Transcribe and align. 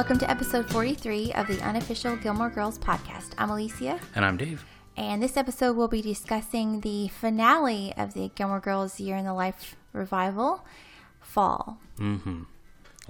Welcome 0.00 0.18
to 0.20 0.30
episode 0.30 0.66
43 0.70 1.34
of 1.34 1.46
the 1.46 1.60
unofficial 1.60 2.16
Gilmore 2.16 2.48
Girls 2.48 2.78
podcast. 2.78 3.34
I'm 3.36 3.50
Alicia, 3.50 4.00
And 4.14 4.24
I'm 4.24 4.38
Dave. 4.38 4.64
and 4.96 5.22
this 5.22 5.36
episode 5.36 5.76
we'll 5.76 5.88
be 5.88 6.00
discussing 6.00 6.80
the 6.80 7.08
finale 7.08 7.92
of 7.98 8.14
the 8.14 8.30
Gilmore 8.34 8.60
Girls 8.60 8.98
Year 8.98 9.16
in 9.16 9.26
the 9.26 9.34
Life 9.34 9.76
revival, 9.92 10.64
Fall. 11.20 11.78
Mm 11.98 12.20
hmm. 12.22 12.42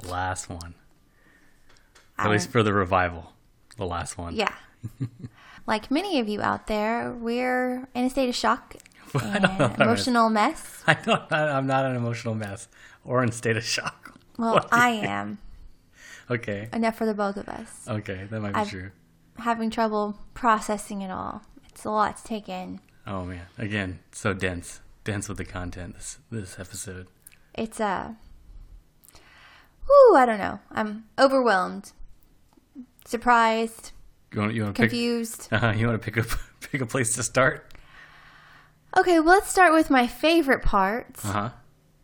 last 0.08 0.48
one. 0.48 0.74
At 2.18 2.26
Um, 2.26 2.32
least 2.32 2.50
for 2.50 2.64
the 2.64 2.72
revival. 2.72 3.34
The 3.76 3.86
last 3.86 4.18
one. 4.18 4.34
Yeah. 4.34 4.52
like 5.68 5.92
many 5.92 6.18
of 6.18 6.28
you 6.28 6.42
out 6.42 6.66
there, 6.66 7.12
we're 7.12 7.86
in 7.94 8.04
a 8.06 8.10
state 8.10 8.28
of 8.28 8.34
shock 8.34 8.74
and 9.22 9.44
emotional 9.80 10.28
mess. 10.28 10.82
I 10.88 10.94
don't, 10.94 11.22
I'm 11.32 11.68
not 11.68 11.86
an 11.86 11.94
emotional 11.94 12.34
mess 12.34 12.66
or 13.04 13.22
in 13.22 13.30
state 13.30 13.56
of 13.56 13.62
shock. 13.64 14.18
Well, 14.36 14.54
What 14.54 14.70
do 14.72 14.76
you 14.76 14.82
I 14.82 14.88
am. 14.90 15.38
Okay. 16.30 16.68
Enough 16.72 16.96
for 16.96 17.06
the 17.06 17.14
both 17.14 17.36
of 17.36 17.48
us. 17.48 17.86
Okay, 17.88 18.26
that 18.30 18.40
might 18.40 18.52
be 18.52 18.60
I've- 18.60 18.70
true. 18.70 18.90
Having 19.38 19.70
trouble 19.70 20.18
processing 20.34 21.00
it 21.02 21.10
all. 21.10 21.42
It's 21.70 21.84
a 21.84 21.90
lot 21.90 22.16
to 22.18 22.24
take 22.24 22.48
in. 22.48 22.80
Oh 23.06 23.24
man. 23.24 23.46
Again, 23.58 24.00
so 24.12 24.32
dense. 24.34 24.80
Dense 25.02 25.28
with 25.28 25.38
the 25.38 25.44
content 25.46 25.94
this 25.94 26.18
this 26.30 26.58
episode. 26.58 27.06
It's 27.54 27.80
Uh, 27.80 28.12
whoo, 29.88 30.16
I 30.16 30.26
don't 30.26 30.38
know. 30.38 30.60
I'm 30.70 31.04
overwhelmed, 31.18 31.92
surprised, 33.04 33.92
You 34.32 34.40
want 34.40 34.54
you 34.54 34.62
want 34.64 34.76
to 34.76 34.82
pick 34.82 34.90
confused. 34.90 35.48
uh, 35.52 35.72
you 35.76 35.86
want 35.86 36.00
to 36.00 36.10
pick 36.10 36.16
a 36.16 36.26
pick 36.60 36.80
a 36.80 36.86
place 36.86 37.14
to 37.14 37.22
start? 37.22 37.72
Okay, 38.96 39.20
well, 39.20 39.34
let's 39.36 39.48
start 39.50 39.72
with 39.72 39.88
my 39.90 40.06
favorite 40.06 40.62
parts. 40.62 41.24
Uh-huh. 41.24 41.50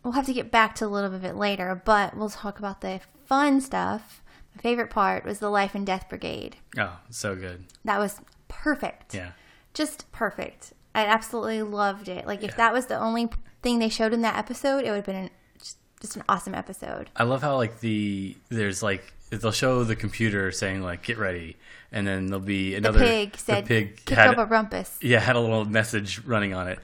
We'll 0.03 0.13
have 0.13 0.25
to 0.27 0.33
get 0.33 0.51
back 0.51 0.75
to 0.75 0.85
a 0.85 0.87
little 0.87 1.09
bit 1.09 1.17
of 1.17 1.23
it 1.25 1.35
later, 1.35 1.81
but 1.85 2.15
we'll 2.15 2.29
talk 2.29 2.59
about 2.59 2.81
the 2.81 3.01
fun 3.27 3.61
stuff. 3.61 4.21
My 4.55 4.61
favorite 4.61 4.89
part 4.89 5.23
was 5.25 5.39
the 5.39 5.49
Life 5.49 5.75
and 5.75 5.85
Death 5.85 6.09
Brigade. 6.09 6.55
Oh, 6.77 6.97
so 7.09 7.35
good. 7.35 7.65
That 7.85 7.99
was 7.99 8.19
perfect. 8.47 9.13
Yeah. 9.13 9.31
Just 9.73 10.11
perfect. 10.11 10.73
I 10.95 11.05
absolutely 11.05 11.61
loved 11.61 12.07
it. 12.07 12.25
Like, 12.25 12.39
if 12.43 12.51
Yeah. 12.51 12.57
that 12.57 12.73
was 12.73 12.87
the 12.87 12.97
only 12.97 13.29
thing 13.61 13.77
they 13.79 13.89
showed 13.89 14.13
in 14.13 14.21
that 14.21 14.35
episode, 14.37 14.79
it 14.83 14.89
would 14.89 14.95
have 14.97 15.05
been 15.05 15.15
an, 15.15 15.29
just, 15.59 15.77
just 16.01 16.15
an 16.15 16.23
awesome 16.27 16.55
episode. 16.55 17.09
I 17.15 17.23
love 17.23 17.41
how 17.43 17.55
like 17.57 17.81
the 17.81 18.35
there's 18.49 18.81
like 18.81 19.13
they'll 19.29 19.51
show 19.51 19.83
the 19.83 19.95
computer 19.95 20.51
saying 20.51 20.81
like 20.81 21.03
get 21.03 21.17
ready 21.17 21.57
and 21.91 22.07
then 22.07 22.27
there'll 22.27 22.39
be 22.39 22.71
The 22.71 22.75
another 22.77 22.99
pig 22.99 23.35
said, 23.37 23.65
the 23.65 23.67
pig 23.67 24.05
kick 24.05 24.17
had 24.17 24.29
up 24.29 24.37
a 24.37 24.45
rumpus. 24.45 24.97
yeah 25.01 25.19
had 25.19 25.35
a 25.35 25.39
little 25.39 25.65
message 25.65 26.19
running 26.23 26.53
on 26.53 26.67
it 26.69 26.79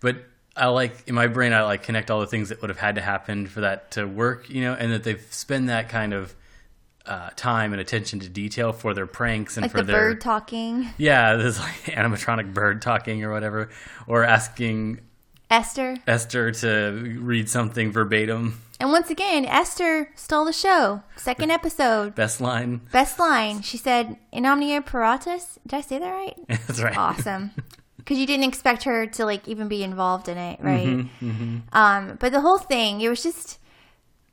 but 0.00 0.16
i 0.58 0.66
like 0.66 0.92
in 1.06 1.14
my 1.14 1.26
brain 1.26 1.52
i 1.52 1.62
like 1.62 1.82
connect 1.82 2.10
all 2.10 2.20
the 2.20 2.26
things 2.26 2.48
that 2.50 2.60
would 2.60 2.70
have 2.70 2.78
had 2.78 2.94
to 2.96 3.00
happen 3.00 3.46
for 3.46 3.60
that 3.62 3.90
to 3.92 4.06
work 4.06 4.50
you 4.50 4.60
know 4.62 4.74
and 4.74 4.92
that 4.92 5.04
they've 5.04 5.26
spent 5.30 5.68
that 5.68 5.88
kind 5.88 6.12
of 6.12 6.34
uh, 7.06 7.30
time 7.36 7.72
and 7.72 7.80
attention 7.80 8.20
to 8.20 8.28
detail 8.28 8.70
for 8.72 8.92
their 8.92 9.06
pranks 9.06 9.56
and 9.56 9.62
Like 9.62 9.70
for 9.70 9.78
the 9.78 9.84
their 9.84 10.10
bird 10.10 10.20
talking. 10.20 10.90
yeah 10.98 11.36
this 11.42 11.58
like 11.58 11.74
animatronic 11.96 12.52
bird 12.52 12.82
talking 12.82 13.24
or 13.24 13.32
whatever 13.32 13.70
or 14.06 14.24
asking 14.24 15.00
Esther. 15.50 15.96
esther 16.06 16.52
to 16.52 17.18
read 17.22 17.48
something 17.48 17.90
verbatim 17.92 18.60
And 18.78 18.92
once 18.92 19.08
again, 19.10 19.44
Esther 19.46 20.10
stole 20.14 20.44
the 20.44 20.52
show. 20.52 21.02
Second 21.16 21.50
episode. 21.50 22.14
best 22.14 22.40
line 22.40 22.82
Best 22.92 23.18
line. 23.18 23.62
She 23.62 23.76
said, 23.78 24.18
In 24.30 24.44
omnia 24.46 24.82
paratus. 24.82 25.58
Did 25.66 25.74
I 25.78 25.80
say 25.80 25.98
that 25.98 26.10
right? 26.12 26.36
that's 26.48 26.82
right 26.82 26.96
awesome 26.96 27.52
because 28.08 28.18
you 28.18 28.26
didn't 28.26 28.44
expect 28.46 28.84
her 28.84 29.06
to 29.06 29.26
like 29.26 29.46
even 29.46 29.68
be 29.68 29.82
involved 29.84 30.28
in 30.30 30.38
it 30.38 30.58
right 30.62 30.86
Mm-hmm, 30.86 31.58
um 31.74 32.16
but 32.18 32.32
the 32.32 32.40
whole 32.40 32.56
thing 32.58 33.00
it 33.02 33.08
was 33.10 33.22
just 33.22 33.58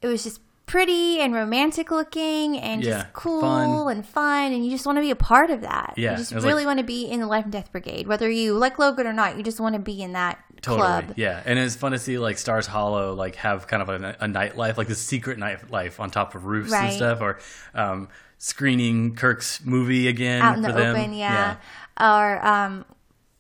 it 0.01 0.07
was 0.07 0.23
just 0.23 0.39
pretty 0.65 1.19
and 1.19 1.33
romantic 1.33 1.91
looking 1.91 2.57
and 2.57 2.83
Yeah, 2.83 3.01
just 3.01 3.13
cool 3.13 3.41
fun. 3.41 3.91
and 3.97 4.05
fun 4.05 4.51
and 4.53 4.63
you 4.65 4.71
just 4.71 4.85
want 4.85 4.95
to 4.97 5.01
be 5.01 5.11
a 5.11 5.15
part 5.15 5.51
of 5.51 5.61
that 5.61 5.93
Yeah, 5.97 6.11
you 6.11 6.17
just 6.17 6.31
really 6.33 6.53
like- 6.53 6.65
want 6.65 6.79
to 6.79 6.85
be 6.85 7.05
in 7.05 7.19
the 7.19 7.27
life 7.27 7.43
and 7.43 7.51
death 7.51 7.71
brigade 7.71 8.07
whether 8.07 8.29
you 8.29 8.53
like 8.57 8.79
logan 8.79 9.05
or 9.05 9.13
not 9.13 9.35
you 9.37 9.43
just 9.43 9.59
want 9.59 9.73
to 9.75 9.79
be 9.81 10.01
in 10.01 10.13
that 10.13 10.39
Totally. 10.61 10.79
club 10.79 11.13
Yeah, 11.17 11.43
and 11.45 11.59
it's 11.59 11.75
fun 11.75 11.91
to 11.91 11.99
see 11.99 12.17
like 12.17 12.37
Stars 12.39 12.65
Hollow 12.65 13.13
like 13.13 13.35
have 13.35 13.67
kind 13.67 13.83
of 13.83 13.89
a, 13.89 14.15
a 14.21 14.25
nightlife, 14.25 14.77
like 14.77 14.87
the 14.87 14.95
secret 14.95 15.37
nightlife 15.37 15.99
on 15.99 16.09
top 16.09 16.33
of 16.33 16.45
roofs 16.45 16.73
and 16.73 16.91
stuff, 16.91 17.21
or 17.21 17.37
um, 17.75 18.07
screening 18.39 19.15
Kirk's 19.15 19.63
movie 19.63 20.07
again 20.07 20.41
out 20.41 20.57
in 20.57 20.63
for 20.63 20.71
the 20.71 20.77
them. 20.79 20.95
open 20.95 21.13
yeah. 21.13 21.57
or 21.99 22.43
um 22.43 22.85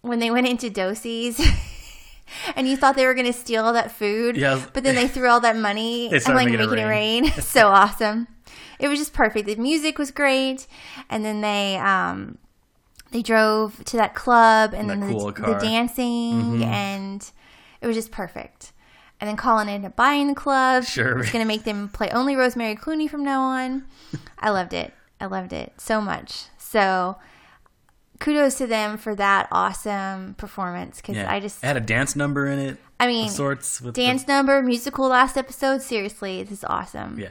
when 0.07 0.19
they 0.19 0.31
went 0.31 0.47
into 0.47 0.69
Doose's 0.69 1.39
and 2.55 2.67
you 2.67 2.77
thought 2.77 2.95
they 2.95 3.05
were 3.05 3.13
going 3.13 3.25
to 3.25 3.33
steal 3.33 3.65
all 3.65 3.73
that 3.73 3.91
food 3.91 4.37
Yeah. 4.37 4.63
but 4.73 4.83
then 4.83 4.95
they 4.95 5.07
threw 5.07 5.27
all 5.29 5.39
that 5.41 5.55
money 5.55 6.09
and 6.11 6.23
like 6.27 6.45
making 6.47 6.59
making, 6.59 6.77
it 6.77 6.81
it 6.81 6.85
rain, 6.85 7.31
so 7.41 7.67
awesome 7.67 8.27
it 8.79 8.87
was 8.87 8.99
just 8.99 9.13
perfect 9.13 9.45
the 9.47 9.55
music 9.55 9.97
was 9.97 10.11
great 10.11 10.67
and 11.09 11.23
then 11.23 11.41
they 11.41 11.77
um 11.77 12.37
they 13.11 13.21
drove 13.21 13.83
to 13.85 13.97
that 13.97 14.13
club 14.15 14.73
and 14.73 14.89
then 14.89 15.01
cool 15.11 15.31
the. 15.31 15.43
Mm-hmm. 15.43 15.59
dancing 15.65 16.63
and 16.63 17.31
it 17.81 17.87
was 17.87 17.95
just 17.95 18.11
perfect 18.11 18.73
and 19.21 19.29
then 19.29 19.37
Colin 19.37 19.69
ended 19.69 19.87
up 19.91 19.95
buying 19.95 20.27
the 20.27 20.35
club. 20.35 20.83
Sure. 20.83 21.19
It's 21.19 21.31
going 21.31 21.41
to 21.41 21.47
make 21.47 21.63
them 21.63 21.87
play 21.87 22.09
only 22.09 22.35
Rosemary 22.35 22.75
Clooney 22.75 23.09
from 23.09 23.23
now 23.23 23.43
on. 23.43 23.85
I 24.37 24.49
loved 24.49 24.73
it. 24.73 24.93
I 25.21 25.25
loved 25.27 25.53
it 25.53 25.71
so 25.77 26.01
much. 26.01 26.47
So 26.57 27.15
kudos 28.19 28.57
to 28.59 28.67
them 28.67 28.97
for 28.97 29.15
that 29.15 29.47
awesome 29.51 30.35
performance 30.35 30.97
because 31.01 31.15
Yeah. 31.17 31.31
I 31.31 31.39
just, 31.39 31.63
it 31.63 31.67
had 31.67 31.77
a 31.77 31.81
dance 31.81 32.15
number 32.15 32.47
in 32.47 32.59
it. 32.59 32.77
I 32.99 33.07
mean, 33.07 33.29
sorts 33.29 33.81
with 33.81 33.95
the- 33.95 34.01
dance 34.05 34.27
number, 34.27 34.61
musical 34.61 35.07
last 35.07 35.37
episode. 35.37 35.81
Seriously, 35.81 36.41
this 36.43 36.59
is 36.59 36.63
awesome. 36.63 37.19
yeah, 37.19 37.29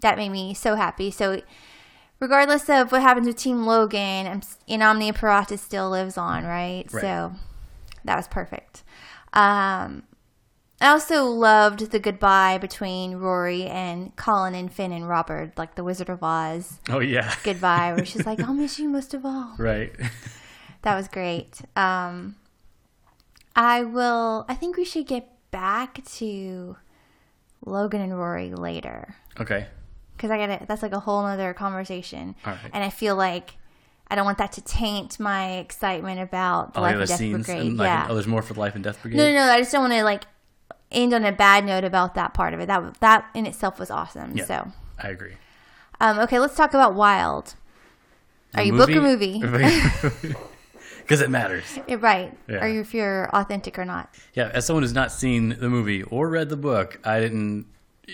That 0.00 0.16
made 0.16 0.30
me 0.30 0.54
so 0.54 0.74
happy. 0.74 1.10
So, 1.10 1.42
regardless 2.18 2.68
of 2.70 2.90
what 2.92 3.02
happens 3.02 3.26
with 3.26 3.36
Team 3.36 3.66
Logan, 3.66 4.26
I'm, 4.26 4.42
in 4.66 4.80
Omnia 4.82 5.12
Paratus 5.12 5.58
still 5.60 5.90
lives 5.90 6.16
on, 6.16 6.44
right? 6.44 6.84
Right. 6.90 7.00
So, 7.02 7.32
that 8.04 8.16
was 8.16 8.26
perfect. 8.28 8.82
Um, 9.34 10.04
I 10.80 10.88
also 10.88 11.24
loved 11.26 11.90
the 11.90 11.98
goodbye 11.98 12.56
between 12.58 13.16
Rory 13.16 13.64
and 13.66 14.16
Colin 14.16 14.54
and 14.54 14.72
Finn 14.72 14.92
and 14.92 15.06
Robert, 15.08 15.52
like 15.58 15.74
the 15.74 15.84
Wizard 15.84 16.08
of 16.08 16.22
Oz 16.22 16.80
oh 16.88 17.00
yeah, 17.00 17.34
goodbye, 17.44 17.92
where 17.92 18.04
she's 18.04 18.24
like, 18.24 18.40
I'll 18.40 18.54
miss 18.54 18.78
you 18.78 18.88
most 18.88 19.14
of 19.14 19.24
all. 19.24 19.54
right. 19.58 19.92
That 20.82 20.96
was 20.96 21.08
great. 21.08 21.60
Um, 21.76 22.36
I 23.54 23.82
will, 23.84 24.46
I 24.48 24.54
think 24.54 24.78
we 24.78 24.86
should 24.86 25.06
get 25.06 25.28
back 25.50 26.02
to 26.14 26.76
Logan 27.66 28.00
and 28.00 28.18
Rory 28.18 28.50
later 28.50 29.14
okay, 29.38 29.66
because 30.16 30.30
I 30.30 30.38
got 30.38 30.58
to 30.58 30.66
that's 30.66 30.82
like 30.82 30.92
a 30.92 31.00
whole 31.00 31.22
other 31.26 31.52
conversation. 31.52 32.34
All 32.46 32.52
right. 32.52 32.70
And 32.72 32.82
I 32.82 32.88
feel 32.88 33.14
like 33.14 33.56
I 34.10 34.14
don't 34.14 34.24
want 34.24 34.38
that 34.38 34.52
to 34.52 34.62
taint 34.62 35.20
my 35.20 35.58
excitement 35.58 36.18
about 36.18 36.72
the 36.72 36.78
all 36.80 36.84
Life 36.84 36.94
the 36.94 37.00
and 37.00 37.08
Death 37.08 37.18
scenes. 37.18 37.46
Brigade. 37.46 37.66
And, 37.66 37.76
like, 37.76 37.86
yeah. 37.86 38.06
oh, 38.08 38.14
there's 38.14 38.26
more 38.26 38.40
for 38.40 38.54
the 38.54 38.60
Life 38.60 38.74
and 38.74 38.82
Death 38.82 39.02
Brigade. 39.02 39.18
no, 39.18 39.28
no, 39.28 39.34
no. 39.34 39.52
I 39.52 39.58
just 39.58 39.72
don't 39.72 39.82
want 39.82 39.92
to 39.92 40.02
like 40.02 40.24
end 40.90 41.12
on 41.14 41.24
a 41.24 41.32
bad 41.32 41.64
note 41.64 41.84
about 41.84 42.14
that 42.14 42.34
part 42.34 42.54
of 42.54 42.60
it. 42.60 42.66
That 42.66 43.00
that 43.00 43.30
in 43.34 43.46
itself 43.46 43.78
was 43.78 43.90
awesome. 43.90 44.36
Yeah. 44.36 44.44
So, 44.44 44.72
I 44.98 45.08
agree. 45.08 45.34
um, 46.00 46.18
okay, 46.20 46.38
let's 46.38 46.56
talk 46.56 46.70
about 46.74 46.94
Wild. 46.94 47.54
Are 48.54 48.62
you 48.62 48.72
book 48.76 48.90
or 48.90 49.00
movie? 49.00 49.42
Because 51.00 51.22
it 51.22 51.30
matters. 51.30 51.64
Right. 51.88 52.32
Yeah. 52.48 52.58
Are 52.58 52.68
you 52.68 52.80
if 52.82 52.94
you're 52.94 53.28
authentic 53.34 53.78
or 53.80 53.84
not? 53.84 54.14
Yeah, 54.34 54.48
as 54.54 54.64
someone 54.64 54.84
who's 54.84 54.92
not 54.92 55.10
seen 55.10 55.56
the 55.58 55.68
movie 55.68 56.04
or 56.04 56.28
read 56.28 56.50
the 56.50 56.56
book, 56.56 57.00
I 57.02 57.18
didn't. 57.18 57.66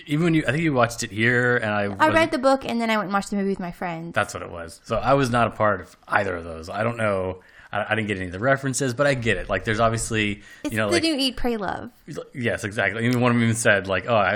Even 0.07 0.23
when 0.23 0.33
you, 0.33 0.43
I 0.47 0.51
think 0.51 0.63
you 0.63 0.73
watched 0.73 1.03
it 1.03 1.11
here, 1.11 1.57
and 1.57 1.71
I. 1.71 1.83
I 1.99 2.09
read 2.09 2.31
the 2.31 2.39
book 2.39 2.65
and 2.65 2.81
then 2.81 2.89
I 2.89 2.97
went 2.97 3.05
and 3.05 3.13
watched 3.13 3.29
the 3.29 3.35
movie 3.35 3.49
with 3.49 3.59
my 3.59 3.71
friends. 3.71 4.13
That's 4.15 4.33
what 4.33 4.41
it 4.41 4.49
was. 4.49 4.81
So 4.83 4.95
I 4.97 5.13
was 5.13 5.29
not 5.29 5.47
a 5.47 5.51
part 5.51 5.81
of 5.81 5.95
either 6.07 6.35
of 6.37 6.43
those. 6.43 6.69
I 6.69 6.81
don't 6.83 6.97
know. 6.97 7.41
I, 7.71 7.85
I 7.89 7.95
didn't 7.95 8.07
get 8.07 8.17
any 8.17 8.27
of 8.27 8.31
the 8.31 8.39
references, 8.39 8.93
but 8.93 9.07
I 9.07 9.13
get 9.13 9.37
it. 9.37 9.49
Like, 9.49 9.63
there's 9.65 9.79
obviously, 9.79 10.41
It's 10.63 10.71
you 10.73 10.77
know, 10.77 10.87
the 10.87 10.93
like 10.93 11.03
new 11.03 11.15
Eat, 11.17 11.35
Pray, 11.37 11.57
Love. 11.57 11.91
yes, 12.33 12.63
exactly. 12.63 13.05
Even 13.05 13.19
one 13.21 13.31
of 13.31 13.35
them 13.35 13.43
even 13.43 13.55
said 13.55 13.87
like, 13.87 14.05
oh, 14.07 14.15
I, 14.15 14.35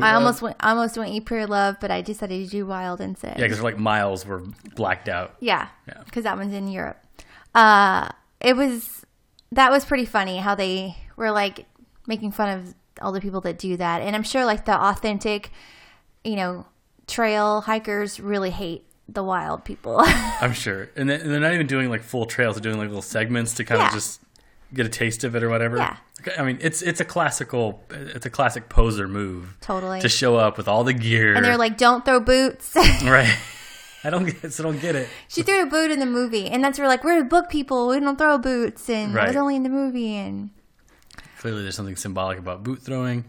I 0.00 0.14
almost 0.14 0.42
went, 0.42 0.56
I 0.60 0.70
almost 0.70 0.96
went 0.98 1.10
Eat, 1.12 1.24
Pray, 1.24 1.46
Love, 1.46 1.76
but 1.80 1.90
I 1.90 2.02
decided 2.02 2.44
to 2.44 2.50
do 2.50 2.66
Wild 2.66 3.00
instead. 3.00 3.38
yeah, 3.38 3.44
because 3.46 3.60
like 3.62 3.78
miles 3.78 4.26
were 4.26 4.42
blacked 4.74 5.08
out. 5.08 5.34
Yeah, 5.40 5.68
Yeah. 5.86 6.02
because 6.04 6.24
that 6.24 6.36
one's 6.36 6.54
in 6.54 6.68
Europe. 6.68 6.98
Uh, 7.54 8.08
it 8.40 8.56
was 8.56 9.04
that 9.52 9.70
was 9.70 9.84
pretty 9.84 10.06
funny 10.06 10.38
how 10.38 10.54
they 10.54 10.96
were 11.16 11.30
like 11.30 11.66
making 12.06 12.32
fun 12.32 12.48
of 12.58 12.74
all 13.00 13.12
the 13.12 13.20
people 13.20 13.40
that 13.42 13.58
do 13.58 13.76
that, 13.76 14.02
and 14.02 14.16
I'm 14.16 14.22
sure 14.22 14.44
like 14.44 14.64
the 14.64 14.74
authentic, 14.74 15.50
you 16.24 16.36
know, 16.36 16.66
trail 17.06 17.60
hikers 17.60 18.18
really 18.18 18.50
hate 18.50 18.86
the 19.08 19.22
wild 19.22 19.64
people. 19.64 19.96
I'm 20.04 20.52
sure, 20.52 20.88
and, 20.96 21.08
they're 21.10 21.40
not 21.40 21.52
even 21.54 21.66
doing 21.66 21.90
like 21.90 22.02
full 22.02 22.26
trails; 22.26 22.56
they're 22.56 22.62
doing 22.62 22.78
like 22.78 22.88
little 22.88 23.02
segments 23.02 23.54
to 23.54 23.64
kind 23.64 23.80
Yeah. 23.80 23.88
of 23.88 23.92
just 23.94 24.20
get 24.74 24.86
a 24.86 24.88
taste 24.88 25.24
of 25.24 25.34
it 25.36 25.42
or 25.42 25.48
whatever. 25.50 25.76
Yeah. 25.76 25.96
I 26.38 26.42
mean, 26.44 26.58
it's 26.60 26.82
it's 26.82 27.00
a 27.00 27.04
classical, 27.04 27.82
it's 27.90 28.26
a 28.26 28.30
classic 28.30 28.68
poser 28.68 29.08
move 29.08 29.56
totally. 29.60 30.00
to 30.00 30.08
show 30.08 30.36
up 30.36 30.56
with 30.56 30.68
all 30.68 30.84
the 30.84 30.92
gear. 30.92 31.34
and 31.34 31.44
they're 31.44 31.56
like, 31.58 31.76
"Don't 31.76 32.04
throw 32.04 32.20
boots." 32.20 32.74
right. 32.76 33.36
I 34.04 34.10
don't 34.10 34.24
get, 34.24 34.52
so 34.52 34.64
don't 34.64 34.80
get 34.80 34.96
it. 34.96 35.08
she 35.28 35.42
threw 35.42 35.62
a 35.62 35.66
boot 35.66 35.90
in 35.92 36.00
the 36.00 36.06
movie, 36.06 36.46
and 36.48 36.62
that's 36.62 36.78
where 36.78 36.88
like 36.88 37.04
we're 37.04 37.22
book 37.24 37.48
people. 37.48 37.88
We 37.88 38.00
don't 38.00 38.16
throw 38.16 38.38
boots, 38.38 38.88
and 38.88 39.16
it 39.16 39.26
was 39.28 39.36
only 39.36 39.56
in 39.56 39.62
the 39.62 39.68
movie. 39.68 40.14
And 40.14 40.50
Clearly, 41.38 41.62
there's 41.62 41.74
something 41.76 41.96
symbolic 41.96 42.38
about 42.38 42.62
boot 42.62 42.82
throwing. 42.82 43.24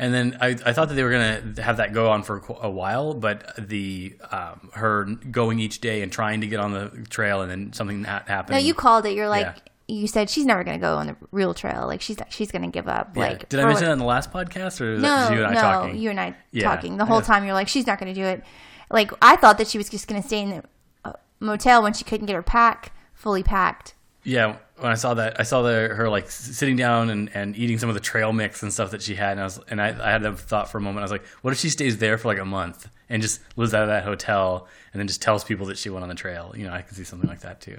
And 0.00 0.14
then 0.14 0.38
I, 0.40 0.48
I 0.64 0.72
thought 0.72 0.88
that 0.88 0.94
they 0.94 1.02
were 1.02 1.10
gonna 1.10 1.60
have 1.60 1.78
that 1.78 1.92
go 1.92 2.08
on 2.10 2.22
for 2.22 2.40
a 2.60 2.70
while, 2.70 3.14
but 3.14 3.52
the 3.58 4.16
um, 4.30 4.70
her 4.74 5.04
going 5.04 5.58
each 5.58 5.80
day 5.80 6.02
and 6.02 6.12
trying 6.12 6.40
to 6.42 6.46
get 6.46 6.60
on 6.60 6.72
the 6.72 7.04
trail, 7.10 7.42
and 7.42 7.50
then 7.50 7.72
something 7.72 8.04
ha- 8.04 8.22
happened. 8.26 8.52
No, 8.54 8.58
you 8.58 8.74
called 8.74 9.06
it. 9.06 9.14
You're 9.16 9.28
like, 9.28 9.46
Yeah. 9.88 9.96
you 9.96 10.06
said 10.06 10.30
she's 10.30 10.46
never 10.46 10.62
going 10.62 10.78
to 10.78 10.80
go 10.80 10.96
on 10.98 11.08
the 11.08 11.16
real 11.32 11.52
trail. 11.52 11.86
Like 11.88 12.00
she's 12.00 12.16
she's 12.30 12.52
going 12.52 12.62
to 12.62 12.68
give 12.68 12.86
up. 12.86 13.16
Yeah. 13.16 13.22
Like 13.22 13.48
Did 13.48 13.58
I 13.58 13.64
mention 13.64 13.74
like- 13.82 13.84
that 13.88 13.92
in 13.94 13.98
the 13.98 14.04
last 14.04 14.30
podcast, 14.32 14.80
or 14.80 14.92
is 14.94 15.02
No, 15.02 15.08
that 15.08 15.32
you 15.32 15.38
and 15.38 15.46
I 15.48 15.54
no, 15.54 15.60
talking? 15.60 15.96
you 15.96 16.10
and 16.10 16.20
I 16.20 16.36
Yeah. 16.52 16.62
talking 16.62 16.96
the 16.96 17.04
whole 17.04 17.20
time. 17.20 17.44
You're 17.44 17.54
like, 17.54 17.66
she's 17.68 17.86
not 17.88 17.98
going 17.98 18.14
to 18.14 18.20
do 18.20 18.24
it. 18.26 18.44
Like 18.90 19.10
I 19.20 19.34
thought 19.34 19.58
that 19.58 19.66
she 19.66 19.78
was 19.78 19.88
just 19.88 20.06
going 20.06 20.22
to 20.22 20.26
stay 20.28 20.42
in 20.42 20.50
the 20.50 20.62
uh, 21.04 21.12
motel 21.40 21.82
when 21.82 21.92
she 21.92 22.04
couldn't 22.04 22.26
get 22.26 22.34
her 22.36 22.42
pack 22.42 22.92
fully 23.14 23.42
packed. 23.42 23.94
Yeah, 24.22 24.56
when 24.80 24.90
I 24.92 24.94
saw 24.94 25.14
that, 25.14 25.38
I 25.40 25.42
saw 25.42 25.62
the, 25.62 25.88
her 25.94 26.08
like 26.08 26.30
sitting 26.30 26.76
down 26.76 27.10
and, 27.10 27.30
and 27.34 27.56
eating 27.56 27.78
some 27.78 27.88
of 27.88 27.94
the 27.94 28.00
trail 28.00 28.32
mix 28.32 28.62
and 28.62 28.72
stuff 28.72 28.90
that 28.92 29.02
she 29.02 29.14
had, 29.14 29.32
and 29.32 29.40
I 29.40 29.44
was 29.44 29.58
and 29.68 29.80
I, 29.80 29.88
I 29.88 30.10
had 30.10 30.22
that 30.22 30.38
thought 30.38 30.70
for 30.70 30.78
a 30.78 30.80
moment. 30.80 31.00
I 31.00 31.04
was 31.04 31.10
like, 31.12 31.24
what 31.42 31.52
if 31.52 31.58
she 31.58 31.68
stays 31.70 31.98
there 31.98 32.16
for 32.18 32.28
like 32.28 32.38
a 32.38 32.44
month 32.44 32.88
and 33.08 33.20
just 33.22 33.40
lives 33.56 33.74
out 33.74 33.82
of 33.82 33.88
that 33.88 34.04
hotel 34.04 34.68
and 34.92 35.00
then 35.00 35.06
just 35.06 35.20
tells 35.22 35.44
people 35.44 35.66
that 35.66 35.78
she 35.78 35.90
went 35.90 36.02
on 36.02 36.08
the 36.08 36.14
trail? 36.14 36.52
You 36.56 36.66
know, 36.66 36.72
I 36.72 36.82
could 36.82 36.96
see 36.96 37.04
something 37.04 37.28
like 37.28 37.40
that 37.40 37.60
too. 37.60 37.78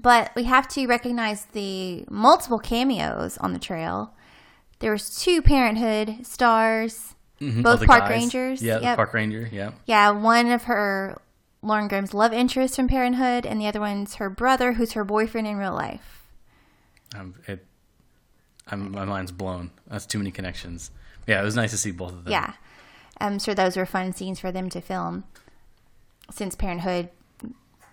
But 0.00 0.32
we 0.34 0.44
have 0.44 0.66
to 0.68 0.86
recognize 0.86 1.44
the 1.52 2.04
multiple 2.10 2.58
cameos 2.58 3.38
on 3.38 3.52
the 3.52 3.60
trail. 3.60 4.12
There 4.80 4.90
was 4.90 5.16
two 5.22 5.40
Parenthood 5.40 6.26
stars, 6.26 7.14
Mhm, 7.40 7.62
both 7.62 7.80
the 7.80 7.86
park 7.86 8.00
guys. 8.00 8.10
rangers. 8.10 8.62
Yeah, 8.62 8.80
Yep. 8.80 8.96
park 8.96 9.14
ranger. 9.14 9.48
Yeah, 9.52 9.70
Yeah, 9.86 10.10
one 10.10 10.50
of 10.50 10.64
her 10.64 11.20
Lauren 11.64 11.88
Graham's 11.88 12.12
love 12.12 12.32
interest 12.32 12.76
from 12.76 12.88
Parenthood, 12.88 13.46
and 13.46 13.60
the 13.60 13.66
other 13.66 13.80
one's 13.80 14.16
her 14.16 14.28
brother, 14.28 14.74
who's 14.74 14.92
her 14.92 15.04
boyfriend 15.04 15.46
in 15.46 15.56
real 15.56 15.72
life. 15.74 16.26
um, 17.16 17.34
it. 17.46 17.64
I'm, 18.68 18.92
my 18.92 19.04
mind's 19.04 19.32
blown. 19.32 19.70
That's 19.86 20.06
too 20.06 20.18
many 20.18 20.30
connections. 20.30 20.90
Yeah, 21.26 21.40
it 21.40 21.44
was 21.44 21.56
nice 21.56 21.70
to 21.72 21.76
see 21.76 21.90
both 21.90 22.12
of 22.12 22.24
them. 22.24 22.32
Yeah, 22.32 22.54
I'm 23.18 23.38
sure 23.38 23.54
those 23.54 23.76
were 23.76 23.86
fun 23.86 24.12
scenes 24.12 24.40
for 24.40 24.50
them 24.52 24.70
to 24.70 24.80
film. 24.80 25.24
Since 26.30 26.54
Parenthood 26.54 27.10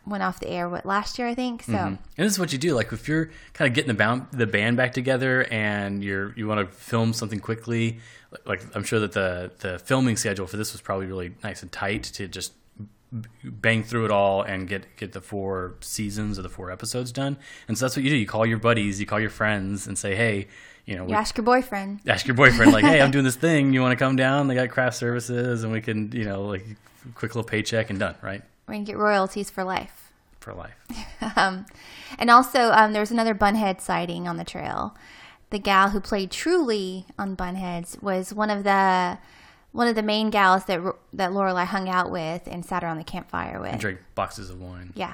went 0.06 0.24
off 0.24 0.40
the 0.40 0.50
air, 0.50 0.70
what 0.70 0.86
last 0.86 1.20
year 1.20 1.28
I 1.28 1.36
think. 1.36 1.64
So 1.64 1.74
And 1.74 1.98
this 2.16 2.32
is 2.32 2.40
what 2.40 2.54
you 2.54 2.58
do. 2.58 2.74
Like 2.74 2.94
if 2.94 3.08
you're 3.08 3.32
kind 3.54 3.68
of 3.70 3.76
getting 3.76 3.90
the 3.90 3.94
band, 3.94 4.28
the 4.32 4.48
band 4.48 4.78
back 4.78 4.94
together 4.94 5.46
and 5.52 6.04
you're 6.04 6.34
you 6.38 6.48
want 6.48 6.60
to 6.60 6.76
film 6.76 7.12
something 7.14 7.40
quickly, 7.40 8.00
like 8.46 8.64
I'm 8.74 8.84
sure 8.84 9.00
that 9.02 9.12
the 9.12 9.52
the 9.60 9.80
filming 9.80 10.16
schedule 10.16 10.48
for 10.48 10.56
this 10.58 10.72
was 10.72 10.82
probably 10.82 11.08
really 11.08 11.34
nice 11.44 11.62
and 11.62 11.72
tight 11.72 12.04
to 12.04 12.28
just 12.28 12.54
bang 13.44 13.84
through 13.84 14.06
it 14.06 14.12
all 14.12 14.42
and 14.42 14.68
get 14.68 14.96
get 14.96 15.12
the 15.12 15.22
four 15.22 15.76
seasons 15.82 16.40
or 16.40 16.42
the 16.42 16.50
four 16.50 16.72
episodes 16.72 17.12
done. 17.12 17.38
And 17.68 17.78
so 17.78 17.86
that's 17.86 17.96
what 17.96 18.04
you 18.04 18.10
do. 18.10 18.16
You 18.16 18.28
call 18.28 18.46
your 18.46 18.58
buddies, 18.58 19.00
you 19.00 19.06
call 19.06 19.20
your 19.20 19.30
friends, 19.30 19.88
and 19.88 19.98
say, 19.98 20.16
hey, 20.16 20.48
you 20.86 20.96
know, 20.96 21.06
we, 21.06 21.14
ask 21.14 21.38
your 21.38 21.44
boyfriend. 21.44 22.00
ask 22.08 22.26
your 22.26 22.36
boyfriend 22.36 22.72
like, 22.72 22.84
hey, 22.84 23.02
I'm 23.02 23.12
doing 23.16 23.26
this 23.26 23.36
thing. 23.36 23.74
You 23.74 23.82
want 23.82 23.98
to 23.98 24.04
come 24.04 24.16
down? 24.16 24.48
They 24.48 24.56
got 24.56 24.70
craft 24.70 24.98
services, 24.98 25.64
and 25.64 25.72
we 25.72 25.82
can, 25.82 26.12
you 26.12 26.26
know, 26.26 26.44
like 26.44 26.66
quick 27.16 27.36
little 27.36 27.48
paycheck 27.48 27.90
and 27.90 28.00
done, 28.00 28.16
right? 28.22 28.42
We 28.68 28.76
can 28.76 28.84
get 28.84 28.98
royalties 28.98 29.50
for 29.50 29.64
life. 29.64 30.14
For 30.40 30.54
life. 30.54 30.76
Um, 31.36 31.68
and 32.18 32.30
also, 32.30 32.72
um, 32.72 32.94
there's 32.94 33.12
another 33.12 33.36
Bunhead 33.36 33.80
sighting 33.80 34.28
on 34.28 34.38
the 34.38 34.44
trail. 34.44 34.96
The 35.52 35.60
gal 35.60 35.92
who 35.92 36.00
played 36.00 36.32
Truly 36.32 37.06
on 37.18 37.38
Bunheads 37.38 38.02
was 38.02 38.34
one 38.34 38.50
of 38.50 38.64
the 38.64 39.20
one 39.72 39.88
of 39.88 39.96
the 39.96 40.04
main 40.04 40.30
gals 40.30 40.66
that 40.66 40.82
that 41.14 41.32
Lorelai 41.32 41.66
hung 41.66 41.88
out 41.90 42.12
with 42.12 42.48
and 42.48 42.66
sat 42.66 42.84
around 42.84 42.98
the 42.98 43.04
campfire 43.04 43.60
with. 43.60 43.80
Drink 43.80 44.00
boxes 44.16 44.50
of 44.50 44.60
wine. 44.62 44.92
Yeah. 44.96 45.14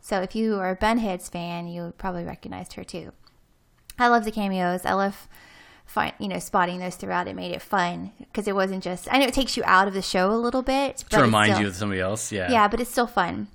So 0.00 0.20
if 0.20 0.34
you 0.34 0.56
are 0.58 0.70
a 0.70 0.76
Bunheads 0.76 1.30
fan, 1.30 1.68
you 1.68 1.92
probably 1.98 2.24
recognized 2.24 2.72
her 2.74 2.84
too. 2.84 3.12
I 3.98 4.08
love 4.08 4.24
the 4.24 4.32
cameos. 4.32 4.84
I 4.84 4.94
love, 4.94 5.28
find, 5.86 6.12
you 6.18 6.26
know, 6.26 6.38
spotting 6.40 6.80
those 6.80 6.96
throughout. 6.96 7.28
It 7.28 7.36
made 7.36 7.52
it 7.52 7.62
fun 7.62 8.10
because 8.18 8.48
it 8.48 8.54
wasn't 8.54 8.82
just. 8.82 9.06
I 9.12 9.18
know 9.18 9.26
it 9.26 9.34
takes 9.34 9.56
you 9.56 9.62
out 9.66 9.86
of 9.86 9.94
the 9.94 10.02
show 10.02 10.32
a 10.32 10.34
little 10.34 10.62
bit 10.62 11.04
To 11.10 11.20
remind 11.20 11.52
still- 11.52 11.62
you 11.62 11.68
of 11.68 11.76
somebody 11.76 12.00
else. 12.00 12.32
Yeah. 12.32 12.50
yeah, 12.50 12.66
but 12.68 12.80
it's 12.80 12.90
still 12.90 13.06
fun. 13.06 13.46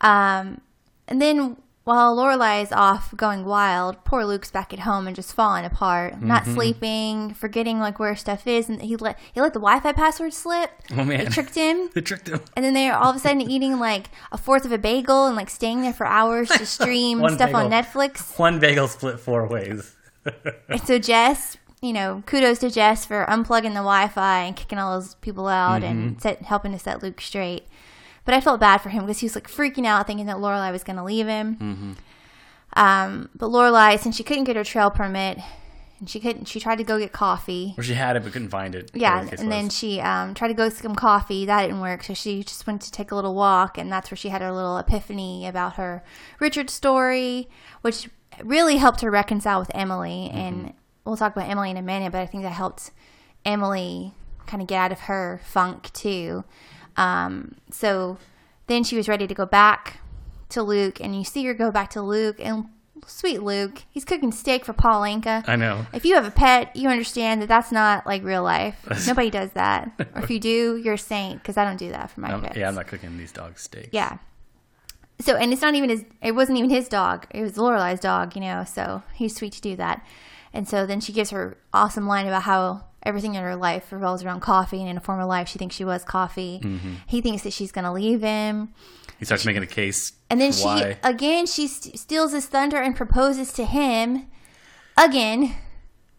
Um, 0.00 0.60
and 1.08 1.22
then 1.22 1.56
while 1.84 2.16
Lorelai 2.16 2.62
is 2.62 2.72
off 2.72 3.14
going 3.16 3.44
wild, 3.44 4.02
poor 4.04 4.24
Luke's 4.24 4.50
back 4.50 4.72
at 4.72 4.80
home 4.80 5.06
and 5.06 5.14
just 5.14 5.34
falling 5.34 5.64
apart, 5.64 6.20
not 6.22 6.42
Mm-hmm. 6.44 6.54
sleeping, 6.54 7.34
forgetting 7.34 7.78
like 7.78 7.98
where 7.98 8.16
stuff 8.16 8.46
is, 8.46 8.68
and 8.68 8.80
he 8.82 8.96
let 8.96 9.18
he 9.32 9.40
let 9.40 9.52
the 9.52 9.60
Wi-Fi 9.60 9.92
password 9.92 10.32
slip. 10.32 10.70
Oh 10.92 11.04
man. 11.04 11.20
It 11.20 11.30
tricked 11.32 11.54
him. 11.54 11.90
They 11.94 12.00
tricked 12.00 12.28
him. 12.28 12.40
And 12.56 12.64
then 12.64 12.72
they're 12.74 12.96
all 12.96 13.10
of 13.10 13.16
a 13.16 13.18
sudden 13.18 13.40
eating 13.50 13.78
like 13.78 14.08
a 14.32 14.38
fourth 14.38 14.64
of 14.64 14.72
a 14.72 14.78
bagel 14.78 15.26
and 15.26 15.36
like 15.36 15.50
staying 15.50 15.82
there 15.82 15.92
for 15.92 16.06
hours 16.06 16.48
to 16.48 16.64
stream 16.76 17.18
stuff 17.28 17.54
on. 17.54 17.70
Netflix. 17.70 18.38
One 18.38 18.58
bagel 18.58 18.88
split 18.88 19.20
four 19.20 19.46
ways. 19.46 19.94
And 20.68 20.80
so 20.86 20.98
Jess, 20.98 21.58
you 21.82 21.92
know, 21.92 22.22
kudos 22.24 22.60
to 22.60 22.70
Jess 22.70 23.04
for 23.04 23.26
unplugging 23.28 23.74
the 23.74 23.84
Wi-Fi 23.84 24.40
and 24.44 24.56
kicking 24.56 24.78
all 24.78 24.98
those 24.98 25.16
people 25.16 25.48
out 25.48 25.82
Mm-hmm. 25.82 25.90
and 25.90 26.22
set, 26.22 26.40
helping 26.42 26.72
to 26.72 26.78
set 26.78 27.02
Luke 27.02 27.20
straight. 27.20 27.66
But 28.24 28.34
I 28.34 28.40
felt 28.40 28.60
bad 28.60 28.78
for 28.78 28.88
him 28.88 29.02
because 29.02 29.20
he 29.20 29.26
was 29.26 29.34
like 29.34 29.48
freaking 29.48 29.86
out, 29.86 30.06
thinking 30.06 30.26
that 30.26 30.36
Lorelai 30.36 30.72
was 30.72 30.82
going 30.82 30.96
to 30.96 31.04
leave 31.04 31.26
him. 31.26 31.56
Mm-hmm. 31.56 31.92
Um, 32.76 33.30
but 33.34 33.50
Lorelai, 33.50 33.98
since 33.98 34.16
she 34.16 34.22
couldn't 34.24 34.44
get 34.44 34.56
her 34.56 34.64
trail 34.64 34.90
permit, 34.90 35.38
and 36.00 36.10
she 36.10 36.18
couldn't, 36.20 36.46
she 36.46 36.58
tried 36.58 36.78
to 36.78 36.84
go 36.84 36.98
get 36.98 37.12
coffee. 37.12 37.74
Or 37.78 37.82
she 37.82 37.94
had 37.94 38.16
it 38.16 38.24
but 38.24 38.32
couldn't 38.32 38.48
find 38.48 38.74
it. 38.74 38.90
Yeah, 38.94 39.10
whatever 39.10 39.24
the 39.24 39.30
case 39.30 39.40
and 39.40 39.52
then 39.52 39.68
she 39.68 40.00
um, 40.00 40.34
tried 40.34 40.48
to 40.48 40.54
go 40.54 40.68
get 40.68 40.76
some 40.76 40.94
coffee. 40.94 41.46
That 41.46 41.62
didn't 41.62 41.80
work, 41.80 42.02
so 42.02 42.14
she 42.14 42.42
just 42.42 42.66
went 42.66 42.82
to 42.82 42.90
take 42.90 43.10
a 43.10 43.14
little 43.14 43.34
walk, 43.34 43.78
and 43.78 43.92
that's 43.92 44.10
where 44.10 44.16
she 44.16 44.30
had 44.30 44.42
her 44.42 44.52
little 44.52 44.78
epiphany 44.78 45.46
about 45.46 45.74
her 45.74 46.02
Richard 46.40 46.68
story, 46.70 47.48
which 47.82 48.08
really 48.42 48.78
helped 48.78 49.02
her 49.02 49.10
reconcile 49.10 49.60
with 49.60 49.70
Emily. 49.74 50.28
Mm-hmm. 50.28 50.38
And 50.38 50.74
we'll 51.04 51.16
talk 51.16 51.36
about 51.36 51.48
Emily 51.48 51.70
in 51.70 51.76
a 51.76 51.82
minute, 51.82 52.10
but 52.10 52.20
I 52.20 52.26
think 52.26 52.42
that 52.42 52.52
helped 52.52 52.90
Emily 53.44 54.12
kind 54.46 54.60
of 54.60 54.68
get 54.68 54.78
out 54.78 54.92
of 54.92 55.00
her 55.00 55.40
funk 55.44 55.92
too. 55.92 56.44
Um, 56.96 57.56
so 57.70 58.18
then 58.66 58.84
she 58.84 58.96
was 58.96 59.08
ready 59.08 59.26
to 59.26 59.34
go 59.34 59.46
back 59.46 59.98
to 60.50 60.62
Luke, 60.62 61.00
and 61.00 61.16
you 61.16 61.24
see 61.24 61.44
her 61.46 61.54
go 61.54 61.70
back 61.70 61.90
to 61.90 62.02
Luke, 62.02 62.36
and 62.38 62.66
sweet 63.06 63.42
Luke, 63.42 63.82
he's 63.90 64.04
cooking 64.04 64.32
steak 64.32 64.64
for 64.64 64.72
Paul 64.72 65.02
Anka. 65.02 65.46
I 65.48 65.56
know. 65.56 65.86
If 65.92 66.04
you 66.04 66.14
have 66.14 66.24
a 66.24 66.30
pet, 66.30 66.74
you 66.76 66.88
understand 66.88 67.42
that 67.42 67.48
that's 67.48 67.72
not 67.72 68.06
like 68.06 68.22
real 68.24 68.42
life. 68.42 68.78
Nobody 69.06 69.30
does 69.30 69.50
that. 69.52 69.90
Or 70.14 70.22
if 70.22 70.30
you 70.30 70.38
do, 70.40 70.76
you're 70.76 70.94
a 70.94 70.98
saint 70.98 71.42
because 71.42 71.56
I 71.56 71.64
don't 71.64 71.76
do 71.76 71.90
that 71.90 72.10
for 72.10 72.20
my 72.20 72.30
I'm- 72.30 72.40
pets. 72.42 72.56
yeah, 72.56 72.68
I'm 72.68 72.74
not 72.74 72.86
cooking 72.86 73.18
these 73.18 73.32
dogs 73.32 73.62
steaks. 73.62 73.88
Yeah. 73.92 74.18
So, 75.20 75.36
and 75.36 75.52
it's 75.52 75.62
not 75.62 75.74
even 75.74 75.90
his, 75.90 76.04
it 76.22 76.32
wasn't 76.32 76.58
even 76.58 76.70
his 76.70 76.88
dog. 76.88 77.26
It 77.30 77.42
was 77.42 77.52
Lorelai's 77.54 78.00
dog, 78.00 78.34
you 78.34 78.40
know, 78.40 78.64
so 78.64 79.02
he's 79.14 79.34
sweet 79.34 79.52
to 79.52 79.60
do 79.60 79.76
that. 79.76 80.04
And 80.52 80.68
so 80.68 80.86
then 80.86 81.00
she 81.00 81.12
gives 81.12 81.30
her 81.30 81.56
awesome 81.72 82.06
line 82.06 82.26
about 82.26 82.42
how 82.42 82.84
everything 83.04 83.34
in 83.34 83.42
her 83.42 83.56
life 83.56 83.92
revolves 83.92 84.24
around 84.24 84.40
coffee. 84.40 84.80
And 84.80 84.88
in 84.88 84.96
a 84.96 85.00
former 85.00 85.24
life, 85.24 85.48
she 85.48 85.58
thinks 85.58 85.74
she 85.76 85.84
was 85.84 86.04
coffee. 86.04 86.60
Mm-hmm. 86.62 86.94
He 87.06 87.20
thinks 87.20 87.42
that 87.42 87.52
she's 87.52 87.72
going 87.72 87.84
to 87.84 87.92
leave 87.92 88.20
him. 88.22 88.72
He 89.18 89.24
starts 89.24 89.44
making 89.44 89.62
a 89.62 89.66
case. 89.66 90.12
And 90.30 90.40
then 90.40 90.52
for 90.52 90.58
she, 90.58 90.64
why. 90.64 90.98
again, 91.02 91.46
she 91.46 91.68
st- 91.68 91.98
steals 91.98 92.32
his 92.32 92.46
thunder 92.46 92.78
and 92.78 92.96
proposes 92.96 93.52
to 93.54 93.64
him 93.64 94.26
again. 94.96 95.54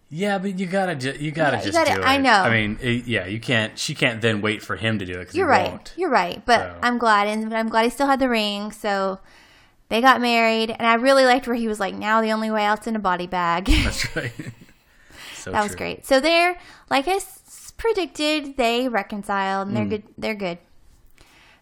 Yeah, 0.09 0.37
but 0.37 0.57
you 0.59 0.65
gotta 0.67 0.95
ju- 0.95 1.15
you 1.19 1.31
gotta 1.31 1.57
Yeah, 1.57 1.63
you 1.65 1.71
gotta- 1.71 1.95
do 1.95 2.01
it. 2.01 2.05
I 2.05 2.17
know. 2.17 2.31
I 2.31 2.49
mean, 2.51 2.77
it, 2.79 3.05
yeah, 3.07 3.25
you 3.25 3.39
can't. 3.39 3.77
She 3.77 3.95
can't 3.95 4.21
then 4.21 4.39
wait 4.39 4.61
for 4.61 4.75
him 4.75 4.99
to 4.99 5.05
do 5.05 5.13
it 5.13 5.19
because 5.19 5.35
You're 5.35 5.47
he 5.51 5.59
right. 5.59 5.69
won't. 5.71 5.93
You're 5.97 6.09
right. 6.11 6.41
But 6.45 6.59
So- 6.59 6.75
I'm 6.83 6.97
glad, 6.99 7.27
and 7.27 7.53
I'm 7.53 7.67
glad 7.69 7.83
he 7.85 7.89
still 7.89 8.07
had 8.07 8.19
the 8.19 8.29
ring. 8.29 8.71
So 8.71 9.19
they 9.89 10.01
got 10.01 10.21
married, 10.21 10.69
and 10.69 10.87
I 10.87 10.93
really 10.93 11.25
liked 11.25 11.47
where 11.47 11.55
he 11.55 11.67
was 11.67 11.79
like, 11.79 11.95
"Now 11.95 12.21
the 12.21 12.31
only 12.31 12.51
way 12.51 12.63
out's 12.63 12.85
in 12.87 12.95
a 12.95 12.99
body 12.99 13.27
bag." 13.27 13.65
That's 13.65 14.15
right. 14.15 14.31
so 15.45 15.51
that 15.51 15.63
was 15.63 15.75
great. 15.75 16.05
So 16.05 16.19
they're 16.19 16.57
like 16.89 17.07
I 17.07 17.13
s- 17.15 17.71
predicted, 17.77 18.57
they 18.57 18.89
reconciled, 18.89 19.67
and 19.69 19.77
they're 19.77 19.85
good. 19.85 20.03
They're 20.17 20.35
good. 20.35 20.57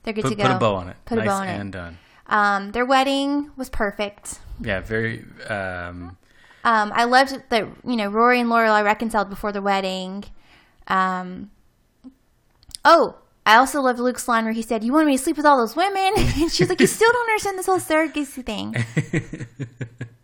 They're 0.03 0.13
good 0.13 0.23
Put, 0.23 0.29
to 0.31 0.35
go. 0.35 0.43
put 0.43 0.51
a 0.51 0.59
bow 0.59 0.75
on 0.75 0.89
it. 0.89 0.97
Put 1.05 1.17
nice 1.19 1.25
a 1.25 1.29
bow 1.29 1.35
on 1.37 1.47
and 1.47 1.69
it. 1.69 1.77
done. 1.77 1.97
Um, 2.27 2.71
their 2.71 2.85
wedding 2.85 3.51
was 3.55 3.69
perfect. 3.69 4.39
Yeah, 4.61 4.79
very. 4.81 5.25
Um, 5.49 6.17
Um, 6.65 6.91
I 6.95 7.03
loved 7.03 7.35
that 7.49 7.67
you 7.85 7.95
know 7.95 8.07
Rory 8.09 8.39
and 8.39 8.49
Lorelai 8.49 8.83
reconciled 8.83 9.29
before 9.29 9.51
the 9.51 9.61
wedding. 9.61 10.23
Um, 10.87 11.51
oh, 12.85 13.15
I 13.45 13.57
also 13.57 13.81
loved 13.81 13.99
Luke's 13.99 14.27
line 14.29 14.45
where 14.45 14.53
he 14.53 14.61
said, 14.61 14.83
"You 14.83 14.93
wanted 14.93 15.07
me 15.07 15.17
to 15.17 15.23
sleep 15.23 15.35
with 15.37 15.45
all 15.45 15.57
those 15.57 15.75
women," 15.75 16.13
and 16.17 16.51
she's 16.51 16.69
like, 16.69 16.79
"You 16.79 16.87
still 16.87 17.11
don't 17.11 17.29
understand 17.29 17.57
this 17.59 17.65
whole 17.65 17.79
surrogacy 17.79 18.45
thing." 18.45 18.75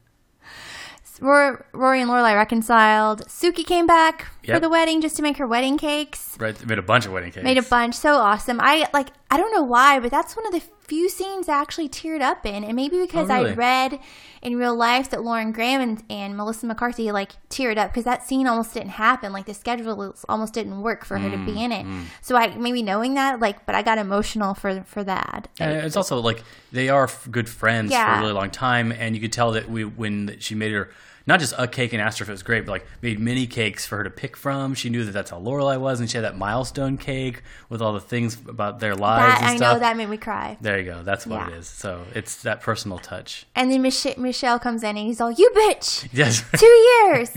Rory, 1.22 1.58
Rory 1.74 2.02
and 2.02 2.10
Lorelai 2.10 2.36
reconciled. 2.36 3.26
Suki 3.28 3.66
came 3.66 3.86
back 3.88 4.28
for 4.46 4.60
the 4.60 4.70
wedding 4.70 5.02
just 5.02 5.16
to 5.18 5.22
make 5.22 5.38
her 5.38 5.48
wedding 5.48 5.78
cakes. 5.78 6.36
right, 6.40 6.66
made 6.66 6.80
a 6.80 6.82
bunch 6.82 7.06
of 7.06 7.12
wedding 7.12 7.32
cakes. 7.32 7.44
Made 7.44 7.58
a 7.58 7.62
bunch, 7.64 7.96
so 7.96 8.16
awesome. 8.16 8.60
I 8.62 8.88
like. 8.94 9.10
I 9.32 9.38
don't 9.38 9.54
know 9.54 9.62
why, 9.64 10.00
but 10.00 10.10
that's 10.10 10.36
one 10.36 10.48
of 10.48 10.54
the 10.54 10.62
few 10.88 11.08
scenes 11.08 11.48
I 11.48 11.62
actually 11.62 11.88
teared 11.88 12.22
up 12.22 12.48
in, 12.48 12.64
and 12.64 12.76
maybe 12.76 13.00
because 13.00 13.30
Oh, 13.30 13.36
really? 13.36 13.52
I 13.52 13.54
read 13.54 14.00
in 14.42 14.58
real 14.58 14.76
life 14.76 15.12
that 15.12 15.22
Lauren 15.24 15.52
Graham 15.52 15.82
and, 15.82 16.04
and 16.10 16.36
Melissa 16.36 16.66
McCarthy 16.66 17.12
like 17.12 17.34
teared 17.50 17.78
up 17.78 17.92
because 17.92 18.06
that 18.06 18.26
scene 18.26 18.48
almost 18.48 18.74
didn't 18.74 18.90
happen. 18.90 19.32
Like 19.32 19.46
the 19.46 19.54
schedule 19.54 20.16
almost 20.28 20.54
didn't 20.56 20.82
work 20.82 21.06
for 21.06 21.18
her 21.20 21.30
to 21.30 21.38
be 21.46 21.62
in 21.64 21.72
it. 21.72 21.86
Mm, 21.86 22.06
So 22.22 22.36
I 22.36 22.56
maybe 22.56 22.82
knowing 22.82 23.14
that, 23.16 23.40
like, 23.40 23.68
but 23.68 23.76
I 23.76 23.84
got 23.84 24.00
emotional 24.00 24.56
for 24.56 24.82
for 24.84 25.04
that. 25.04 25.48
And 25.60 25.74
it's 25.86 25.96
also 25.96 26.20
like 26.20 26.44
they 26.72 26.90
are 26.90 27.08
good 27.30 27.48
friends 27.50 27.94
for 27.94 28.00
a 28.02 28.20
really 28.22 28.34
long 28.34 28.50
time, 28.50 28.92
and 28.92 29.14
you 29.16 29.22
could 29.22 29.34
tell 29.34 29.52
that 29.52 29.70
we 29.70 29.86
when 29.86 30.38
she 30.40 30.56
made 30.56 30.72
her 30.72 30.90
not 31.28 31.40
just 31.40 31.54
a 31.58 31.68
cake 31.68 31.94
and 31.94 32.02
asked 32.02 32.20
her 32.20 32.24
if 32.24 32.30
it 32.30 32.32
was 32.32 32.44
great, 32.44 32.66
but 32.66 32.72
like 32.74 32.88
made 33.02 33.20
mini 33.20 33.46
cakes 33.48 33.86
for 33.86 33.98
her 33.98 34.04
to 34.04 34.10
pick 34.10 34.36
from. 34.38 34.74
She 34.74 34.90
knew 34.90 35.04
that 35.06 35.12
that's 35.12 35.30
how 35.32 35.40
Lorelai 35.40 35.80
was, 35.80 36.00
and 36.00 36.10
she 36.10 36.18
had 36.18 36.24
that 36.26 36.38
milestone 36.38 36.98
cake 36.98 37.44
with 37.70 37.82
all 37.82 37.94
the 37.94 38.00
things 38.00 38.36
about 38.48 38.80
their 38.80 38.96
lives 38.96 39.34
That, 39.34 39.38
and 39.44 39.46
I 39.52 39.56
stuff. 39.58 39.74
know 39.76 39.80
that 39.80 39.98
made 39.98 40.10
me 40.10 40.18
cry. 40.18 40.58
There 40.62 40.80
you 40.80 40.86
go. 40.86 41.04
That's 41.04 41.28
what 41.28 41.40
Yeah. 41.48 41.56
it 41.56 41.60
is. 41.60 41.68
So 41.68 42.04
it's 42.16 42.42
that 42.44 42.62
personal 42.62 42.98
touch. 43.00 43.46
And 43.56 43.72
then 43.72 43.82
Mich- 43.82 44.18
Michelle 44.18 44.60
comes 44.60 44.84
in 44.84 44.90
and 44.98 45.08
he's 45.08 45.22
all, 45.22 45.32
"You 45.32 45.52
bitch, 45.56 46.08
Yes. 46.12 46.44
two 46.58 46.66
years. 46.66 47.32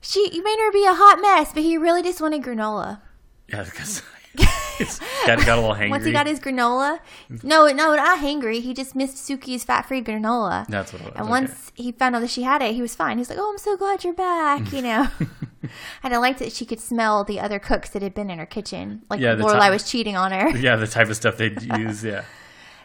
She, 0.00 0.28
you 0.32 0.42
made 0.44 0.58
her 0.58 0.72
be 0.72 0.84
a 0.84 0.94
hot 0.94 1.20
mess, 1.20 1.52
but 1.54 1.62
he 1.62 1.78
really 1.78 2.02
just 2.02 2.20
wanted 2.20 2.42
granola. 2.42 3.00
yeah, 3.48 3.62
because 3.64 4.02
got, 5.26 5.38
got 5.44 5.58
a 5.58 5.60
little 5.60 5.74
hangry. 5.74 5.90
Once 5.90 6.04
he 6.04 6.12
got 6.12 6.26
his 6.26 6.40
granola, 6.40 6.98
no, 7.42 7.66
no, 7.68 7.94
not 7.94 8.18
hangry. 8.18 8.60
He 8.60 8.74
just 8.74 8.94
missed 8.94 9.16
Suki's 9.16 9.64
fat-free 9.64 10.02
granola. 10.02 10.66
That's 10.66 10.92
what 10.92 11.02
it 11.02 11.04
was. 11.06 11.14
And 11.14 11.22
okay. 11.22 11.30
once 11.30 11.72
he 11.74 11.92
found 11.92 12.16
out 12.16 12.20
that 12.20 12.30
she 12.30 12.42
had 12.42 12.62
it, 12.62 12.74
he 12.74 12.82
was 12.82 12.94
fine. 12.94 13.18
He 13.18 13.20
was 13.20 13.30
like, 13.30 13.38
"Oh, 13.40 13.50
I'm 13.50 13.58
so 13.58 13.76
glad 13.76 14.04
you're 14.04 14.14
back," 14.14 14.72
you 14.72 14.82
know. 14.82 15.08
and 16.02 16.14
I 16.14 16.18
liked 16.18 16.38
that 16.40 16.52
she 16.52 16.64
could 16.64 16.80
smell 16.80 17.24
the 17.24 17.40
other 17.40 17.58
cooks 17.58 17.90
that 17.90 18.02
had 18.02 18.14
been 18.14 18.30
in 18.30 18.38
her 18.38 18.46
kitchen, 18.46 19.02
like 19.08 19.20
Yeah, 19.20 19.34
the 19.34 19.44
Lorelai 19.44 19.70
was 19.70 19.88
cheating 19.88 20.16
on 20.16 20.32
her. 20.32 20.50
Yeah, 20.56 20.76
the 20.76 20.86
type 20.86 21.08
of 21.08 21.16
stuff 21.16 21.36
they'd 21.36 21.60
use. 21.78 22.04
Yeah. 22.04 22.24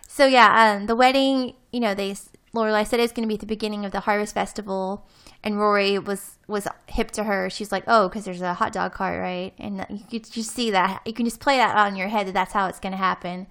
So 0.08 0.26
yeah, 0.26 0.78
um, 0.78 0.88
the 0.88 0.96
wedding, 0.96 1.54
you 1.72 1.80
know, 1.80 1.94
they 1.94 2.16
Lorelai 2.54 2.86
said 2.86 3.00
it 3.00 3.04
was 3.04 3.12
going 3.12 3.24
to 3.24 3.28
be 3.28 3.36
at 3.36 3.40
the 3.40 3.46
beginning 3.46 3.86
of 3.86 3.92
the 3.92 4.02
Harvest 4.02 4.34
Festival, 4.34 5.06
and 5.44 5.60
Rory 5.60 6.00
was 6.00 6.38
was 6.48 6.68
hip 6.88 7.12
to 7.12 7.24
her. 7.26 7.50
She's 7.50 7.72
like, 7.72 7.84
"Oh, 7.88 8.10
because 8.10 8.26
there's 8.26 8.42
a 8.42 8.56
hot 8.56 8.74
dog 8.74 8.94
cart, 8.94 9.20
right?" 9.20 9.54
And 9.60 9.86
you 9.90 10.04
could 10.10 10.32
just 10.32 10.52
see 10.52 10.72
that. 10.72 11.02
You 11.06 11.14
can 11.14 11.26
just 11.26 11.40
play 11.40 11.58
that 11.58 11.76
on 11.76 11.96
your 11.96 12.08
head 12.08 12.28
that 12.28 12.34
that's 12.34 12.54
how 12.54 12.68
it's 12.68 12.80
going 12.80 12.94
to 12.94 12.98
happen. 12.98 13.48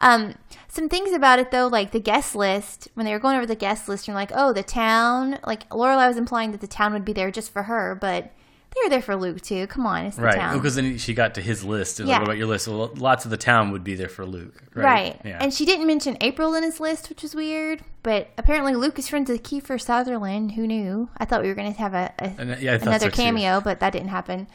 Um, 0.00 0.34
some 0.66 0.88
things 0.88 1.12
about 1.12 1.38
it 1.38 1.52
though, 1.52 1.68
like 1.68 1.92
the 1.92 2.00
guest 2.00 2.34
list. 2.34 2.88
When 2.94 3.06
they 3.06 3.12
were 3.12 3.20
going 3.20 3.36
over 3.36 3.46
the 3.46 3.54
guest 3.54 3.88
list, 3.88 4.08
you're 4.08 4.16
like, 4.16 4.32
"Oh, 4.34 4.52
the 4.52 4.64
town." 4.64 5.38
Like 5.46 5.68
Lorelai 5.70 6.08
was 6.08 6.16
implying 6.16 6.50
that 6.50 6.60
the 6.60 6.66
town 6.66 6.92
would 6.92 7.04
be 7.04 7.12
there 7.12 7.30
just 7.30 7.52
for 7.52 7.64
her, 7.64 7.94
but 7.94 8.32
they 8.74 8.80
were 8.84 8.90
there 8.90 9.02
for 9.02 9.16
Luke 9.16 9.40
too. 9.40 9.66
Come 9.66 9.86
on, 9.86 10.06
it's 10.06 10.16
the 10.16 10.22
town. 10.22 10.26
Right. 10.28 10.36
town. 10.38 10.56
Because 10.56 10.74
then 10.76 10.98
she 10.98 11.14
got 11.14 11.34
to 11.34 11.40
his 11.42 11.64
list. 11.64 12.00
And 12.00 12.08
Yeah. 12.08 12.14
like, 12.16 12.20
what 12.22 12.28
about 12.28 12.38
your 12.38 12.46
list? 12.46 12.68
Well, 12.68 12.90
lots 12.96 13.24
of 13.24 13.30
the 13.30 13.36
town 13.36 13.70
would 13.72 13.84
be 13.84 13.94
there 13.94 14.08
for 14.08 14.24
Luke. 14.24 14.62
Right. 14.74 14.84
Right. 14.84 15.20
Yeah. 15.24 15.38
And 15.40 15.52
she 15.52 15.64
didn't 15.64 15.86
mention 15.86 16.16
April 16.20 16.54
in 16.54 16.62
his 16.62 16.80
list, 16.80 17.08
which 17.08 17.22
was 17.22 17.34
weird. 17.34 17.82
But 18.02 18.30
apparently 18.38 18.74
Luke 18.74 18.98
is 18.98 19.08
friends 19.08 19.30
with 19.30 19.42
Kiefer 19.42 19.80
Sutherland. 19.80 20.52
Who 20.52 20.66
knew? 20.66 21.08
I 21.18 21.24
thought 21.24 21.42
we 21.42 21.48
were 21.48 21.54
going 21.54 21.72
to 21.72 21.78
have 21.78 21.94
a, 21.94 22.12
a 22.18 22.24
And, 22.38 22.60
yeah, 22.60 22.74
another 22.80 23.10
so, 23.10 23.16
cameo, 23.16 23.60
but 23.60 23.80
that 23.80 23.92
didn't 23.92 24.08
happen. 24.08 24.48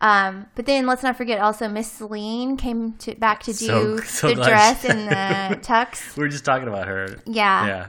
Um, 0.00 0.46
but 0.56 0.66
then 0.66 0.86
let's 0.86 1.04
not 1.04 1.16
forget 1.16 1.38
also 1.40 1.68
Miss 1.68 1.90
Celine 1.90 2.56
came 2.56 2.94
to 2.94 3.14
back 3.14 3.44
to 3.44 3.52
do 3.52 3.66
So- 3.66 3.96
so 4.04 4.28
the 4.28 4.34
dress 4.42 4.84
and 4.84 5.08
the 5.08 5.56
tux. 5.66 6.16
we 6.16 6.24
were 6.24 6.28
just 6.28 6.44
talking 6.44 6.66
about 6.68 6.88
her. 6.88 7.18
Yeah. 7.24 7.66
Yeah. 7.66 7.86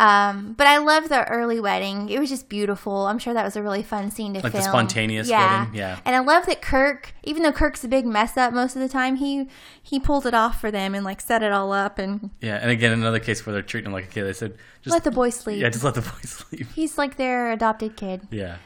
Um, 0.00 0.54
but 0.54 0.66
I 0.66 0.78
love 0.78 1.10
the 1.10 1.28
early 1.28 1.60
wedding. 1.60 2.08
It 2.08 2.18
was 2.18 2.30
just 2.30 2.48
beautiful. 2.48 3.06
I'm 3.06 3.18
sure 3.18 3.34
that 3.34 3.44
was 3.44 3.54
a 3.54 3.62
really 3.62 3.82
fun 3.82 4.10
scene 4.10 4.32
to 4.32 4.40
film. 4.40 4.44
Like 4.44 4.52
the 4.54 4.62
film. 4.62 4.72
spontaneous 4.72 5.28
wedding, 5.28 5.74
yeah. 5.74 5.98
And 6.06 6.16
I 6.16 6.20
love 6.20 6.46
that 6.46 6.62
Kirk, 6.62 7.12
even 7.22 7.42
though 7.42 7.52
Kirk's 7.52 7.84
a 7.84 7.88
big 7.88 8.06
mess 8.06 8.38
up 8.38 8.54
most 8.54 8.74
of 8.74 8.80
the 8.80 8.88
time, 8.88 9.16
he 9.16 9.46
he 9.82 10.00
pulled 10.00 10.24
it 10.24 10.32
off 10.32 10.58
for 10.58 10.70
them 10.70 10.94
and 10.94 11.04
like 11.04 11.20
set 11.20 11.42
it 11.42 11.52
all 11.52 11.70
up 11.72 11.98
and 11.98 12.30
Yeah. 12.40 12.56
And 12.56 12.70
again, 12.70 12.92
another 12.92 13.18
case 13.20 13.44
where 13.44 13.52
they're 13.52 13.60
treating 13.60 13.88
him 13.88 13.92
like 13.92 14.04
a 14.04 14.08
kid. 14.08 14.24
They 14.24 14.32
said, 14.32 14.54
just 14.80 14.94
let 14.94 15.04
the 15.04 15.10
boy 15.10 15.28
sleep. 15.28 15.60
yeah, 15.60 15.68
just 15.68 15.84
let 15.84 15.92
the 15.92 16.00
boy 16.12 16.22
sleep. 16.24 16.66
He's 16.74 16.96
like 16.96 17.18
their 17.18 17.52
adopted 17.52 17.96
kid. 17.98 18.22
Yeah. 18.30 18.56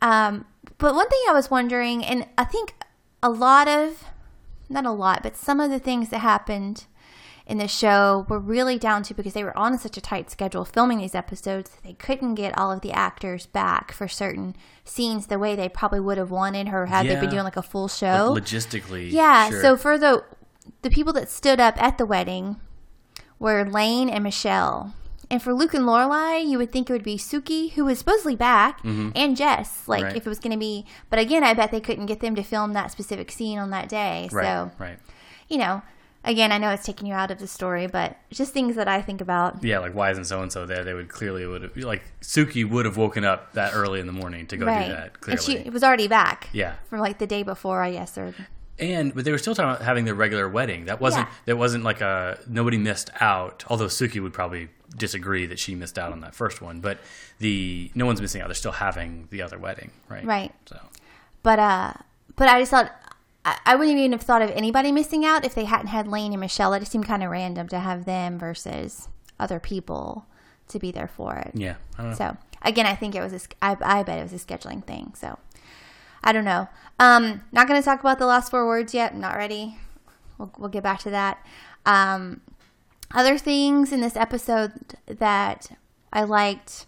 Um, 0.00 0.46
but 0.78 0.96
one 0.96 1.08
thing 1.08 1.20
I 1.28 1.32
was 1.32 1.48
wondering, 1.48 2.04
and 2.04 2.26
I 2.36 2.42
think 2.42 2.74
a 3.22 3.30
lot 3.30 3.68
of, 3.68 4.02
not 4.68 4.84
a 4.84 4.90
lot, 4.90 5.22
but 5.22 5.36
some 5.36 5.60
of 5.60 5.70
the 5.70 5.78
things 5.78 6.08
that 6.08 6.18
happened 6.18 6.86
in 7.46 7.58
the 7.58 7.66
show 7.68 8.24
were 8.28 8.38
really 8.38 8.78
down 8.78 9.02
to 9.02 9.14
because 9.14 9.32
they 9.34 9.42
were 9.44 9.56
on 9.58 9.76
such 9.78 9.96
a 9.96 10.00
tight 10.00 10.30
schedule 10.30 10.64
filming 10.64 10.98
these 10.98 11.14
episodes 11.14 11.70
they 11.84 11.92
couldn't 11.94 12.34
get 12.36 12.56
all 12.56 12.70
of 12.70 12.80
the 12.82 12.92
actors 12.92 13.46
back 13.46 13.92
for 13.92 14.06
certain 14.08 14.54
scenes 14.84 15.26
the 15.26 15.38
way 15.38 15.54
they 15.56 15.68
probably 15.68 16.00
would 16.00 16.18
have 16.18 16.30
wanted 16.30 16.68
or 16.68 16.86
had 16.86 17.06
they 17.06 17.14
been 17.16 17.30
doing 17.30 17.44
like 17.44 17.56
a 17.56 17.62
full 17.62 17.88
show. 17.88 18.34
Logistically. 18.36 19.10
Yeah. 19.10 19.48
sure. 19.50 19.60
So 19.62 19.76
for 19.76 19.98
the 19.98 20.24
the 20.82 20.90
people 20.90 21.12
that 21.14 21.28
stood 21.28 21.58
up 21.60 21.80
at 21.82 21.98
the 21.98 22.06
wedding 22.06 22.56
were 23.38 23.64
Lane 23.64 24.08
and 24.08 24.22
Michelle. 24.24 24.94
And 25.30 25.42
for 25.42 25.54
Luke 25.54 25.72
and 25.74 25.84
Lorelai, 25.84 26.46
you 26.46 26.58
would 26.58 26.70
think 26.70 26.90
it 26.90 26.92
would 26.92 27.02
be 27.02 27.16
Suki, 27.16 27.72
who 27.72 27.86
was 27.86 27.98
supposedly 28.00 28.36
back, 28.36 28.80
and 28.84 29.36
Jess. 29.36 29.88
Like 29.88 30.00
Mm-hmm. 30.00 30.06
Right. 30.08 30.16
if 30.16 30.26
it 30.26 30.28
was 30.28 30.38
going 30.38 30.52
to 30.52 30.58
be, 30.58 30.84
but 31.08 31.18
again, 31.18 31.42
I 31.42 31.54
bet 31.54 31.70
they 31.70 31.80
couldn't 31.80 32.06
get 32.06 32.20
them 32.20 32.34
to 32.34 32.42
film 32.42 32.74
that 32.74 32.90
specific 32.92 33.32
scene 33.32 33.58
on 33.58 33.70
that 33.70 33.88
day. 33.88 34.28
Right. 34.30 34.44
So 34.44 34.70
Right. 34.78 34.98
you 35.48 35.56
know, 35.58 35.80
again, 36.24 36.52
I 36.52 36.58
know 36.58 36.70
it's 36.70 36.84
taking 36.84 37.06
you 37.06 37.14
out 37.14 37.30
of 37.30 37.38
the 37.38 37.46
story, 37.46 37.86
but 37.86 38.16
just 38.30 38.52
things 38.52 38.76
that 38.76 38.88
I 38.88 39.02
think 39.02 39.20
about. 39.20 39.62
Yeah, 39.62 39.78
like 39.78 39.94
why 39.94 40.10
isn't 40.10 40.24
so 40.24 40.42
and 40.42 40.52
so 40.52 40.66
there? 40.66 40.84
They 40.84 40.94
would 40.94 41.08
clearly 41.08 41.46
would 41.46 41.62
have 41.62 41.76
like 41.76 42.02
Suki 42.20 42.68
would 42.68 42.84
have 42.84 42.96
woken 42.96 43.24
up 43.24 43.52
that 43.54 43.74
early 43.74 44.00
in 44.00 44.06
the 44.06 44.12
morning 44.12 44.46
to 44.48 44.56
go 44.56 44.66
right. 44.66 44.86
do 44.86 44.92
that. 44.92 45.04
and 45.04 45.20
Clearly, 45.20 45.64
she 45.64 45.70
was 45.70 45.82
already 45.82 46.08
back. 46.08 46.48
Yeah. 46.52 46.74
From 46.88 47.00
like 47.00 47.18
the 47.18 47.26
day 47.26 47.42
before, 47.42 47.82
I 47.82 47.92
guess, 47.92 48.16
or 48.16 48.34
and 48.78 49.14
but 49.14 49.24
they 49.24 49.32
were 49.32 49.38
still 49.38 49.54
talking 49.54 49.70
about 49.70 49.82
having 49.82 50.04
their 50.04 50.14
regular 50.14 50.48
wedding. 50.48 50.86
That 50.86 51.00
wasn't 51.00 51.28
Yeah. 51.28 51.34
that 51.46 51.56
wasn't 51.56 51.84
like 51.84 52.00
a 52.00 52.38
nobody 52.48 52.78
missed 52.78 53.10
out. 53.20 53.64
Although 53.68 53.86
Suki 53.86 54.20
would 54.22 54.32
probably 54.32 54.68
disagree 54.96 55.46
that 55.46 55.58
she 55.58 55.74
missed 55.74 55.98
out 55.98 56.12
on 56.12 56.20
that 56.20 56.34
first 56.34 56.60
one, 56.60 56.80
but 56.80 56.98
the 57.38 57.90
no 57.94 58.06
one's 58.06 58.20
missing 58.20 58.40
out. 58.40 58.48
They're 58.48 58.54
still 58.54 58.72
having 58.72 59.28
the 59.30 59.42
other 59.42 59.58
wedding, 59.58 59.90
right? 60.08 60.24
Right. 60.24 60.54
So 60.66 60.78
But 61.42 61.58
uh, 61.58 61.92
but 62.36 62.48
I 62.48 62.60
just 62.60 62.70
thought 62.70 62.92
I, 63.44 63.58
I 63.66 63.76
wouldn't 63.76 63.98
even 63.98 64.12
have 64.12 64.22
thought 64.22 64.42
of 64.42 64.50
anybody 64.50 64.92
missing 64.92 65.24
out 65.24 65.44
if 65.44 65.54
they 65.54 65.64
hadn't 65.64 65.88
had 65.88 66.06
Lane 66.06 66.32
and 66.32 66.40
Michelle. 66.40 66.70
That 66.70 66.80
just 66.80 66.92
seemed 66.92 67.06
kind 67.06 67.22
of 67.22 67.30
random 67.30 67.68
to 67.68 67.78
have 67.78 68.04
them 68.04 68.38
versus 68.38 69.08
other 69.38 69.58
people 69.58 70.26
to 70.68 70.78
be 70.78 70.92
there 70.92 71.08
for 71.08 71.36
it. 71.36 71.50
yeah, 71.54 71.76
I 71.98 72.02
don't 72.02 72.10
know. 72.10 72.16
So 72.16 72.36
again, 72.62 72.86
I 72.86 72.94
think 72.94 73.14
it 73.14 73.20
was 73.20 73.32
a, 73.32 73.40
I, 73.60 73.76
I 73.82 74.02
bet 74.02 74.18
it 74.18 74.22
was 74.22 74.32
a 74.32 74.44
scheduling 74.44 74.84
thing. 74.84 75.12
So 75.16 75.38
I 76.22 76.32
don't 76.32 76.44
know. 76.44 76.68
Um, 76.98 77.42
not 77.52 77.66
going 77.66 77.80
to 77.80 77.84
talk 77.84 78.00
about 78.00 78.18
the 78.18 78.26
last 78.26 78.50
four 78.50 78.66
words 78.66 78.94
yet. 78.94 79.12
I'm 79.12 79.20
not 79.20 79.36
ready. 79.36 79.76
We'll, 80.38 80.52
we'll 80.58 80.68
get 80.68 80.82
back 80.82 81.00
to 81.00 81.10
that. 81.10 81.44
Um, 81.84 82.40
other 83.12 83.36
things 83.38 83.92
in 83.92 84.00
this 84.00 84.16
episode 84.16 84.72
that 85.06 85.76
I 86.12 86.22
liked. 86.22 86.86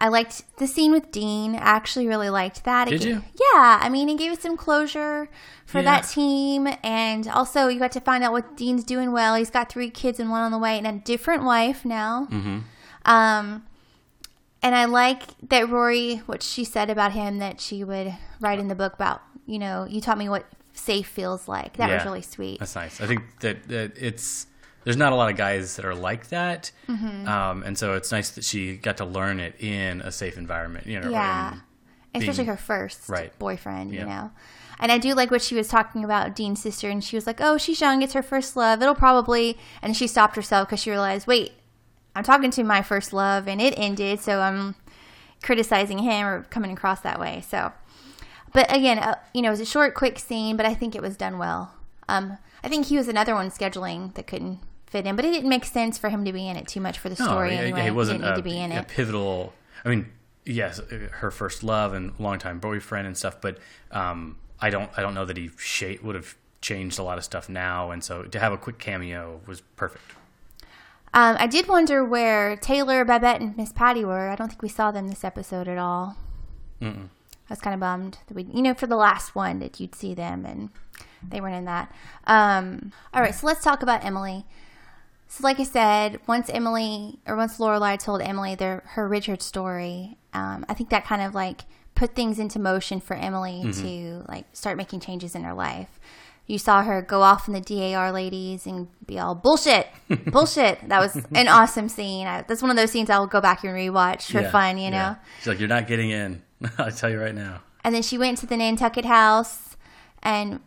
I 0.00 0.08
liked 0.08 0.56
the 0.56 0.66
scene 0.66 0.92
with 0.92 1.12
Dean. 1.12 1.54
I 1.56 1.58
actually 1.58 2.06
really 2.06 2.30
liked 2.30 2.64
that. 2.64 2.88
Did 2.88 3.02
ga- 3.02 3.08
you? 3.08 3.14
Yeah. 3.34 3.78
I 3.82 3.88
mean, 3.90 4.08
it 4.08 4.16
gave 4.18 4.32
us 4.32 4.40
some 4.40 4.56
closure 4.56 5.28
for 5.66 5.78
Yeah. 5.78 5.84
that 6.00 6.08
team. 6.08 6.68
And 6.82 7.28
also, 7.28 7.68
you 7.68 7.78
got 7.78 7.92
to 7.92 8.00
find 8.00 8.24
out 8.24 8.32
what 8.32 8.56
Dean's 8.56 8.82
doing 8.84 9.12
well. 9.12 9.34
He's 9.34 9.50
got 9.50 9.68
three 9.70 9.90
kids 9.90 10.18
and 10.18 10.30
one 10.30 10.40
on 10.40 10.52
the 10.52 10.58
way, 10.58 10.78
and 10.78 10.86
a 10.86 10.92
different 10.92 11.44
wife 11.44 11.84
now. 11.84 12.26
Mm-hmm. 12.30 12.60
Um, 13.04 13.64
and 14.62 14.74
I 14.74 14.86
like 14.86 15.22
that 15.48 15.68
Rory, 15.68 16.16
what 16.26 16.42
she 16.42 16.64
said 16.64 16.90
about 16.90 17.12
him, 17.12 17.38
that 17.38 17.60
she 17.60 17.84
would 17.84 18.14
write 18.40 18.58
in 18.58 18.68
the 18.68 18.74
book 18.74 18.94
about, 18.94 19.22
you 19.46 19.58
know, 19.58 19.86
you 19.88 20.00
taught 20.00 20.18
me 20.18 20.28
what 20.28 20.46
safe 20.72 21.08
feels 21.08 21.46
like. 21.48 21.76
That 21.76 21.90
was 21.90 22.04
really 22.04 22.22
sweet. 22.22 22.58
That's 22.58 22.74
nice. 22.74 23.00
I 23.00 23.06
think 23.06 23.22
that, 23.40 23.68
that 23.68 23.92
it's 23.96 24.46
there's 24.84 24.96
not 24.96 25.12
a 25.12 25.16
lot 25.16 25.30
of 25.30 25.36
guys 25.36 25.76
that 25.76 25.84
are 25.84 25.94
like 25.94 26.28
that, 26.28 26.70
Mm-hmm. 26.88 27.28
um, 27.28 27.62
and 27.62 27.76
so 27.78 27.94
it's 27.94 28.10
nice 28.12 28.30
that 28.30 28.44
she 28.44 28.76
got 28.76 28.96
to 28.98 29.04
learn 29.04 29.40
it 29.40 29.54
in 29.60 30.00
a 30.02 30.10
safe 30.12 30.36
environment. 30.38 30.86
You 30.86 31.00
know, 31.00 31.10
Yeah. 31.10 31.54
in- 32.14 32.22
Especially 32.22 32.44
her 32.46 32.56
first 32.56 33.08
Right. 33.08 33.38
boyfriend, 33.38 33.92
Yeah. 33.92 34.00
you 34.00 34.06
know. 34.06 34.30
And 34.82 34.90
I 34.90 34.96
do 34.98 35.12
like 35.14 35.30
what 35.30 35.42
she 35.42 35.54
was 35.54 35.68
talking 35.68 36.02
about 36.04 36.34
Dean's 36.34 36.62
sister, 36.62 36.88
and 36.88 37.04
she 37.04 37.14
was 37.14 37.26
like, 37.26 37.38
"Oh, 37.40 37.58
she's 37.58 37.80
young; 37.82 38.00
it's 38.02 38.14
her 38.14 38.22
first 38.22 38.56
love. 38.56 38.80
It'll 38.80 38.94
probably." 38.94 39.58
And 39.82 39.94
she 39.96 40.06
stopped 40.06 40.36
herself 40.36 40.68
because 40.68 40.80
she 40.80 40.90
realized, 40.90 41.26
"Wait, 41.26 41.52
I'm 42.16 42.24
talking 42.24 42.50
to 42.52 42.64
my 42.64 42.80
first 42.82 43.12
love, 43.12 43.46
and 43.46 43.60
it 43.60 43.74
ended, 43.76 44.20
so 44.20 44.40
I'm 44.40 44.74
criticizing 45.42 45.98
him 45.98 46.26
or 46.26 46.42
coming 46.44 46.72
across 46.72 47.00
that 47.02 47.20
way." 47.20 47.44
So, 47.46 47.72
but 48.54 48.74
again, 48.74 48.98
uh, 48.98 49.16
you 49.34 49.42
know, 49.42 49.48
it 49.48 49.52
was 49.52 49.60
a 49.60 49.66
short, 49.66 49.94
quick 49.94 50.18
scene, 50.18 50.56
but 50.56 50.64
I 50.66 50.74
think 50.74 50.94
it 50.94 51.02
was 51.02 51.16
done 51.16 51.36
well. 51.38 51.74
Um, 52.08 52.38
I 52.64 52.68
think 52.68 52.86
he 52.86 52.96
was 52.96 53.06
another 53.06 53.34
one 53.34 53.50
scheduling 53.50 54.14
that 54.14 54.26
couldn't 54.26 54.60
fit 54.90 55.06
in, 55.06 55.16
but 55.16 55.24
it 55.24 55.32
didn't 55.32 55.48
make 55.48 55.64
sense 55.64 55.96
for 55.96 56.10
him 56.10 56.24
to 56.24 56.32
be 56.32 56.48
in 56.48 56.56
it 56.56 56.68
too 56.68 56.80
much 56.80 56.98
for 56.98 57.08
the 57.08 57.16
story 57.16 57.54
yeah, 57.54 57.60
anyway. 57.60 57.84
He 57.84 57.90
wasn't 57.90 58.24
a, 58.24 58.36
to 58.36 58.42
be 58.42 58.58
in 58.58 58.72
a 58.72 58.80
it. 58.80 58.88
pivotal. 58.88 59.54
I 59.84 59.88
mean, 59.88 60.12
yes, 60.44 60.80
her 61.12 61.30
first 61.30 61.62
love 61.62 61.94
and 61.94 62.12
longtime 62.18 62.58
boyfriend 62.58 63.06
and 63.06 63.16
stuff, 63.16 63.40
but 63.40 63.58
um, 63.90 64.36
I 64.60 64.70
don't. 64.70 64.90
I 64.96 65.02
don't 65.02 65.14
know 65.14 65.24
that 65.24 65.36
he 65.36 65.50
would 66.02 66.14
have 66.14 66.36
changed 66.60 66.98
a 66.98 67.02
lot 67.02 67.16
of 67.16 67.24
stuff 67.24 67.48
now, 67.48 67.90
and 67.90 68.04
so 68.04 68.24
to 68.24 68.38
have 68.38 68.52
a 68.52 68.58
quick 68.58 68.78
cameo 68.78 69.40
was 69.46 69.62
perfect. 69.76 70.12
Um, 71.12 71.36
I 71.40 71.46
did 71.46 71.66
wonder 71.66 72.04
where 72.04 72.56
Taylor, 72.56 73.04
Babette, 73.04 73.40
and 73.40 73.56
Miss 73.56 73.72
Patty 73.72 74.04
were. 74.04 74.28
I 74.28 74.36
don't 74.36 74.48
think 74.48 74.62
we 74.62 74.68
saw 74.68 74.90
them 74.92 75.08
this 75.08 75.24
episode 75.24 75.66
at 75.66 75.78
all. 75.78 76.16
Mm-mm. 76.80 77.08
I 77.50 77.52
was 77.52 77.60
kind 77.60 77.74
of 77.74 77.80
bummed 77.80 78.18
that 78.28 78.34
we, 78.34 78.44
you 78.44 78.62
know, 78.62 78.74
for 78.74 78.86
the 78.86 78.96
last 78.96 79.34
one 79.34 79.58
that 79.58 79.80
you'd 79.80 79.96
see 79.96 80.14
them 80.14 80.46
and 80.46 80.70
they 81.28 81.40
weren't 81.40 81.56
in 81.56 81.64
that. 81.64 81.92
Um, 82.28 82.92
all 83.12 83.20
right, 83.20 83.34
so 83.34 83.44
let's 83.44 83.64
talk 83.64 83.82
about 83.82 84.04
Emily. 84.04 84.46
So, 85.32 85.44
like 85.44 85.60
I 85.60 85.62
said, 85.64 86.18
once 86.26 86.50
Emily 86.50 87.20
or 87.24 87.36
once 87.36 87.58
Lorelai 87.58 87.96
told 87.98 88.20
Emily 88.20 88.56
their 88.56 88.82
her 88.94 89.06
Richard 89.08 89.42
story, 89.42 90.18
um, 90.34 90.66
I 90.68 90.74
think 90.74 90.90
that 90.90 91.04
kind 91.04 91.22
of 91.22 91.36
like 91.36 91.60
put 91.94 92.16
things 92.16 92.40
into 92.40 92.58
motion 92.58 93.00
for 93.00 93.14
Emily 93.14 93.62
to 93.72 94.24
like 94.26 94.46
start 94.52 94.76
making 94.76 94.98
changes 95.00 95.36
in 95.36 95.44
her 95.44 95.54
life. 95.54 96.00
you 96.46 96.58
saw 96.58 96.82
her 96.82 97.00
go 97.00 97.22
off 97.22 97.48
on 97.48 97.54
the 97.54 97.60
DAR 97.60 98.10
ladies 98.10 98.66
and 98.66 98.88
be 99.06 99.20
all 99.20 99.36
bullshit, 99.36 99.86
bullshit. 100.32 100.88
That 100.88 100.98
was 100.98 101.14
an 101.32 101.46
awesome 101.58 101.88
scene. 101.88 102.26
I, 102.26 102.42
that's 102.42 102.60
one 102.60 102.72
of 102.72 102.76
those 102.76 102.90
scenes 102.90 103.08
I'll 103.08 103.28
go 103.28 103.40
back 103.40 103.62
and 103.62 103.72
rewatch 103.72 104.32
for 104.32 104.40
Yeah, 104.40 104.50
fun, 104.50 104.78
you 104.78 104.90
know. 104.90 104.96
yeah. 104.96 105.14
She's 105.38 105.46
like, 105.46 105.60
you're 105.60 105.68
not 105.68 105.86
getting 105.86 106.10
in. 106.10 106.42
I'll 106.78 106.90
tell 106.90 107.08
you 107.08 107.20
right 107.20 107.34
now. 107.36 107.60
And 107.84 107.94
then 107.94 108.02
she 108.02 108.18
went 108.18 108.38
to 108.38 108.46
the 108.46 108.56
Nantucket 108.56 109.04
house 109.04 109.76
and 110.24 110.58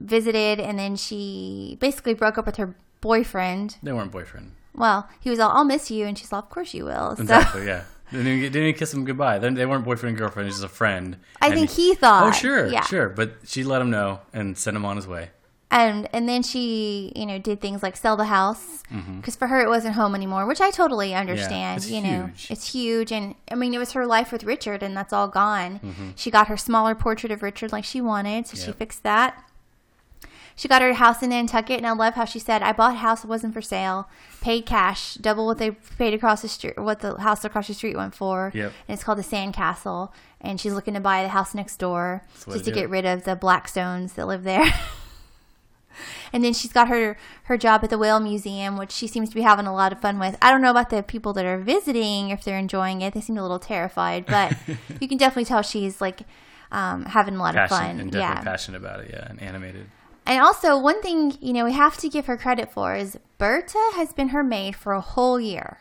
visited, 0.00 0.60
and 0.60 0.78
then 0.78 0.96
she 0.96 1.76
basically 1.78 2.14
broke 2.14 2.38
up 2.38 2.46
with 2.46 2.56
her 2.56 2.74
boyfriend. 3.00 3.76
They 3.82 3.92
weren't 3.92 4.12
boyfriend. 4.12 4.52
Well, 4.74 5.08
he 5.20 5.30
was 5.30 5.38
all, 5.40 5.50
"I'll 5.50 5.64
miss 5.64 5.90
you," 5.90 6.06
and 6.06 6.16
she's 6.18 6.32
all, 6.32 6.40
"Of 6.40 6.50
course 6.50 6.74
you 6.74 6.84
will." 6.84 7.16
So 7.16 7.22
Exactly. 7.22 7.66
Yeah. 7.66 7.84
Didn't 8.10 8.26
even, 8.26 8.52
didn't 8.52 8.74
kiss 8.78 8.94
him 8.94 9.04
goodbye. 9.04 9.38
They, 9.38 9.50
they 9.50 9.66
weren't 9.66 9.84
boyfriend 9.84 10.12
and 10.12 10.18
girlfriend. 10.18 10.48
Just 10.48 10.64
a 10.64 10.68
friend. 10.68 11.16
I 11.42 11.50
think 11.50 11.68
he 11.70 11.94
thought, 11.94 12.24
Oh 12.28 12.30
sure, 12.30 12.66
yeah. 12.66 12.80
sure. 12.82 13.10
But 13.10 13.34
she 13.44 13.64
let 13.64 13.82
him 13.82 13.90
know 13.90 14.20
and 14.32 14.56
sent 14.56 14.76
him 14.76 14.84
on 14.86 14.96
his 14.96 15.06
way. 15.06 15.30
and 15.70 16.08
and 16.14 16.26
then 16.26 16.42
she 16.42 17.12
you 17.14 17.26
know 17.26 17.38
did 17.38 17.60
things 17.60 17.82
like 17.82 17.94
sell 17.98 18.16
the 18.16 18.24
house 18.24 18.82
because 19.18 19.36
for 19.36 19.48
her 19.48 19.60
it 19.60 19.68
wasn't 19.68 19.94
home 19.94 20.14
anymore 20.14 20.46
which 20.46 20.62
i 20.62 20.70
totally 20.70 21.14
understand 21.14 21.76
it's 21.76 21.90
you 21.90 22.00
know 22.00 22.30
it's 22.48 22.72
huge 22.72 23.12
and 23.12 23.34
i 23.50 23.54
mean 23.54 23.74
it 23.74 23.78
was 23.78 23.92
her 23.92 24.06
life 24.06 24.32
with 24.32 24.44
richard 24.44 24.82
and 24.82 24.96
that's 24.96 25.12
all 25.12 25.28
gone 25.28 25.78
Mm-hmm. 25.84 26.08
she 26.16 26.30
got 26.30 26.48
her 26.48 26.56
smaller 26.56 26.94
portrait 26.94 27.30
of 27.30 27.42
richard 27.42 27.70
like 27.70 27.84
she 27.84 28.00
wanted 28.00 28.46
so 28.46 28.56
she 28.56 28.72
fixed 28.72 29.02
that 29.02 29.44
she 30.58 30.68
got 30.68 30.82
her 30.82 30.92
house 30.94 31.22
in 31.22 31.30
nantucket 31.30 31.78
and 31.78 31.86
i 31.86 31.92
love 31.92 32.14
how 32.14 32.24
she 32.26 32.38
said 32.38 32.62
i 32.62 32.72
bought 32.72 32.92
a 32.94 32.98
house 32.98 33.22
that 33.22 33.28
wasn't 33.28 33.54
for 33.54 33.62
sale 33.62 34.08
paid 34.42 34.66
cash 34.66 35.14
double 35.14 35.46
what 35.46 35.56
they 35.58 35.70
paid 35.96 36.12
across 36.12 36.42
the 36.42 36.48
street 36.48 36.76
what 36.78 37.00
the 37.00 37.16
house 37.20 37.44
across 37.44 37.68
the 37.68 37.74
street 37.74 37.96
went 37.96 38.14
for 38.14 38.50
Yep. 38.54 38.72
and 38.88 38.94
it's 38.94 39.04
called 39.04 39.18
the 39.18 39.22
sandcastle 39.22 40.10
and 40.40 40.60
she's 40.60 40.72
looking 40.74 40.94
to 40.94 41.00
buy 41.00 41.22
the 41.22 41.28
house 41.30 41.54
next 41.54 41.76
door 41.78 42.22
just 42.34 42.46
to 42.46 42.58
to 42.58 42.64
do 42.64 42.72
get 42.72 42.90
rid 42.90 43.06
of 43.06 43.24
the 43.24 43.36
blackstones 43.36 44.14
that 44.16 44.26
live 44.26 44.42
there 44.44 44.64
And 46.32 46.44
then 46.44 46.52
she's 46.52 46.72
got 46.72 46.88
her 46.88 47.16
her 47.44 47.56
job 47.56 47.82
at 47.82 47.90
the 47.90 47.98
Whale 47.98 48.20
Museum, 48.20 48.76
which 48.76 48.92
she 48.92 49.06
seems 49.08 49.30
to 49.30 49.34
be 49.34 49.40
having 49.40 49.66
a 49.66 49.74
lot 49.74 49.92
of 49.92 50.00
fun 50.00 50.18
with. 50.20 50.36
I 50.40 50.50
don't 50.52 50.60
know 50.62 50.70
about 50.70 50.90
the 50.90 51.02
people 51.02 51.32
that 51.32 51.44
are 51.44 51.58
visiting 51.58 52.28
if 52.30 52.44
they're 52.44 52.58
enjoying 52.58 53.00
it. 53.00 53.14
They 53.14 53.20
seem 53.20 53.36
a 53.38 53.42
little 53.42 53.58
terrified, 53.58 54.26
but 54.26 54.54
you 55.00 55.08
can 55.08 55.18
definitely 55.18 55.46
tell 55.46 55.62
she's 55.62 56.00
like 56.00 56.20
um, 56.70 57.04
having 57.06 57.34
a 57.34 57.38
lot 57.38 57.56
of 57.56 57.68
fun. 57.68 57.98
and 57.98 58.12
definitely 58.12 58.20
Yeah. 58.20 58.42
passionate 58.42 58.78
about 58.78 59.00
it. 59.00 59.10
Yeah, 59.12 59.26
and 59.28 59.42
animated. 59.42 59.86
And 60.28 60.40
also, 60.40 60.78
one 60.78 61.00
thing 61.02 61.36
you 61.40 61.52
know 61.52 61.64
we 61.64 61.72
have 61.72 61.96
to 61.98 62.08
give 62.08 62.26
her 62.26 62.36
credit 62.36 62.70
for 62.70 62.94
is 62.94 63.18
Berta 63.38 63.78
has 63.96 64.12
been 64.12 64.28
her 64.28 64.44
maid 64.44 64.76
for 64.76 64.92
a 64.92 65.00
whole 65.00 65.40
year. 65.40 65.78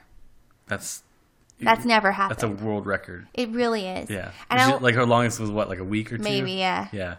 That's 0.68 1.04
That's 1.62 1.86
never 1.86 2.12
happened. 2.14 2.40
that's 2.40 2.44
a 2.44 2.66
world 2.66 2.86
record. 2.86 3.28
it 3.34 3.50
really 3.50 3.86
is. 3.88 4.10
Yeah. 4.10 4.32
And 4.50 4.74
it- 4.74 4.82
like 4.82 4.96
her 4.96 5.06
longest 5.06 5.40
was 5.40 5.52
what, 5.52 5.70
like 5.70 5.80
a 5.80 5.84
week 5.84 6.12
or 6.14 6.18
two? 6.18 6.24
maybe 6.24 6.54
yeah. 6.54 6.88
Yeah. 6.92 7.16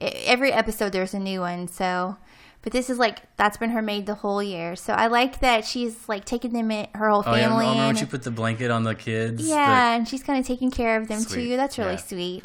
I- 0.00 0.06
every 0.26 0.50
episode 0.52 0.92
there's 0.92 1.14
a 1.14 1.18
new 1.18 1.40
one 1.40 1.68
so 1.68 2.16
but 2.62 2.72
this 2.72 2.88
is 2.90 2.98
like 2.98 3.18
that's 3.36 3.56
been 3.56 3.70
her 3.70 3.82
maid 3.82 4.06
the 4.06 4.14
whole 4.14 4.42
year 4.42 4.74
so 4.76 4.92
i 4.94 5.06
like 5.08 5.40
that 5.40 5.64
she's 5.64 6.08
like 6.08 6.24
taking 6.24 6.52
them 6.52 6.70
in 6.70 6.86
her 6.94 7.08
whole 7.10 7.22
family. 7.22 7.40
Oh 7.40 7.46
yeah. 7.46 7.48
family 7.48 7.66
Remember 7.80 7.98
she 8.00 8.06
put 8.06 8.22
the 8.22 8.30
blanket 8.30 8.70
on 8.70 8.82
the 8.84 8.94
kids? 8.94 9.46
yeah 9.46 9.94
and 9.94 10.08
she's 10.08 10.22
kind 10.22 10.38
of 10.40 10.46
taking 10.46 10.70
care 10.70 10.96
of 11.00 11.08
them 11.08 11.20
Sweet, 11.20 11.50
too 11.50 11.56
that's 11.56 11.76
really 11.78 11.92
yeah. 11.92 11.96
sweet 11.98 12.44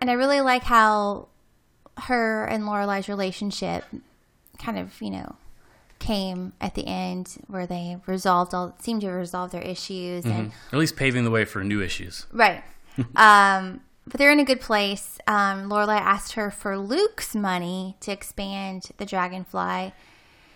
and 0.00 0.10
i 0.10 0.14
really 0.14 0.40
like 0.40 0.62
how 0.64 1.28
her 1.98 2.44
and 2.44 2.64
lorelai's 2.64 3.08
relationship 3.08 3.84
kind 4.58 4.78
of 4.78 5.00
you 5.00 5.10
know 5.10 5.36
came 5.98 6.52
at 6.60 6.74
the 6.74 6.86
end 6.86 7.36
where 7.46 7.66
they 7.66 7.96
resolved 8.06 8.52
all 8.52 8.76
seemed 8.80 9.00
to 9.00 9.10
resolve 9.10 9.50
their 9.50 9.62
issues 9.62 10.24
and 10.24 10.52
at 10.72 10.78
least 10.78 10.96
paving 10.96 11.24
the 11.24 11.30
way 11.30 11.44
for 11.44 11.64
new 11.64 11.80
issues. 11.80 12.26
Right. 12.32 12.62
um, 13.16 13.80
but 14.06 14.18
they're 14.18 14.32
in 14.32 14.40
a 14.40 14.44
good 14.44 14.60
place. 14.60 15.18
Um, 15.26 15.70
Lorelai 15.70 15.98
asked 15.98 16.34
her 16.34 16.50
for 16.50 16.76
Luke's 16.76 17.34
money 17.34 17.96
to 18.00 18.12
expand 18.12 18.90
the 18.98 19.06
Dragonfly 19.06 19.92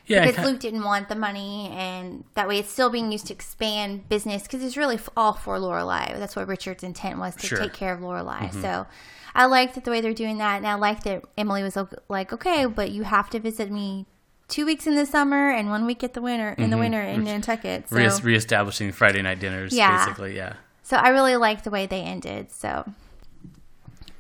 Yeah. 0.09 0.27
because 0.27 0.44
Luke 0.44 0.59
didn't 0.61 0.83
want 0.85 1.09
the 1.09 1.14
money, 1.14 1.68
and 1.73 2.25
that 2.35 2.49
way 2.49 2.59
it's 2.59 2.71
still 2.73 2.90
being 2.90 3.12
used 3.12 3.27
to 3.29 3.35
expand 3.35 4.09
business 4.09 4.42
because 4.42 4.62
it's 4.64 4.77
really 4.77 4.99
all 5.16 5.35
for 5.35 5.59
Lorelai. 5.59 6.18
That's 6.18 6.35
what 6.35 6.49
Richard's 6.49 6.83
intent 6.83 7.18
was 7.18 7.37
to 7.37 7.47
Sure. 7.47 7.59
Mm-hmm. 7.59 7.64
take 7.68 7.75
care 7.75 7.92
of 7.94 8.01
Lorelai. 8.01 8.53
So 8.61 8.87
I 9.35 9.44
liked 9.47 9.75
that 9.75 9.85
the 9.85 9.90
way 9.90 10.01
they're 10.01 10.14
doing 10.14 10.38
that, 10.38 10.57
and 10.57 10.66
I 10.66 10.75
like 10.75 11.05
that 11.05 11.23
Emily 11.37 11.62
was 11.62 11.77
like, 12.09 12.33
"Okay, 12.33 12.66
but 12.66 12.90
you 12.90 13.05
have 13.05 13.31
to 13.31 13.38
visit 13.38 13.71
me." 13.71 14.07
Two 14.49 14.64
weeks 14.64 14.87
in 14.87 14.94
the 14.97 15.05
summer 15.05 15.51
and 15.51 15.68
one 15.68 15.85
week 15.85 16.03
at 16.03 16.14
the 16.14 16.23
winter 16.23 16.55
in 16.57 16.71
the 16.71 16.79
winter 16.79 17.03
in 17.03 17.23
Nantucket. 17.23 17.87
So, 17.90 17.97
Re- 17.97 18.09
reestablishing 18.23 18.92
Friday 18.92 19.21
night 19.21 19.40
dinners, 19.40 19.75
Yeah. 19.75 19.99
basically. 20.07 20.35
Yeah. 20.35 20.55
So 20.83 20.97
I 20.97 21.09
really 21.11 21.37
like 21.37 21.64
the 21.64 21.71
way 21.71 21.85
they 21.85 22.01
ended. 22.01 22.51
So, 22.51 22.90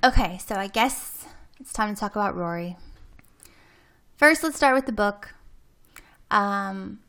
okay, 0.04 0.36
so 0.46 0.56
I 0.56 0.66
guess 0.66 1.24
it's 1.58 1.72
time 1.72 1.94
to 1.94 1.98
talk 1.98 2.12
about 2.14 2.36
Rory. 2.36 2.76
First, 4.16 4.42
let's 4.42 4.56
start 4.56 4.74
with 4.74 4.84
the 4.86 4.92
book. 4.92 5.34
Um, 6.30 7.00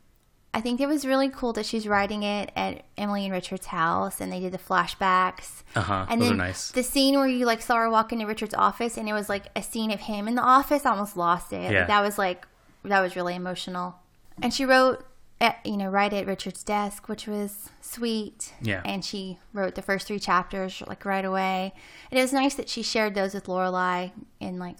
I 0.52 0.60
think 0.60 0.80
it 0.80 0.88
was 0.88 1.06
really 1.06 1.28
cool 1.28 1.52
that 1.52 1.64
she's 1.66 1.86
writing 1.86 2.22
it 2.24 2.50
at 2.56 2.82
Emily 2.96 3.24
and 3.24 3.32
Richard's 3.32 3.66
house, 3.66 4.20
and 4.20 4.32
they 4.32 4.40
did 4.40 4.52
the 4.52 4.58
flashbacks. 4.58 5.62
Uh 5.76 5.80
huh. 5.82 6.06
And 6.08 6.20
Those 6.20 6.30
then 6.30 6.40
are 6.40 6.44
nice. 6.44 6.70
the 6.72 6.82
scene 6.82 7.14
where 7.14 7.28
you 7.28 7.46
like 7.46 7.62
saw 7.62 7.76
her 7.76 7.90
walk 7.90 8.12
into 8.12 8.26
Richard's 8.26 8.54
office, 8.54 8.96
and 8.96 9.08
it 9.08 9.12
was 9.12 9.28
like 9.28 9.44
a 9.54 9.62
scene 9.62 9.90
of 9.92 10.00
him 10.00 10.26
in 10.26 10.34
the 10.34 10.42
office. 10.42 10.84
I 10.84 10.90
almost 10.90 11.16
lost 11.16 11.52
it. 11.52 11.70
Yeah. 11.70 11.80
Like, 11.80 11.88
that 11.88 12.00
was 12.00 12.18
like 12.18 12.46
that 12.84 13.00
was 13.00 13.14
really 13.14 13.34
emotional. 13.34 13.96
And 14.42 14.52
she 14.54 14.64
wrote, 14.64 15.04
at, 15.40 15.64
you 15.64 15.76
know, 15.76 15.88
right 15.88 16.12
at 16.12 16.26
Richard's 16.26 16.62
desk, 16.62 17.08
which 17.08 17.26
was 17.26 17.70
sweet. 17.80 18.52
Yeah. 18.60 18.82
And 18.84 19.02
she 19.04 19.38
wrote 19.54 19.74
the 19.74 19.82
first 19.82 20.06
three 20.06 20.18
chapters 20.18 20.82
like 20.86 21.04
right 21.04 21.24
away. 21.24 21.72
And 22.10 22.18
it 22.18 22.22
was 22.22 22.32
nice 22.32 22.54
that 22.56 22.68
she 22.68 22.82
shared 22.82 23.14
those 23.14 23.32
with 23.32 23.46
Lorelai 23.46 24.12
and 24.40 24.58
like 24.58 24.76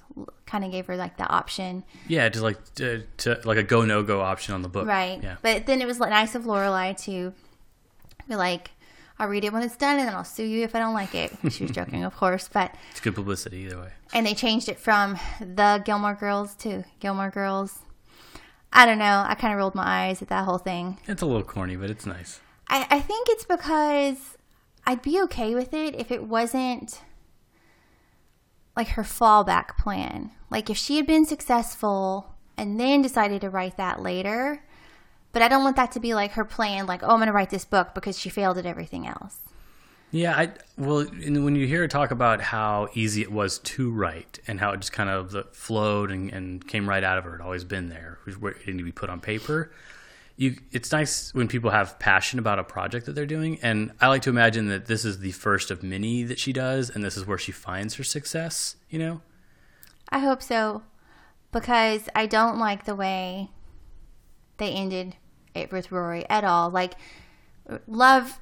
kind 0.46 0.64
of 0.64 0.70
gave 0.70 0.86
her 0.86 0.96
like 0.96 1.16
the 1.16 1.26
option, 1.28 1.84
Yeah, 2.08 2.28
just 2.28 2.42
like 2.42 2.58
to, 2.74 3.04
to 3.18 3.40
like 3.44 3.56
a 3.58 3.62
go 3.62 3.84
no 3.84 4.02
go 4.02 4.20
option 4.20 4.52
on 4.54 4.62
the 4.62 4.68
book. 4.68 4.86
right? 4.86 5.18
Yeah. 5.22 5.36
But 5.40 5.64
then 5.66 5.80
it 5.80 5.86
was 5.86 5.98
nice 5.98 6.34
of 6.34 6.44
Lorelai 6.44 6.96
to 7.04 7.32
be 8.28 8.36
like. 8.36 8.70
I'll 9.18 9.28
read 9.28 9.44
it 9.44 9.52
when 9.52 9.62
it's 9.62 9.76
done, 9.76 9.98
and 9.98 10.08
then 10.08 10.14
I'll 10.14 10.24
sue 10.24 10.44
you 10.46 10.64
if 10.64 10.74
I 10.74 10.78
don't 10.78 10.94
like 10.94 11.14
it. 11.14 11.30
She 11.50 11.64
was 11.64 11.72
joking, 11.72 12.04
of 12.04 12.16
course, 12.16 12.48
but 12.50 12.74
It's 12.90 13.00
good 13.00 13.14
publicity 13.14 13.58
either 13.66 13.78
way. 13.78 13.90
and 14.14 14.24
they 14.26 14.32
changed 14.32 14.70
it 14.70 14.78
from 14.78 15.18
the 15.40 15.82
Gilmore 15.84 16.14
Girls 16.14 16.54
to 16.54 16.84
Gilmore 17.00 17.28
Girls. 17.28 17.80
I 18.72 18.86
don't 18.86 18.98
know. 18.98 19.24
I 19.26 19.34
kind 19.34 19.52
of 19.52 19.58
rolled 19.58 19.74
my 19.74 20.06
eyes 20.06 20.22
at 20.22 20.28
that 20.28 20.44
whole 20.44 20.58
thing. 20.58 20.98
It's 21.06 21.22
a 21.22 21.26
little 21.26 21.42
corny, 21.42 21.76
but 21.76 21.90
it's 21.90 22.06
nice. 22.06 22.40
I, 22.68 22.86
I 22.90 23.00
think 23.00 23.28
it's 23.28 23.44
because 23.44 24.36
I'd 24.86 25.02
be 25.02 25.20
okay 25.22 25.54
with 25.54 25.74
it 25.74 25.94
if 25.94 26.10
it 26.10 26.24
wasn't 26.24 27.02
like 28.76 28.88
her 28.88 29.02
fallback 29.02 29.76
plan. 29.76 30.30
Like 30.50 30.70
if 30.70 30.76
she 30.76 30.96
had 30.96 31.06
been 31.06 31.26
successful 31.26 32.34
and 32.56 32.78
then 32.78 33.02
decided 33.02 33.40
to 33.40 33.50
write 33.50 33.76
that 33.76 34.00
later. 34.02 34.62
But 35.32 35.42
I 35.42 35.48
don't 35.48 35.62
want 35.64 35.76
that 35.76 35.92
to 35.92 36.00
be 36.00 36.12
like 36.12 36.32
her 36.32 36.44
plan, 36.44 36.86
like, 36.86 37.02
oh, 37.02 37.10
I'm 37.10 37.18
going 37.18 37.26
to 37.28 37.32
write 37.32 37.50
this 37.50 37.64
book 37.64 37.94
because 37.94 38.18
she 38.18 38.28
failed 38.28 38.58
at 38.58 38.66
everything 38.66 39.06
else. 39.06 39.38
Yeah, 40.12 40.36
I 40.36 40.52
well, 40.76 41.04
when 41.04 41.54
you 41.54 41.66
hear 41.66 41.80
her 41.80 41.88
talk 41.88 42.10
about 42.10 42.40
how 42.40 42.88
easy 42.94 43.22
it 43.22 43.30
was 43.30 43.58
to 43.60 43.92
write 43.92 44.40
and 44.46 44.58
how 44.58 44.72
it 44.72 44.80
just 44.80 44.92
kind 44.92 45.08
of 45.08 45.54
flowed 45.54 46.10
and, 46.10 46.32
and 46.32 46.66
came 46.66 46.88
right 46.88 47.04
out 47.04 47.18
of 47.18 47.24
her, 47.24 47.34
it 47.36 47.40
always 47.40 47.64
been 47.64 47.88
there. 47.88 48.18
It 48.26 48.40
didn't 48.40 48.78
to 48.78 48.84
be 48.84 48.92
put 48.92 49.08
on 49.08 49.20
paper. 49.20 49.72
You, 50.36 50.56
it's 50.72 50.90
nice 50.90 51.34
when 51.34 51.48
people 51.48 51.70
have 51.70 51.98
passion 51.98 52.38
about 52.38 52.58
a 52.58 52.64
project 52.64 53.06
that 53.06 53.12
they're 53.12 53.26
doing, 53.26 53.58
and 53.62 53.92
I 54.00 54.08
like 54.08 54.22
to 54.22 54.30
imagine 54.30 54.68
that 54.68 54.86
this 54.86 55.04
is 55.04 55.18
the 55.18 55.32
first 55.32 55.70
of 55.70 55.82
many 55.82 56.22
that 56.24 56.38
she 56.38 56.52
does, 56.52 56.88
and 56.90 57.04
this 57.04 57.16
is 57.16 57.26
where 57.26 57.38
she 57.38 57.52
finds 57.52 57.94
her 57.96 58.04
success. 58.04 58.76
You 58.88 58.98
know? 58.98 59.20
I 60.08 60.20
hope 60.20 60.42
so 60.42 60.82
because 61.52 62.08
I 62.14 62.26
don't 62.26 62.58
like 62.58 62.84
the 62.84 62.94
way 62.94 63.50
they 64.56 64.70
ended 64.72 65.16
it 65.54 65.72
with 65.72 65.90
Rory 65.90 66.28
at 66.28 66.44
all. 66.44 66.70
Like 66.70 66.94
love 67.86 68.40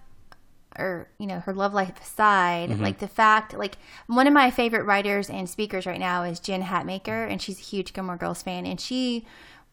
or 0.79 1.09
you 1.19 1.27
know 1.27 1.41
her 1.41 1.53
love 1.53 1.75
life 1.75 2.01
aside, 2.01 2.71
mm-hmm. 2.71 2.83
like 2.83 2.99
the 2.99 3.09
fact 3.09 3.55
like 3.55 3.77
one 4.07 4.27
of 4.27 4.33
my 4.33 4.51
favorite 4.51 4.85
writers 4.85 5.29
and 5.29 5.49
speakers 5.49 5.87
right 5.87 6.01
now 6.01 6.23
is 6.23 6.41
Jen 6.41 6.63
Hatmaker 6.63 7.31
and 7.31 7.43
she's 7.43 7.59
a 7.59 7.63
huge 7.63 7.93
Gilmore 7.93 8.17
Girls 8.17 8.43
fan 8.43 8.65
and 8.67 8.81
she 8.81 9.27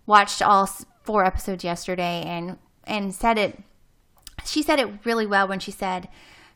watched 0.05 0.41
all 0.41 0.69
four 1.03 1.23
episodes 1.25 1.63
yesterday 1.63 2.23
and 2.25 2.57
and 2.85 3.13
said 3.13 3.37
it 3.37 3.59
she 4.43 4.61
said 4.61 4.79
it 4.79 5.05
really 5.05 5.25
well 5.25 5.47
when 5.47 5.59
she 5.59 5.71
said 5.71 6.07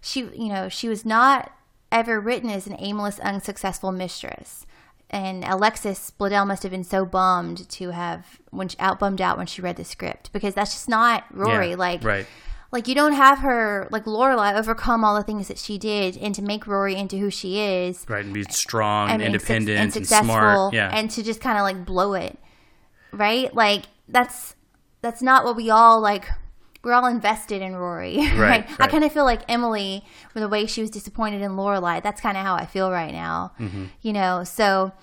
she 0.01 0.21
you 0.21 0.49
know 0.49 0.69
she 0.69 0.89
was 0.89 1.05
not 1.05 1.51
ever 1.91 2.19
written 2.19 2.49
as 2.49 2.67
an 2.67 2.75
aimless 2.79 3.19
unsuccessful 3.19 3.91
mistress 3.91 4.65
and 5.09 5.43
alexis 5.43 6.11
bledel 6.19 6.45
must 6.45 6.63
have 6.63 6.71
been 6.71 6.83
so 6.83 7.05
bummed 7.05 7.67
to 7.69 7.91
have 7.91 8.39
when 8.51 8.67
she, 8.67 8.77
out 8.79 8.99
bummed 8.99 9.21
out 9.21 9.37
when 9.37 9.47
she 9.47 9.61
read 9.61 9.75
the 9.75 9.85
script 9.85 10.31
because 10.31 10.53
that's 10.53 10.73
just 10.73 10.89
not 10.89 11.23
rory 11.31 11.71
Yeah, 11.71 11.75
like 11.75 12.03
right. 12.03 12.27
Like 12.71 12.87
you 12.87 12.95
don't 12.95 13.13
have 13.13 13.39
her 13.39 13.87
like 13.91 14.05
lorelai 14.05 14.57
overcome 14.57 15.03
all 15.03 15.15
the 15.15 15.23
things 15.23 15.47
that 15.47 15.57
she 15.57 15.77
did 15.77 16.15
and 16.17 16.35
to 16.35 16.41
make 16.41 16.67
rory 16.67 16.95
into 16.95 17.17
who 17.17 17.29
she 17.29 17.59
is 17.59 18.05
Right, 18.07 18.23
and 18.25 18.33
be 18.33 18.43
strong 18.43 19.09
and, 19.09 19.21
and 19.21 19.33
independent 19.33 19.79
and, 19.79 19.93
successful 19.93 20.25
smart. 20.25 20.73
Yeah, 20.73 20.89
and 20.93 21.09
to 21.11 21.23
just 21.23 21.41
kind 21.41 21.57
of 21.57 21.63
like 21.63 21.85
blow 21.85 22.13
it 22.13 22.37
right 23.11 23.53
like 23.55 23.85
that's 24.07 24.55
that's 25.01 25.21
not 25.21 25.43
what 25.45 25.55
we 25.55 25.69
all 25.69 25.99
like 26.01 26.25
we're 26.81 26.93
all 26.93 27.07
invested 27.07 27.61
in 27.61 27.75
Rory, 27.75 28.17
right? 28.35 28.37
Right, 28.37 28.69
I 28.79 28.87
kind 28.87 29.03
of 29.03 29.11
feel 29.11 29.25
like 29.25 29.41
Emily, 29.49 30.05
with 30.33 30.43
the 30.43 30.47
way 30.47 30.65
she 30.65 30.79
was 30.79 30.89
disappointed 30.89 31.41
in 31.41 31.51
Lorelai. 31.57 32.01
That's 32.01 32.21
kind 32.21 32.37
of 32.37 32.43
how 32.45 32.55
I 32.55 32.65
feel 32.65 32.89
right 32.89 33.11
now, 33.11 33.51
Mm-hmm. 33.59 33.85
you 34.01 34.13
know. 34.13 34.45
So 34.45 34.93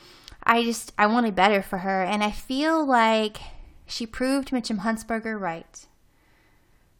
I 0.43 0.63
just 0.63 0.93
I 0.97 1.07
wanted 1.07 1.35
better 1.35 1.61
for 1.61 1.79
her, 1.79 2.03
and 2.03 2.25
I 2.25 2.31
feel 2.31 2.83
like 2.87 3.37
she 3.87 4.07
proved 4.07 4.53
Mitchum 4.53 4.81
Huntsberger 4.81 5.39
right. 5.39 5.87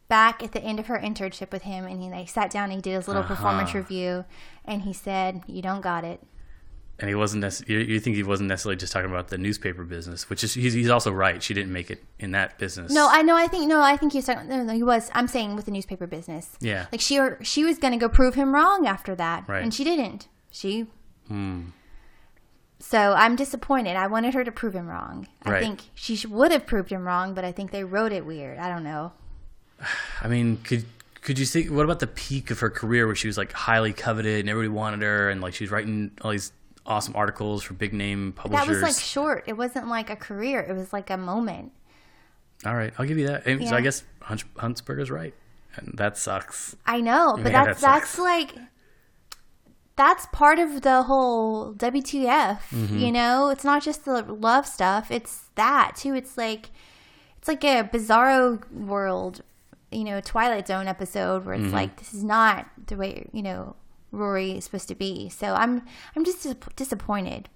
Back 0.09 0.41
at 0.41 0.53
the 0.53 0.61
end 0.63 0.79
of 0.79 0.87
her 0.87 0.97
internship 0.97 1.51
with 1.51 1.63
him, 1.63 1.85
and 1.85 2.01
he 2.01 2.09
like 2.09 2.29
sat 2.29 2.49
down 2.49 2.65
and 2.65 2.73
he 2.73 2.81
did 2.81 2.93
his 2.95 3.07
little 3.07 3.23
performance 3.23 3.69
Uh-huh. 3.71 3.79
review, 3.79 4.25
and 4.63 4.83
he 4.83 4.93
said, 4.93 5.41
"You 5.47 5.61
don't 5.61 5.81
got 5.81 6.05
it." 6.05 6.21
And 6.99 7.09
he 7.09 7.13
wasn't. 7.15 7.41
Nec- 7.41 7.67
you, 7.69 7.77
you 7.79 7.99
think 7.99 8.15
he 8.15 8.23
wasn't 8.23 8.47
necessarily 8.49 8.77
just 8.77 8.91
talking 8.93 9.09
about 9.11 9.27
the 9.27 9.37
newspaper 9.37 9.83
business, 9.83 10.29
which 10.29 10.43
is 10.43 10.53
he's, 10.53 10.73
he's 10.73 10.89
also 10.89 11.11
right. 11.11 11.43
She 11.43 11.53
didn't 11.53 11.71
make 11.73 11.91
it 11.91 12.03
in 12.19 12.31
that 12.31 12.57
business. 12.57 12.91
No, 12.91 13.07
I 13.11 13.21
know. 13.21 13.35
I 13.35 13.47
think 13.47 13.67
no. 13.67 13.81
I 13.81 13.97
think 13.97 14.13
he 14.13 14.19
was 14.19 14.25
talking. 14.25 14.47
No, 14.47 14.63
no, 14.63 14.73
he 14.73 14.81
was. 14.81 15.11
I'm 15.13 15.27
saying 15.27 15.55
with 15.57 15.65
the 15.65 15.71
newspaper 15.71 16.07
business. 16.07 16.55
Yeah. 16.61 16.85
Like 16.91 17.01
she 17.01 17.19
or 17.19 17.37
she 17.43 17.63
was 17.65 17.77
going 17.77 17.91
to 17.93 17.99
go 17.99 18.07
prove 18.07 18.35
him 18.35 18.55
wrong 18.55 18.87
after 18.87 19.13
that, 19.15 19.47
Right. 19.47 19.61
and 19.61 19.73
she 19.73 19.83
didn't. 19.83 20.27
She. 20.51 20.87
Hmm. 21.27 21.65
So 22.79 23.13
I'm 23.13 23.35
disappointed. 23.35 23.95
I 23.97 24.07
wanted 24.07 24.33
her 24.35 24.43
to 24.43 24.51
prove 24.51 24.73
him 24.73 24.87
wrong. 24.87 25.27
I 25.43 25.51
Right. 25.51 25.61
think 25.63 25.81
she 25.95 26.25
would 26.27 26.51
have 26.51 26.65
proved 26.65 26.91
him 26.91 27.05
wrong, 27.05 27.33
but 27.33 27.43
I 27.43 27.51
think 27.51 27.71
they 27.71 27.83
wrote 27.83 28.11
it 28.11 28.25
weird. 28.25 28.59
I 28.59 28.69
don't 28.69 28.83
know. 28.83 29.13
I 30.21 30.27
mean, 30.27 30.57
could 30.63 30.85
could 31.21 31.37
you 31.39 31.45
see 31.45 31.69
what 31.69 31.83
about 31.83 31.99
the 31.99 32.07
peak 32.07 32.51
of 32.51 32.59
her 32.59 32.69
career 32.69 33.05
where 33.05 33.15
she 33.15 33.27
was 33.27 33.37
like 33.37 33.51
highly 33.51 33.91
coveted 33.93 34.39
and 34.41 34.49
everybody 34.49 34.69
wanted 34.69 35.01
her 35.01 35.29
and 35.29 35.41
like 35.41 35.53
she 35.53 35.63
was 35.63 35.71
writing 35.71 36.11
all 36.21 36.31
these 36.31 36.51
awesome 36.85 37.15
articles 37.17 37.63
for 37.63 37.73
big 37.73 37.93
name 37.93 38.31
publishers? 38.33 38.67
That 38.67 38.73
was 38.73 38.81
like 38.81 38.95
short. 39.03 39.43
It 39.47 39.53
wasn't 39.53 39.87
like 39.87 40.09
a 40.09 40.15
career. 40.15 40.61
It 40.61 40.73
was 40.73 40.93
like 40.93 41.09
a 41.09 41.17
moment. 41.17 41.73
all 42.65 42.75
right, 42.75 42.93
I'll 42.97 43.05
give 43.05 43.17
you 43.17 43.27
that. 43.27 43.45
And 43.45 43.67
So 43.67 43.75
I 43.75 43.81
guess 43.81 44.03
Hunts- 44.21 44.45
Huntsberger's 44.55 45.11
right, 45.11 45.33
and 45.75 45.93
that 45.97 46.17
sucks. 46.17 46.75
I 46.85 47.01
know, 47.01 47.35
but 47.37 47.51
Yeah, 47.51 47.65
that's 47.65 47.81
that 47.81 47.99
that's 47.99 48.17
like 48.19 48.55
that's 49.95 50.27
part 50.27 50.59
of 50.59 50.81
the 50.81 51.03
whole 51.03 51.73
WTF. 51.73 52.59
Mm-hmm. 52.69 52.97
You 52.99 53.11
know, 53.11 53.49
it's 53.49 53.63
not 53.63 53.81
just 53.83 54.05
the 54.05 54.21
love 54.21 54.65
stuff; 54.67 55.11
it's 55.11 55.45
that 55.55 55.95
too. 55.97 56.13
It's 56.13 56.37
like 56.37 56.69
it's 57.37 57.47
like 57.47 57.63
a 57.63 57.83
bizarro 57.83 58.69
world, 58.71 59.41
you 59.91 60.03
know, 60.03 60.19
Twilight 60.21 60.67
Zone 60.67 60.87
episode 60.87 61.45
where 61.45 61.55
it's 61.55 61.65
Mm-hmm. 61.65 61.73
like 61.73 61.97
this 61.97 62.13
is 62.13 62.23
not 62.23 62.67
the 62.87 62.95
way 62.97 63.29
you 63.31 63.41
know 63.43 63.75
Rory 64.11 64.51
is 64.57 64.65
supposed 64.65 64.87
to 64.89 64.95
be. 64.95 65.29
So 65.29 65.53
I'm 65.53 65.83
I'm 66.15 66.23
just 66.25 66.43
dis- 66.43 66.55
disappointed. 66.75 67.49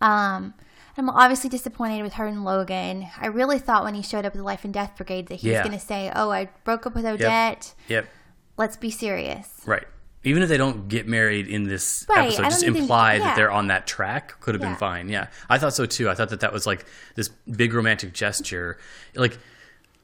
Um. 0.00 0.54
I'm 0.96 1.08
obviously 1.08 1.48
disappointed 1.48 2.02
with 2.02 2.14
her 2.14 2.26
and 2.26 2.44
Logan. 2.44 3.06
I 3.20 3.28
really 3.28 3.60
thought 3.60 3.84
when 3.84 3.94
he 3.94 4.02
showed 4.02 4.24
up 4.24 4.32
at 4.32 4.34
the 4.36 4.42
Life 4.42 4.64
and 4.64 4.74
Death 4.74 4.96
Brigade 4.96 5.28
that 5.28 5.36
he 5.36 5.50
Yeah. 5.52 5.60
was 5.60 5.68
going 5.68 5.78
to 5.78 5.86
say, 5.86 6.10
"Oh, 6.12 6.30
I 6.32 6.48
broke 6.64 6.86
up 6.86 6.94
with 6.96 7.06
Odette. 7.06 7.72
Yep, 7.86 8.08
Let's 8.56 8.76
be 8.76 8.90
serious." 8.90 9.60
right. 9.64 9.84
Even 10.24 10.42
if 10.42 10.48
they 10.48 10.56
don't 10.56 10.88
get 10.88 11.06
married 11.06 11.46
in 11.46 11.68
this 11.68 12.04
Right, 12.08 12.26
episode, 12.26 12.42
just 12.50 12.64
even- 12.64 12.82
imply 12.82 13.14
yeah. 13.14 13.18
that 13.26 13.36
they're 13.36 13.52
on 13.52 13.68
that 13.68 13.86
track 13.86 14.40
could 14.40 14.56
have 14.56 14.62
Yeah. 14.62 14.70
been 14.70 14.76
fine. 14.76 15.08
Yeah, 15.08 15.28
I 15.48 15.58
thought 15.58 15.72
so 15.72 15.86
too. 15.86 16.10
I 16.10 16.16
thought 16.16 16.30
that 16.30 16.40
that 16.40 16.52
was 16.52 16.66
like 16.66 16.84
this 17.14 17.28
big 17.28 17.72
romantic 17.74 18.12
gesture, 18.12 18.76
like. 19.14 19.38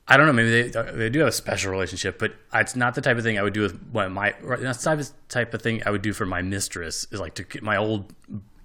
I 0.07 0.17
don't 0.17 0.27
know. 0.27 0.33
Maybe 0.35 0.69
they 0.69 0.93
they 0.93 1.09
do 1.09 1.21
have 1.21 1.29
a 1.29 1.33
special 1.33 1.71
relationship, 1.71 2.19
but 2.19 2.35
it's 2.53 2.77
not 2.77 2.95
the 2.95 3.01
type 3.01 3.17
of 3.17 3.23
thing 3.23 3.39
I 3.39 3.43
would 3.43 3.55
do 3.55 3.63
with 3.63 3.81
what 3.91 4.11
my. 4.11 4.35
That's 4.43 4.79
the 4.79 4.91
type 4.91 5.01
of 5.01 5.29
type 5.29 5.55
of 5.55 5.63
thing 5.63 5.83
I 5.87 5.91
would 5.91 6.03
do 6.03 6.13
for 6.13 6.27
my 6.27 6.43
mistress 6.43 7.07
is 7.11 7.21
like 7.21 7.35
to 7.35 7.45
get 7.45 7.63
my 7.63 7.77
old, 7.77 8.15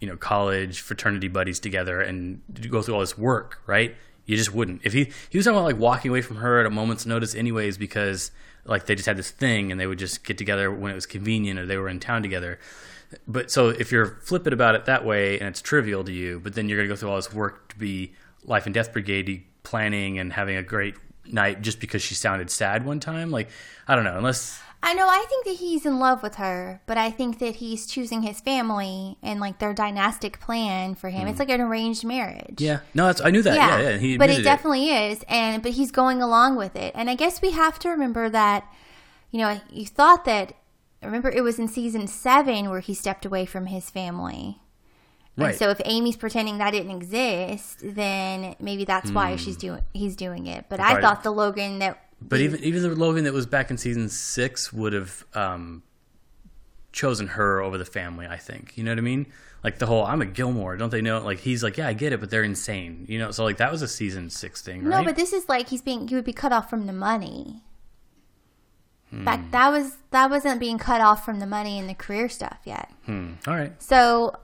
you 0.01 0.07
know, 0.07 0.17
college 0.17 0.81
fraternity 0.81 1.29
buddies 1.29 1.59
together 1.59 2.01
and 2.01 2.41
go 2.69 2.81
through 2.81 2.95
all 2.95 2.99
this 2.99 3.17
work. 3.17 3.61
Right? 3.67 3.95
You 4.25 4.35
just 4.35 4.53
wouldn't. 4.53 4.81
If 4.83 4.91
he 4.91 5.11
he 5.29 5.37
was 5.37 5.45
talking 5.45 5.57
about 5.57 5.65
like 5.65 5.77
walking 5.77 6.09
away 6.11 6.21
from 6.21 6.37
her 6.37 6.59
at 6.59 6.65
a 6.65 6.69
moment's 6.69 7.05
notice, 7.05 7.33
anyways, 7.33 7.77
because 7.77 8.31
like 8.65 8.85
they 8.85 8.95
just 8.95 9.07
had 9.07 9.15
this 9.15 9.31
thing 9.31 9.71
and 9.71 9.79
they 9.79 9.87
would 9.87 9.99
just 9.99 10.25
get 10.25 10.37
together 10.37 10.69
when 10.69 10.91
it 10.91 10.95
was 10.95 11.05
convenient 11.05 11.57
or 11.57 11.65
they 11.65 11.77
were 11.77 11.87
in 11.87 12.01
town 12.01 12.21
together. 12.21 12.59
But 13.27 13.49
so 13.49 13.69
if 13.69 13.93
you're 13.93 14.19
flippant 14.23 14.53
about 14.53 14.75
it 14.75 14.85
that 14.85 15.05
way 15.05 15.39
and 15.39 15.47
it's 15.47 15.61
trivial 15.61 16.03
to 16.03 16.11
you, 16.11 16.39
but 16.41 16.53
then 16.53 16.67
you're 16.67 16.77
gonna 16.77 16.89
go 16.89 16.95
through 16.97 17.09
all 17.09 17.15
this 17.15 17.33
work 17.33 17.69
to 17.69 17.77
be 17.77 18.13
life 18.43 18.65
and 18.65 18.73
death 18.73 18.91
brigade 18.91 19.45
planning 19.63 20.19
and 20.19 20.33
having 20.33 20.57
a 20.57 20.63
great 20.63 20.95
night 21.33 21.61
just 21.61 21.79
because 21.79 22.01
she 22.01 22.15
sounded 22.15 22.49
sad 22.49 22.85
one 22.85 22.99
time, 22.99 23.31
like 23.31 23.49
I 23.87 23.95
don't 23.95 24.03
know, 24.03 24.17
unless 24.17 24.61
I 24.81 24.93
know. 24.93 25.07
I 25.07 25.25
think 25.27 25.45
that 25.45 25.55
he's 25.55 25.85
in 25.85 25.99
love 25.99 26.23
with 26.23 26.35
her, 26.35 26.81
but 26.85 26.97
I 26.97 27.11
think 27.11 27.39
that 27.39 27.57
he's 27.57 27.85
choosing 27.85 28.21
his 28.21 28.39
family 28.39 29.17
and 29.21 29.39
like 29.39 29.59
their 29.59 29.73
dynastic 29.73 30.39
plan 30.39 30.95
for 30.95 31.09
him. 31.09 31.27
It's 31.27 31.39
like 31.39 31.49
an 31.49 31.59
arranged 31.59 32.05
marriage. 32.05 32.59
Hmm. 32.59 32.63
yeah, 32.63 32.79
no, 32.93 33.07
that's 33.07 33.21
I 33.21 33.29
knew 33.29 33.41
that. 33.41 33.55
Yeah, 33.55 33.79
yeah, 33.81 33.97
he 33.97 34.17
but 34.17 34.29
it 34.29 34.43
definitely 34.43 34.89
is, 34.89 35.23
and 35.27 35.61
but 35.61 35.73
he's 35.73 35.91
going 35.91 36.21
along 36.21 36.55
with 36.55 36.75
it. 36.75 36.93
And 36.95 37.09
I 37.09 37.15
guess 37.15 37.41
we 37.41 37.51
have 37.51 37.77
to 37.79 37.89
remember 37.89 38.29
that, 38.29 38.71
you 39.31 39.39
know, 39.39 39.59
you 39.69 39.85
thought 39.85 40.25
that. 40.25 40.53
Remember, 41.01 41.29
it 41.29 41.45
was 41.45 41.57
in 41.57 41.69
season 41.69 42.07
seven 42.07 42.69
where 42.69 42.81
he 42.81 42.93
stepped 42.93 43.25
away 43.25 43.45
from 43.45 43.67
his 43.67 43.89
family. 43.89 44.59
Right. 45.39 45.49
And 45.49 45.57
so 45.57 45.69
if 45.69 45.81
Amy's 45.85 46.17
pretending 46.17 46.57
that 46.57 46.71
didn't 46.71 46.91
exist, 46.91 47.79
then 47.83 48.55
maybe 48.59 48.85
that's 48.85 49.11
why 49.11 49.35
she's 49.35 49.57
doing 49.57 49.81
he's 49.93 50.15
doing 50.15 50.47
it. 50.47 50.65
But 50.69 50.79
I 50.79 51.01
thought 51.01 51.23
the 51.23 51.31
Logan 51.31 51.79
that 51.79 52.03
But 52.21 52.41
even 52.41 52.63
even 52.63 52.81
the 52.81 52.89
Logan 52.89 53.23
that 53.23 53.33
was 53.33 53.45
back 53.45 53.71
in 53.71 53.77
season 53.77 54.09
six 54.09 54.73
would 54.73 54.93
have 54.93 55.25
um, 55.33 55.83
chosen 56.91 57.27
her 57.27 57.61
over 57.61 57.77
the 57.77 57.85
family. 57.85 58.27
I 58.27 58.37
think 58.37 58.77
you 58.77 58.83
know 58.83 58.91
what 58.91 58.97
I 58.97 59.01
mean. 59.01 59.27
Like 59.63 59.77
the 59.77 59.85
whole 59.85 60.05
"I'm 60.05 60.21
a 60.21 60.25
Gilmore," 60.25 60.77
don't 60.77 60.89
they 60.89 61.01
know? 61.01 61.19
Like 61.19 61.39
he's 61.39 61.63
like, 61.63 61.77
yeah, 61.77 61.87
I 61.87 61.93
get 61.93 62.13
it, 62.13 62.19
but 62.19 62.29
they're 62.29 62.43
insane. 62.43 63.05
You 63.09 63.19
know, 63.19 63.31
so 63.31 63.43
like 63.43 63.57
that 63.57 63.71
was 63.71 63.81
a 63.81 63.87
season 63.87 64.29
six 64.29 64.61
thing, 64.61 64.85
right? 64.85 64.99
No, 64.99 65.03
but 65.03 65.15
this 65.15 65.33
is 65.33 65.49
like 65.49 65.69
he's 65.69 65.81
being 65.81 66.07
he 66.07 66.15
would 66.15 66.23
be 66.25 66.33
cut 66.33 66.53
off 66.53 66.69
from 66.69 66.85
the 66.85 66.93
money. 66.93 67.63
Hmm. 69.09 69.25
Back 69.25 69.51
that 69.51 69.69
was 69.69 69.97
that 70.11 70.29
wasn't 70.29 70.59
being 70.59 70.77
cut 70.77 71.01
off 71.01 71.25
from 71.25 71.39
the 71.39 71.45
money 71.45 71.77
and 71.79 71.89
the 71.89 71.93
career 71.93 72.29
stuff 72.29 72.59
yet. 72.63 72.91
Hmm. 73.05 73.33
All 73.47 73.55
right, 73.55 73.81
So 73.81 74.35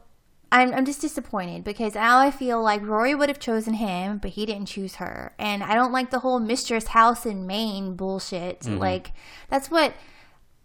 I'm 0.55 0.73
I'm 0.73 0.85
just 0.85 1.01
disappointed 1.01 1.63
because 1.63 1.95
now 1.95 2.19
I 2.19 2.31
feel 2.31 2.61
like 2.61 2.81
Rory 2.81 3.13
would 3.15 3.29
have 3.29 3.39
chosen 3.39 3.75
him, 3.75 4.17
but 4.19 4.31
he 4.31 4.45
didn't 4.45 4.67
choose 4.67 4.95
her. 4.95 5.33
And 5.37 5.63
I 5.63 5.73
don't 5.75 5.91
like 5.91 6.09
the 6.11 6.19
whole 6.19 6.39
mistress 6.39 6.87
house 6.87 7.25
in 7.25 7.45
Maine 7.45 7.95
bullshit. 7.95 8.61
Mm-hmm. 8.61 8.77
Like 8.77 9.11
that's 9.49 9.69
what 9.69 9.93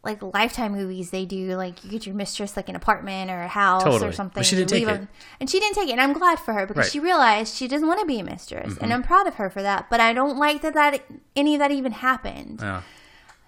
like 0.03 0.23
lifetime 0.23 0.73
movies 0.73 1.11
they 1.11 1.27
do 1.27 1.55
like 1.59 1.85
you 1.85 1.91
get 1.91 2.07
your 2.07 2.15
mistress 2.15 2.57
like 2.57 2.71
an 2.71 2.75
apartment 2.75 3.31
or 3.31 3.43
a 3.43 3.49
house 3.49 3.85
Totally. 3.85 4.09
or 4.09 4.13
something 4.13 4.41
But 4.41 4.47
she 4.47 4.57
didn't 4.57 4.71
take 4.71 4.89
it. 4.89 5.09
and 5.39 5.51
she 5.51 5.61
didn't 5.61 5.75
take 5.75 5.91
it 5.91 5.93
and 5.93 6.01
i'm 6.01 6.15
glad 6.15 6.39
for 6.39 6.55
her 6.55 6.65
because 6.67 6.77
Right. 6.79 6.87
Mm-hmm. 6.87 6.93
she 6.93 7.01
realized 7.01 7.55
she 7.55 7.69
doesn't 7.69 7.87
want 7.87 8.01
to 8.01 8.07
be 8.07 8.19
a 8.19 8.25
mistress 8.25 8.79
and 8.81 8.95
i'm 8.95 9.03
proud 9.03 9.27
of 9.27 9.35
her 9.35 9.51
for 9.51 9.61
that 9.61 9.91
but 9.91 10.01
i 10.01 10.15
don't 10.15 10.39
like 10.39 10.63
that 10.63 10.73
that 10.73 11.05
any 11.37 11.55
of 11.55 11.59
that 11.59 11.71
even 11.71 11.93
happened 11.93 12.61
yeah. 12.63 12.81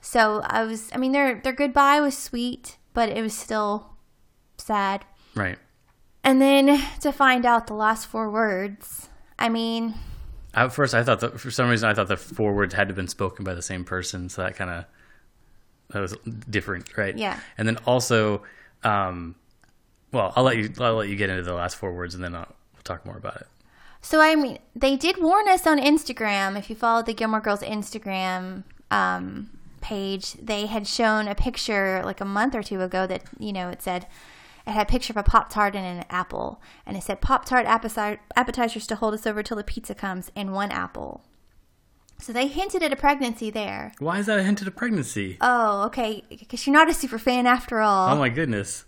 so 0.03 0.43
i 0.45 0.63
was 0.63 0.91
i 0.93 0.99
mean 0.99 1.13
their 1.13 1.41
their 1.41 1.55
goodbye 1.55 2.03
was 2.03 2.19
sweet 2.19 2.77
but 2.93 3.09
it 3.09 3.23
was 3.23 3.33
still 3.33 3.97
sad 4.59 5.07
right. 5.35 5.59
And 6.25 6.41
then 6.41 6.81
to 7.01 7.13
find 7.13 7.45
out 7.45 7.67
the 7.67 7.75
last 7.75 8.07
four 8.07 8.31
words 8.31 9.09
i 9.39 9.49
mean 9.49 9.95
At 10.55 10.73
first, 10.73 10.95
I 10.95 11.03
thought 11.03 11.21
that 11.21 11.41
for 11.41 11.51
some 11.51 11.69
reason 11.71 11.89
I 11.89 11.95
thought 11.95 12.09
the 12.09 12.17
four 12.17 12.53
words 12.55 12.75
had 12.75 12.89
to 12.89 12.93
have 12.93 12.97
been 12.97 13.09
spoken 13.09 13.43
by 13.45 13.55
the 13.55 13.63
same 13.63 13.85
person, 13.85 14.29
so 14.29 14.43
that 14.43 14.55
kind 14.55 14.71
of 14.71 14.85
that 15.91 16.01
was 16.01 16.15
different, 16.49 16.97
right? 16.97 17.17
Yeah. 17.17 17.39
And 17.57 17.67
then 17.67 17.79
also, 17.87 18.43
um, 18.85 19.35
well, 20.13 20.33
I'll 20.37 20.45
let 20.45 20.59
you 20.59 20.71
I'll 20.79 20.97
let 20.97 21.09
you 21.09 21.17
get 21.17 21.31
into 21.31 21.43
the 21.43 21.55
last 21.55 21.77
four 21.77 21.93
words, 21.95 22.15
and 22.15 22.23
then 22.23 22.35
I'll, 22.35 22.53
we'll 22.75 22.83
talk 22.85 23.07
more 23.07 23.17
about 23.17 23.37
it. 23.37 23.47
So 24.03 24.21
I 24.21 24.35
mean, 24.35 24.59
they 24.77 24.95
did 24.97 25.17
warn 25.23 25.49
us 25.49 25.67
on 25.67 25.79
Instagram. 25.79 26.59
If 26.59 26.69
you 26.69 26.77
follow 26.77 27.03
the 27.03 27.15
Gilmore 27.15 27.41
Girls 27.41 27.63
Instagram 27.63 28.65
um, 28.91 29.51
page, 29.81 30.35
they 30.35 30.67
had 30.67 30.87
shown 30.87 31.29
a 31.29 31.35
picture 31.35 32.03
like 32.05 32.21
a 32.21 32.27
month 32.27 32.55
or 32.55 32.63
two 32.63 32.83
ago 32.83 33.07
that 33.07 33.23
you 33.39 33.53
know 33.55 33.71
it 33.71 33.81
said 33.81 34.07
it 34.67 34.71
had 34.73 34.87
a 34.87 34.91
picture 34.91 35.13
of 35.13 35.17
a 35.17 35.23
pop 35.23 35.51
tart 35.51 35.75
and 35.75 35.85
an 35.87 36.05
apple, 36.11 36.61
and 36.87 36.97
it 36.97 37.03
said 37.03 37.21
pop 37.21 37.45
tart 37.45 37.67
appetizers 37.67 38.87
to 38.87 38.97
hold 38.97 39.15
us 39.15 39.27
over 39.27 39.43
till 39.43 39.57
the 39.57 39.65
pizza 39.65 39.95
comes 39.95 40.31
and 40.37 40.53
one 40.53 40.71
apple. 40.71 41.23
So 42.21 42.33
they 42.33 42.47
hinted 42.47 42.85
at 42.85 42.93
a 42.93 42.97
pregnancy 42.97 43.51
there. 43.51 43.93
Why 43.99 44.19
is 44.19 44.27
that 44.27 44.39
a 44.39 44.45
hint 44.45 44.63
at 44.63 44.69
a 44.69 44.71
pregnancy? 44.71 45.39
Oh, 45.41 45.83
okay, 45.87 46.23
because 46.31 46.65
you're 46.67 46.75
not 46.75 46.89
a 46.89 46.95
super 46.95 47.19
fan 47.19 47.47
after 47.47 47.81
all. 47.81 48.15
oh 48.15 48.19
my 48.19 48.29
goodness! 48.29 48.85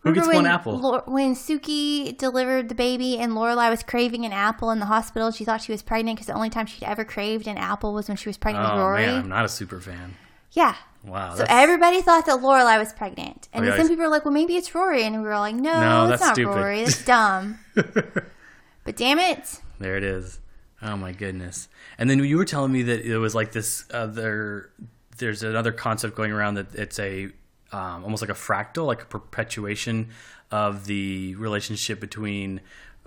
Who 0.00 0.10
Remember 0.10 0.32
gets 0.32 0.36
one 0.36 0.46
apple? 0.46 1.02
When 1.06 1.34
Suki 1.34 2.16
delivered 2.16 2.70
the 2.70 2.74
baby 2.74 3.18
and 3.18 3.32
Lorelai 3.32 3.68
was 3.68 3.82
craving 3.82 4.24
an 4.24 4.32
apple 4.32 4.70
in 4.70 4.80
the 4.80 4.86
hospital, 4.86 5.30
she 5.30 5.44
thought 5.44 5.60
she 5.60 5.72
was 5.72 5.82
pregnant 5.82 6.16
because 6.16 6.26
the 6.26 6.32
only 6.32 6.48
time 6.48 6.64
she'd 6.66 6.84
ever 6.84 7.04
craved 7.04 7.46
an 7.46 7.58
apple 7.58 7.92
was 7.92 8.08
when 8.08 8.16
she 8.16 8.28
was 8.28 8.38
pregnant 8.38 8.64
with 8.64 8.80
oh 8.80 8.82
Rory. 8.82 9.06
man, 9.06 9.18
I'm 9.24 9.28
not 9.28 9.44
a 9.44 9.48
super 9.48 9.78
fan. 9.78 10.16
Yeah. 10.52 10.74
Wow. 11.04 11.30
So 11.32 11.38
that's- 11.38 11.62
everybody 11.62 12.02
thought 12.02 12.26
that 12.26 12.40
Lorelai 12.40 12.78
was 12.78 12.92
pregnant, 12.92 13.48
and 13.52 13.62
Oh, 13.62 13.66
then 13.68 13.72
yeah, 13.76 13.82
some 13.82 13.88
people 13.88 14.04
were 14.04 14.10
like, 14.10 14.24
"Well, 14.24 14.34
maybe 14.34 14.56
it's 14.56 14.74
Rory," 14.74 15.02
and 15.04 15.16
we 15.16 15.22
were 15.22 15.38
like, 15.38 15.54
"No, 15.54 15.80
No, 15.80 16.02
it's 16.04 16.10
that's 16.20 16.22
not 16.22 16.34
stupid. 16.34 16.56
Rory. 16.56 16.84
That's 16.84 17.04
dumb." 17.14 17.58
but 17.74 18.96
damn 18.96 19.18
it, 19.18 19.60
There 19.78 19.96
it 19.96 20.04
is. 20.04 20.40
Oh 20.82 20.96
my 20.96 21.12
goodness! 21.12 21.68
And 21.98 22.08
then 22.10 22.18
you 22.24 22.36
were 22.36 22.44
telling 22.44 22.72
me 22.72 22.82
that 22.82 23.00
it 23.00 23.18
was 23.18 23.34
like 23.34 23.52
this 23.52 23.84
other. 23.92 24.70
There's 25.18 25.42
another 25.42 25.72
concept 25.72 26.16
going 26.16 26.32
around 26.32 26.54
that 26.54 26.74
it's 26.74 26.98
a 26.98 27.26
um, 27.72 28.04
almost 28.04 28.22
like 28.22 28.30
a 28.30 28.34
fractal, 28.34 28.86
like 28.86 29.02
a 29.02 29.06
perpetuation 29.06 30.08
of 30.50 30.86
the 30.86 31.34
relationship 31.36 32.00
between 32.00 32.60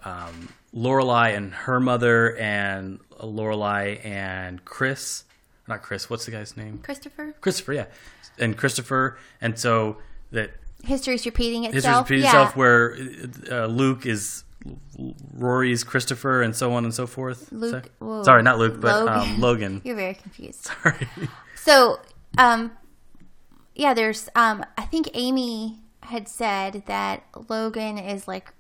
um, 0.03 0.49
Lorelai 0.73 1.35
and 1.35 1.53
her 1.53 1.79
mother, 1.79 2.35
and 2.37 2.99
Lorelai 3.19 4.03
and 4.05 4.63
Chris. 4.65 5.23
Not 5.67 5.81
Chris. 5.81 6.09
What's 6.09 6.25
the 6.25 6.31
guy's 6.31 6.57
name? 6.57 6.79
Christopher. 6.83 7.33
Christopher. 7.41 7.73
Yeah, 7.73 7.85
and 8.37 8.57
Christopher. 8.57 9.17
And 9.39 9.57
so 9.57 9.97
that 10.31 10.51
History's 10.83 11.25
repeating 11.25 11.63
itself. 11.65 12.09
repeats 12.09 12.23
yeah. 12.25 12.29
itself 12.29 12.55
where 12.57 12.97
uh, 13.49 13.65
Luke 13.67 14.05
is 14.05 14.43
Rory's 15.33 15.83
Christopher 15.83 16.41
and 16.41 16.55
so 16.55 16.73
on 16.73 16.83
and 16.83 16.93
so 16.93 17.07
forth. 17.07 17.51
Luke- 17.51 17.89
Sorry. 17.99 18.23
Sorry, 18.23 18.43
not 18.43 18.57
Luke, 18.59 18.79
but 18.81 19.05
Logan. 19.05 19.29
um, 19.35 19.39
Logan. 19.39 19.81
You're 19.83 19.95
very 19.95 20.13
confused. 20.15 20.65
Sorry. 20.65 21.07
So, 21.55 22.01
um, 22.37 22.71
yeah, 23.73 23.93
there's, 23.93 24.27
um, 24.35 24.65
I 24.77 24.81
think 24.83 25.09
Amy 25.13 25.79
had 26.01 26.27
said 26.27 26.83
that 26.87 27.23
Logan 27.47 27.97
is 27.97 28.27
like 28.27 28.51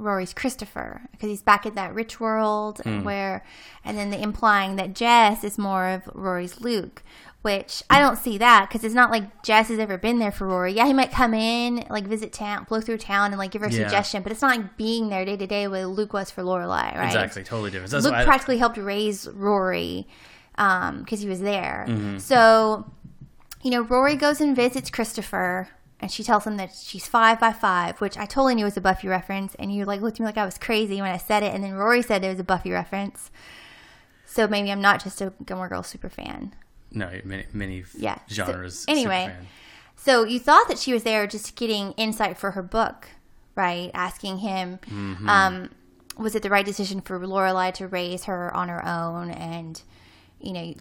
Rory's 0.00 0.34
Christopher 0.34 1.02
because 1.12 1.28
he's 1.28 1.42
back 1.42 1.66
in 1.66 1.74
that 1.74 1.94
rich 1.94 2.18
world 2.20 2.80
Hmm. 2.84 3.02
where, 3.04 3.44
and 3.84 3.96
then 3.96 4.10
the 4.10 4.20
implying 4.20 4.76
that 4.76 4.94
Jess 4.94 5.44
is 5.44 5.58
more 5.58 5.88
of 5.88 6.02
Rory's 6.14 6.60
Luke, 6.60 7.02
which 7.42 7.82
I 7.88 8.00
don't 8.00 8.16
see 8.18 8.36
that 8.38 8.68
because 8.68 8.84
it's 8.84 8.94
not 8.94 9.10
like 9.10 9.42
Jess 9.42 9.68
has 9.68 9.78
ever 9.78 9.96
been 9.96 10.18
there 10.18 10.32
for 10.32 10.46
Rory. 10.46 10.72
Yeah, 10.72 10.86
he 10.86 10.92
might 10.92 11.10
come 11.12 11.32
in, 11.34 11.86
like 11.88 12.06
visit 12.06 12.32
town, 12.32 12.64
blow 12.68 12.80
through 12.80 12.98
town, 12.98 13.30
and 13.32 13.38
like 13.38 13.50
give 13.50 13.62
her 13.62 13.68
a 13.68 13.70
Yeah. 13.72 13.84
suggestion, 13.84 14.22
but 14.22 14.32
it's 14.32 14.42
not 14.42 14.56
like 14.56 14.76
being 14.76 15.08
there 15.08 15.24
day 15.24 15.36
to 15.36 15.46
day 15.46 15.66
where 15.68 15.86
Luke 15.86 16.12
was 16.12 16.30
for 16.30 16.42
Lorelai, 16.42 16.94
right? 16.96 17.06
Exactly, 17.06 17.42
totally 17.44 17.70
different. 17.70 17.90
That's 17.92 18.04
Luke 18.04 18.14
I- 18.14 18.24
practically 18.24 18.58
helped 18.58 18.76
raise 18.76 19.26
Rory 19.28 20.06
because 20.56 21.20
he 21.20 21.28
was 21.28 21.40
there. 21.40 21.86
Mm-hmm. 21.88 22.18
So, 22.18 22.84
you 23.62 23.70
know, 23.70 23.80
Rory 23.82 24.16
goes 24.16 24.40
and 24.42 24.54
visits 24.54 24.90
Christopher, 24.90 25.68
and 26.00 26.10
she 26.10 26.22
tells 26.24 26.46
him 26.46 26.56
that 26.56 26.74
she's 26.74 27.06
five 27.06 27.38
by 27.38 27.52
five, 27.52 28.00
which 28.00 28.16
I 28.16 28.24
totally 28.26 28.54
knew 28.54 28.64
was 28.64 28.76
a 28.76 28.80
Buffy 28.80 29.06
reference. 29.08 29.54
And 29.56 29.72
you 29.74 29.84
like 29.84 30.00
looked 30.00 30.16
at 30.16 30.20
me 30.20 30.26
like 30.26 30.38
I 30.38 30.44
was 30.44 30.58
crazy 30.58 31.00
when 31.00 31.10
I 31.10 31.18
said 31.18 31.42
it, 31.42 31.54
and 31.54 31.62
then 31.62 31.74
Rory 31.74 32.02
said 32.02 32.24
it 32.24 32.28
was 32.30 32.40
a 32.40 32.44
Buffy 32.44 32.70
reference. 32.72 33.30
So 34.26 34.46
maybe 34.48 34.70
I'm 34.72 34.80
not 34.80 35.02
just 35.02 35.20
a 35.20 35.32
Gilmore 35.44 35.68
Girls 35.68 35.88
super 35.88 36.08
fan. 36.08 36.54
no 36.92 37.10
many, 37.24 37.44
many 37.52 37.84
Yeah. 37.96 38.18
So, 38.28 38.44
genres. 38.46 38.84
anyway. 38.88 39.34
So 39.96 40.24
you 40.24 40.38
thought 40.40 40.68
that 40.68 40.78
she 40.78 40.92
was 40.92 41.02
there 41.02 41.26
just 41.26 41.54
getting 41.56 41.92
insight 41.92 42.38
for 42.38 42.52
her 42.52 42.62
book, 42.62 43.08
right? 43.54 43.90
Asking 43.92 44.38
him, 44.38 44.78
Mm-hmm. 44.86 45.28
um, 45.28 45.68
was 46.16 46.34
it 46.34 46.42
the 46.42 46.50
right 46.50 46.64
decision 46.64 47.00
for 47.00 47.18
Lorelai 47.20 47.72
to 47.74 47.86
raise 47.86 48.24
her 48.24 48.54
on 48.54 48.68
her 48.68 48.86
own? 48.86 49.30
And 49.30 49.80
you 50.40 50.52
know, 50.54 50.74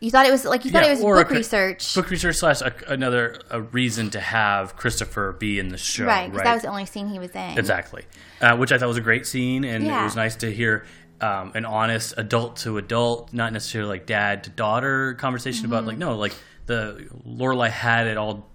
you, 0.00 0.10
thought 0.10 0.26
it 0.26 0.30
was 0.30 0.44
like 0.44 0.64
you 0.64 0.70
thought 0.70 0.82
Yeah, 0.82 0.88
it 0.88 0.96
was 0.96 1.02
or 1.02 1.20
a 1.20 1.24
book 1.24 1.30
research, 1.30 1.94
book 1.94 2.10
research 2.10 2.36
slash 2.36 2.60
a, 2.60 2.72
another 2.88 3.40
a 3.50 3.60
reason 3.62 4.10
to 4.10 4.20
have 4.20 4.76
Christopher 4.76 5.32
be 5.32 5.58
in 5.58 5.68
the 5.68 5.78
show, 5.78 6.04
right? 6.06 6.22
right? 6.22 6.30
Because 6.30 6.44
that 6.44 6.54
was 6.54 6.62
the 6.62 6.68
only 6.68 6.86
scene 6.86 7.08
he 7.08 7.18
was 7.18 7.30
in. 7.30 7.58
Exactly, 7.58 8.04
uh, 8.40 8.56
which 8.56 8.72
I 8.72 8.78
thought 8.78 8.88
was 8.88 8.96
a 8.98 9.02
great 9.02 9.26
scene, 9.26 9.64
and 9.64 9.84
it 9.86 10.02
was 10.04 10.16
nice 10.16 10.36
to 10.36 10.52
hear 10.52 10.84
um, 11.20 11.52
an 11.54 11.64
honest 11.64 12.14
adult 12.16 12.56
to 12.58 12.76
adult, 12.78 13.32
not 13.32 13.52
necessarily 13.52 13.88
like 13.90 14.06
dad 14.06 14.44
to 14.44 14.50
daughter 14.50 15.14
conversation 15.14 15.64
about 15.64 15.80
Mm-hmm. 15.80 15.88
like 15.88 15.98
no, 15.98 16.16
like 16.16 16.34
the 16.66 17.08
Lorelai 17.26 17.70
had 17.70 18.06
it 18.06 18.16
all 18.16 18.46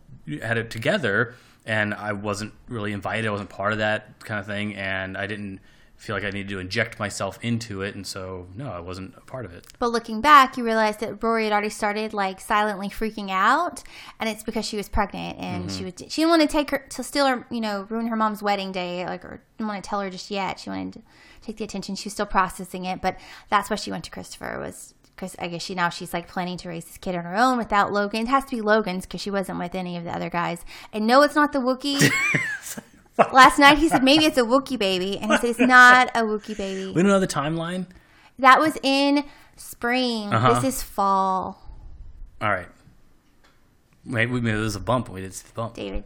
had 0.44 0.58
it 0.58 0.70
together, 0.70 1.34
and 1.66 1.94
I 1.94 2.14
wasn't 2.14 2.54
really 2.68 2.94
invited, 2.94 3.26
I 3.26 3.32
wasn't 3.32 3.50
part 3.50 3.74
of 3.74 3.80
that 3.80 4.20
kind 4.20 4.40
of 4.40 4.46
thing, 4.46 4.76
and 4.76 5.18
I 5.18 5.26
didn't 5.28 5.60
feel 6.02 6.16
like 6.16 6.26
I 6.26 6.32
needed 6.32 6.50
to 6.50 6.60
inject 6.60 6.98
myself 7.00 7.38
into 7.44 7.82
it, 7.84 7.94
and 7.96 8.06
so 8.08 8.48
no, 8.56 8.72
I 8.72 8.80
wasn't 8.80 9.14
a 9.16 9.22
part 9.22 9.46
of 9.46 9.54
it. 9.54 9.68
But 9.80 9.92
looking 9.92 10.20
back, 10.20 10.58
you 10.58 10.64
realize 10.64 10.98
that 10.98 11.22
Rory 11.24 11.44
had 11.44 11.54
already 11.54 11.70
started 11.70 12.12
like 12.14 12.42
silently 12.42 12.90
freaking 12.90 13.30
out, 13.30 13.84
and 14.20 14.28
it's 14.28 14.44
because 14.44 14.66
she 14.66 14.78
was 14.78 14.90
pregnant 14.90 15.38
and 15.38 15.66
Mm-hmm. 15.70 15.78
she 15.78 15.84
was 15.86 15.94
she 16.12 16.22
didn't 16.22 16.30
want 16.30 16.42
to 16.42 16.48
take 16.48 16.72
her 16.72 16.80
to 16.90 17.04
steal 17.04 17.28
her, 17.28 17.46
you 17.52 17.62
know, 17.62 17.86
ruin 17.90 18.08
her 18.08 18.16
mom's 18.16 18.42
wedding 18.42 18.72
day, 18.72 19.06
like 19.06 19.24
or 19.24 19.42
didn't 19.58 19.68
want 19.68 19.84
to 19.84 19.88
tell 19.90 20.02
her 20.02 20.10
just 20.10 20.32
yet. 20.32 20.60
She 20.60 20.70
wanted 20.72 20.94
to 20.94 21.02
take 21.42 21.58
the 21.58 21.64
attention. 21.64 21.96
She 21.96 22.08
was 22.08 22.14
still 22.14 22.26
processing 22.26 22.86
it, 22.86 23.02
but 23.02 23.18
that's 23.50 23.70
why 23.70 23.76
she 23.76 23.92
went 23.92 24.04
to 24.06 24.12
Christopher 24.12 24.60
was 24.60 24.94
because 25.16 25.36
I 25.38 25.50
guess 25.50 25.62
she 25.62 25.76
now 25.76 25.90
she's 25.90 26.14
like 26.16 26.28
planning 26.28 26.58
to 26.58 26.70
raise 26.70 26.86
this 26.86 26.98
kid 26.98 27.14
on 27.16 27.26
her 27.26 27.36
own 27.36 27.60
without 27.60 27.94
Logan. 27.94 28.22
It 28.24 28.28
has 28.30 28.46
to 28.46 28.56
be 28.56 28.62
Logan's 28.62 29.06
because 29.06 29.22
she 29.22 29.30
wasn't 29.30 29.60
with 29.60 29.76
any 29.76 29.96
of 29.98 30.04
the 30.04 30.10
other 30.12 30.32
guys. 30.32 30.66
And 30.92 31.06
no, 31.06 31.22
it's 31.22 31.36
not 31.36 31.54
the 31.54 31.60
Wookiee. 31.60 32.12
Last 33.34 33.60
night 33.60 33.78
he 33.78 33.90
said 33.90 34.04
maybe 34.04 34.26
it's 34.26 34.38
a 34.38 34.42
Wookiee 34.44 34.80
baby, 34.80 35.18
and 35.18 35.32
he 35.32 35.38
said 35.38 35.50
it's 35.52 35.60
not 35.60 36.10
a 36.16 36.22
Wookiee 36.22 36.58
baby. 36.58 36.88
We 36.94 37.02
don't 37.02 37.08
know 37.12 37.20
the 37.20 37.28
timeline. 37.28 37.86
That 38.40 38.60
was 38.60 38.78
in 38.84 39.24
spring. 39.56 40.34
Uh-huh. 40.34 40.60
This 40.60 40.76
is 40.76 40.84
fall. 40.84 41.62
All 42.42 42.50
right. 42.50 42.68
Maybe, 44.04 44.32
maybe 44.32 44.52
there 44.52 44.58
was 44.60 44.76
a 44.76 44.80
bump. 44.80 45.10
We 45.10 45.22
didn't 45.22 45.36
see 45.36 45.48
the 45.48 45.54
bump. 45.54 45.76
David, 45.76 46.04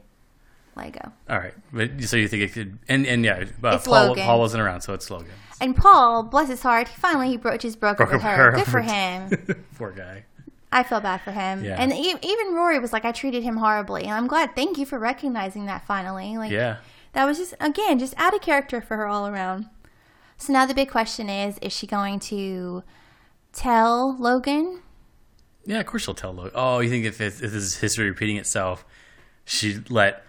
Lego. 0.75 1.12
All 1.30 1.38
right. 1.39 1.54
But, 1.71 2.04
so 2.04 2.17
you 2.17 2.28
think 2.28 2.43
it 2.43 2.54
could? 2.54 2.78
And 2.89 3.06
and 3.08 3.23
yeah, 3.23 3.45
uh, 3.63 3.69
It's 3.75 3.86
Paul, 3.88 4.08
Logan. 4.10 4.25
Paul 4.25 4.39
wasn't 4.39 4.62
around, 4.63 4.82
so 4.82 4.93
it's 4.93 5.10
Logan. 5.10 5.32
And 5.62 5.75
Paul, 5.78 6.23
bless 6.23 6.49
his 6.49 6.62
heart, 6.62 6.89
he 6.89 6.95
finally 6.99 7.30
he 7.30 7.38
broke 7.38 7.62
just 7.62 7.80
broke 7.80 8.01
up 8.01 8.10
Broke 8.10 8.12
with 8.12 8.25
up 8.25 8.38
her. 8.38 8.51
her 8.51 8.58
Good 8.58 8.65
for 8.67 8.82
him. 8.82 9.65
Poor 9.78 9.91
guy. 9.91 10.25
I 10.71 10.84
feel 10.84 10.99
bad 10.99 11.21
for 11.21 11.32
him. 11.32 11.63
Yeah. 11.63 11.78
And 11.82 11.93
even 11.93 12.54
Rory 12.54 12.80
was 12.80 12.91
like, 12.91 13.06
I 13.06 13.13
treated 13.13 13.43
him 13.43 13.56
horribly, 13.56 14.04
and 14.04 14.12
I'm 14.12 14.28
glad. 14.28 14.56
Thank 14.58 14.78
you 14.78 14.86
for 14.86 14.99
recognizing 14.99 15.67
that 15.67 15.86
finally. 15.88 16.38
Like, 16.38 16.51
Yeah. 16.51 16.78
That 17.15 17.25
was 17.25 17.39
just 17.39 17.56
again 17.60 17.97
just 17.97 18.13
add 18.17 18.34
a 18.36 18.39
character 18.39 18.80
for 18.82 18.95
her 18.97 19.08
all 19.08 19.28
around. 19.28 19.65
So 20.38 20.54
now 20.54 20.65
the 20.65 20.73
big 20.75 20.89
question 20.91 21.30
is: 21.30 21.58
Is 21.62 21.73
she 21.73 21.88
going 21.88 22.19
to 22.19 22.84
tell 23.54 24.15
Logan? 24.19 24.82
Yeah, 25.65 25.80
of 25.80 25.88
course 25.88 26.04
she'll 26.04 26.13
tell 26.13 26.34
Logan. 26.34 26.51
Oh, 26.54 26.80
you 26.80 26.89
think 26.89 27.06
if, 27.06 27.19
if 27.19 27.39
this 27.39 27.54
is 27.54 27.78
history 27.78 28.06
repeating 28.10 28.38
itself, 28.38 28.86
she'd 29.45 29.89
let 29.89 30.23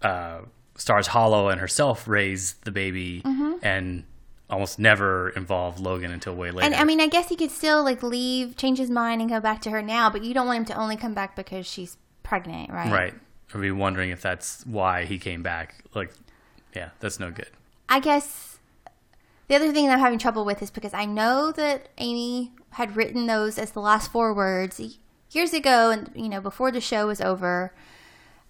uh, 0.00 0.40
Stars 0.76 1.08
Hollow 1.08 1.48
and 1.48 1.60
herself 1.60 2.08
raise 2.08 2.54
the 2.64 2.70
baby 2.70 3.20
Mm-hmm. 3.24 3.52
and 3.62 4.04
almost 4.48 4.78
never 4.80 5.28
involve 5.30 5.78
Logan 5.78 6.10
until 6.10 6.34
way 6.34 6.50
later. 6.50 6.64
And 6.66 6.74
I 6.74 6.84
mean, 6.84 7.00
I 7.00 7.06
guess 7.06 7.28
he 7.28 7.36
could 7.36 7.50
still 7.52 7.84
like 7.84 8.02
leave, 8.02 8.56
change 8.56 8.78
his 8.78 8.90
mind, 8.90 9.20
and 9.20 9.30
go 9.30 9.38
back 9.40 9.60
to 9.62 9.70
her 9.70 9.82
now. 9.82 10.10
But 10.10 10.24
you 10.24 10.34
don't 10.34 10.46
want 10.46 10.58
him 10.58 10.64
to 10.66 10.74
only 10.74 10.96
come 10.96 11.14
back 11.14 11.36
because 11.36 11.66
she's 11.66 11.96
pregnant, 12.22 12.70
right? 12.70 12.90
right. 12.90 13.14
Or 13.54 13.60
be 13.60 13.70
wondering 13.70 14.10
if 14.10 14.22
that's 14.22 14.64
why 14.64 15.04
he 15.04 15.18
came 15.18 15.42
back. 15.42 15.84
Like, 15.94 16.12
yeah, 16.74 16.90
that's 17.00 17.18
no 17.18 17.30
good. 17.30 17.50
I 17.88 17.98
guess 17.98 18.58
the 19.48 19.56
other 19.56 19.72
thing 19.72 19.86
that 19.86 19.94
I'm 19.94 19.98
having 19.98 20.18
trouble 20.20 20.44
with 20.44 20.62
is 20.62 20.70
because 20.70 20.94
I 20.94 21.04
know 21.04 21.50
that 21.52 21.88
Amy 21.98 22.52
had 22.70 22.94
written 22.94 23.26
those 23.26 23.58
as 23.58 23.72
the 23.72 23.80
last 23.80 24.12
four 24.12 24.32
words 24.32 24.80
years 25.32 25.52
ago, 25.52 25.90
and 25.90 26.10
you 26.14 26.28
know 26.28 26.40
before 26.40 26.70
the 26.70 26.80
show 26.80 27.08
was 27.08 27.20
over. 27.20 27.72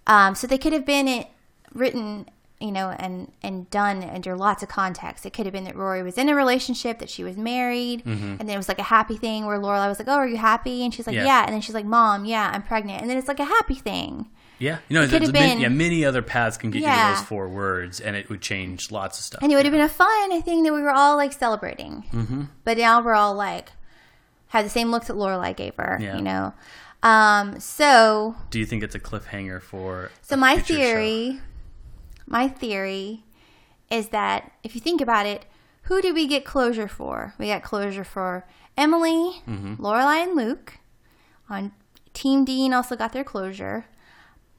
Um, 0.07 0.35
so 0.35 0.47
they 0.47 0.59
could 0.59 0.73
have 0.75 0.85
been 0.85 1.09
it, 1.09 1.29
written, 1.73 2.27
you 2.61 2.71
know, 2.71 2.91
and 2.99 3.33
and 3.43 3.71
done 3.71 4.03
under 4.03 4.37
lots 4.37 4.63
of 4.63 4.69
context. 4.69 5.25
It 5.25 5.33
could 5.33 5.47
have 5.47 5.55
been 5.55 5.65
that 5.65 5.77
Rory 5.77 6.03
was 6.03 6.19
in 6.19 6.29
a 6.29 6.35
relationship, 6.35 6.99
that 6.99 7.09
she 7.09 7.25
was 7.25 7.39
married, 7.39 8.05
and 8.05 8.41
then 8.41 8.51
it 8.51 8.57
was 8.59 8.69
like 8.69 8.79
a 8.79 8.83
happy 8.85 9.17
thing 9.17 9.47
where 9.47 9.59
Lorelai 9.59 9.89
was 9.89 9.99
like, 9.99 10.09
"Oh, 10.09 10.17
are 10.17 10.29
you 10.29 10.37
happy?" 10.37 10.85
And 10.85 10.93
she's 10.93 11.07
like, 11.07 11.17
Yeah. 11.17 11.25
"Yeah," 11.25 11.45
and 11.47 11.55
then 11.55 11.63
she's 11.63 11.75
like, 11.75 11.87
"Mom, 11.87 12.27
yeah, 12.27 12.51
I'm 12.53 12.63
pregnant," 12.63 13.01
and 13.01 13.09
then 13.09 13.17
it's 13.17 13.29
like 13.29 13.41
a 13.41 13.45
happy 13.45 13.77
thing. 13.77 14.29
Yeah, 14.61 14.79
you 14.89 14.95
know, 14.95 15.03
could 15.03 15.11
there's 15.13 15.23
have 15.29 15.33
many, 15.33 15.53
been- 15.55 15.61
yeah, 15.63 15.69
many 15.69 16.05
other 16.05 16.23
paths 16.23 16.57
can 16.59 16.71
get 16.71 16.83
you 16.83 16.89
to 16.89 17.15
those 17.17 17.27
four 17.27 17.49
words, 17.49 17.99
and 17.99 18.15
it 18.15 18.29
would 18.29 18.41
change 18.43 18.91
lots 18.93 19.19
of 19.19 19.25
stuff. 19.25 19.43
And 19.43 19.51
it 19.51 19.57
would 19.57 19.65
have 19.65 19.73
been 19.73 19.81
a 19.81 19.89
fun 19.89 20.43
thing 20.43 20.63
that 20.65 20.73
we 20.73 20.83
were 20.83 20.93
all 20.93 21.17
like 21.17 21.33
celebrating. 21.33 22.05
Mm-hmm. 22.13 22.43
But 22.65 22.77
now 22.79 23.03
we're 23.03 23.15
all 23.15 23.35
like, 23.35 23.73
had 24.49 24.65
the 24.65 24.71
same 24.71 24.91
looks 24.91 25.07
that 25.09 25.15
Lorelai 25.17 25.57
gave 25.57 25.75
her, 25.77 25.99
Yeah. 26.01 26.17
you 26.17 26.23
know? 26.23 26.53
Um, 27.03 27.59
so, 27.59 28.37
Do 28.51 28.59
you 28.59 28.67
think 28.67 28.83
it's 28.83 28.95
a 28.95 29.01
cliffhanger 29.01 29.63
for? 29.63 30.11
so 30.23 30.37
my 30.37 30.57
future 30.57 30.75
show? 30.75 30.79
theory, 30.83 31.41
my 32.27 32.47
theory 32.49 33.25
is 33.91 34.09
that 34.11 34.53
if 34.63 34.75
you 34.75 34.81
think 34.83 35.01
about 35.01 35.25
it, 35.25 35.47
who 35.85 36.03
did 36.03 36.15
we 36.15 36.27
get 36.27 36.45
closure 36.45 36.87
for? 36.89 37.33
We 37.39 37.47
got 37.47 37.63
closure 37.63 38.05
for 38.05 38.47
Emily, 38.77 39.43
Mm-hmm. 39.49 39.77
Lorelai, 39.83 40.23
and 40.25 40.37
Luke. 40.37 40.75
On 41.49 41.73
Team 42.13 42.45
Dean 42.45 42.73
also 42.75 42.95
got 42.97 43.13
their 43.13 43.25
closure. 43.25 43.87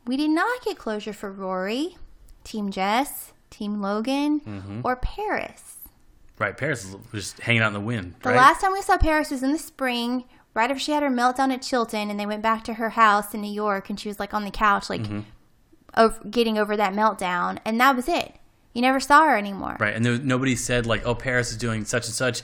We 0.05 0.17
did 0.17 0.29
not 0.31 0.63
get 0.63 0.77
closure 0.77 1.13
for 1.13 1.31
Rory, 1.31 1.97
Team 2.43 2.71
Jess, 2.71 3.33
Team 3.49 3.81
Logan, 3.81 4.39
Mm-hmm. 4.41 4.81
or 4.83 4.95
Paris. 4.95 5.77
Right, 6.39 6.57
Paris 6.57 6.85
was 7.11 7.25
just 7.25 7.39
hanging 7.41 7.61
out 7.61 7.67
in 7.67 7.73
the 7.73 7.79
wind. 7.79 8.15
The 8.23 8.29
right? 8.29 8.37
last 8.37 8.61
time 8.61 8.71
we 8.73 8.81
saw 8.81 8.97
Paris 8.97 9.29
was 9.29 9.43
in 9.43 9.51
the 9.51 9.59
spring, 9.59 10.23
right 10.55 10.71
after 10.71 10.79
she 10.81 10.91
had 10.91 11.03
her 11.03 11.09
meltdown 11.09 11.53
at 11.53 11.61
Chilton, 11.61 12.09
and 12.09 12.19
they 12.19 12.25
went 12.25 12.41
back 12.41 12.63
to 12.63 12.73
her 12.75 12.89
house 12.91 13.33
in 13.35 13.41
New 13.41 13.51
York, 13.53 13.89
and 13.91 13.99
she 13.99 14.07
was 14.09 14.19
like 14.19 14.33
on 14.33 14.43
the 14.43 14.49
couch, 14.51 14.89
like 14.89 15.01
Mm-hmm. 15.01 15.19
over, 15.97 16.19
getting 16.29 16.57
over 16.57 16.75
that 16.75 16.93
meltdown, 16.93 17.59
and 17.63 17.79
that 17.79 17.95
was 17.95 18.07
it. 18.07 18.33
You 18.73 18.81
never 18.81 18.99
saw 18.99 19.25
her 19.25 19.37
anymore. 19.37 19.77
Right, 19.79 19.93
and 19.95 20.03
there 20.03 20.17
nobody 20.17 20.55
said 20.55 20.85
like, 20.87 21.05
"Oh, 21.05 21.13
Paris 21.13 21.51
is 21.51 21.57
doing 21.57 21.83
such 21.85 22.05
and 22.07 22.15
such." 22.15 22.41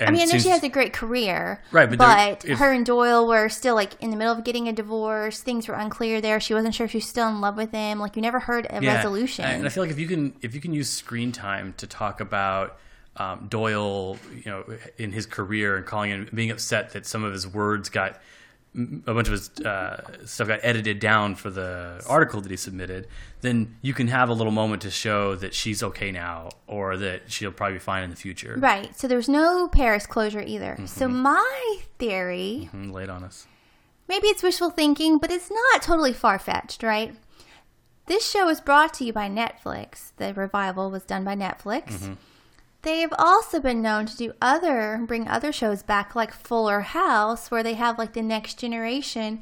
And 0.00 0.08
I 0.08 0.12
mean, 0.12 0.22
I 0.22 0.24
know 0.32 0.38
she 0.38 0.48
has 0.50 0.62
a 0.62 0.68
great 0.68 0.92
career, 0.92 1.60
Right, 1.72 1.88
but 1.88 1.98
but, 1.98 2.40
there- 2.40 2.52
if- 2.52 2.58
her 2.58 2.72
and 2.72 2.86
Doyle 2.86 3.26
were 3.26 3.48
still 3.48 3.74
like 3.74 4.00
in 4.00 4.10
the 4.10 4.16
middle 4.16 4.32
of 4.32 4.44
getting 4.44 4.68
a 4.68 4.72
divorce. 4.72 5.40
Things 5.42 5.66
were 5.66 5.74
unclear 5.74 6.20
there. 6.20 6.38
She 6.40 6.54
wasn't 6.54 6.74
sure 6.74 6.84
if 6.86 6.92
she 6.92 6.98
was 6.98 7.06
still 7.06 7.28
in 7.28 7.40
love 7.40 7.56
with 7.56 7.72
him. 7.72 7.98
Like 7.98 8.14
you 8.14 8.22
never 8.22 8.38
heard 8.40 8.66
a 8.70 8.80
Yeah, 8.82 8.94
resolution. 8.96 9.44
And 9.44 9.66
I 9.66 9.68
feel 9.70 9.82
like 9.82 9.90
if 9.90 9.98
you 9.98 10.06
can 10.06 10.34
if 10.42 10.54
you 10.54 10.60
can 10.60 10.72
use 10.72 10.88
screen 10.88 11.32
time 11.32 11.74
to 11.78 11.86
talk 11.86 12.20
about 12.20 12.78
um, 13.16 13.48
Doyle, 13.48 14.16
you 14.32 14.44
know, 14.50 14.64
in 14.98 15.10
his 15.10 15.26
career 15.26 15.76
and 15.76 15.84
calling 15.84 16.10
him 16.10 16.28
being 16.32 16.52
upset 16.52 16.92
that 16.92 17.04
some 17.04 17.24
of 17.24 17.32
his 17.32 17.46
words 17.48 17.88
got 17.88 18.20
a 18.76 19.14
bunch 19.14 19.26
of 19.28 19.32
his 19.32 19.50
uh, 19.60 20.24
stuff 20.26 20.46
got 20.48 20.60
edited 20.62 21.00
down 21.00 21.34
for 21.34 21.50
the 21.50 22.02
article 22.08 22.40
that 22.40 22.50
he 22.50 22.56
submitted, 22.56 23.08
then 23.40 23.76
you 23.82 23.92
can 23.94 24.08
have 24.08 24.28
a 24.28 24.32
little 24.34 24.52
moment 24.52 24.82
to 24.82 24.90
show 24.90 25.34
that 25.36 25.54
she's 25.54 25.82
okay 25.82 26.12
now 26.12 26.50
or 26.66 26.96
that 26.96 27.30
she'll 27.30 27.50
probably 27.52 27.74
be 27.74 27.78
fine 27.80 28.04
in 28.04 28.10
the 28.10 28.16
future. 28.16 28.56
right. 28.58 28.96
So 28.96 29.08
there 29.08 29.16
was 29.16 29.28
no 29.28 29.68
Paris 29.68 30.06
closure 30.06 30.42
either. 30.46 30.72
Mm-hmm. 30.74 30.86
So 30.86 31.08
my 31.08 31.78
theory 31.98 32.68
Mm, 32.72 32.92
Lay 32.92 33.04
it 33.04 33.10
on 33.10 33.24
us. 33.24 33.46
maybe 34.06 34.28
it's 34.28 34.42
wishful 34.42 34.70
thinking, 34.70 35.18
but 35.18 35.30
it's 35.30 35.50
not 35.50 35.82
totally 35.82 36.12
far 36.12 36.38
fetched, 36.38 36.82
right? 36.82 37.14
This 38.06 38.28
show 38.30 38.48
is 38.48 38.60
brought 38.60 38.94
to 38.94 39.04
you 39.04 39.12
by 39.12 39.28
Netflix. 39.28 40.12
The 40.16 40.32
revival 40.34 40.90
was 40.90 41.04
done 41.04 41.24
by 41.24 41.34
Netflix. 41.36 42.16
They've 42.82 43.12
also 43.18 43.58
been 43.60 43.82
known 43.82 44.06
to 44.06 44.16
do 44.16 44.32
other, 44.40 45.02
bring 45.06 45.26
other 45.28 45.50
shows 45.52 45.82
back, 45.82 46.14
like 46.14 46.32
Fuller 46.32 46.80
House, 46.80 47.50
where 47.50 47.62
they 47.62 47.74
have 47.74 47.98
like 47.98 48.12
the 48.12 48.22
next 48.22 48.58
generation 48.58 49.40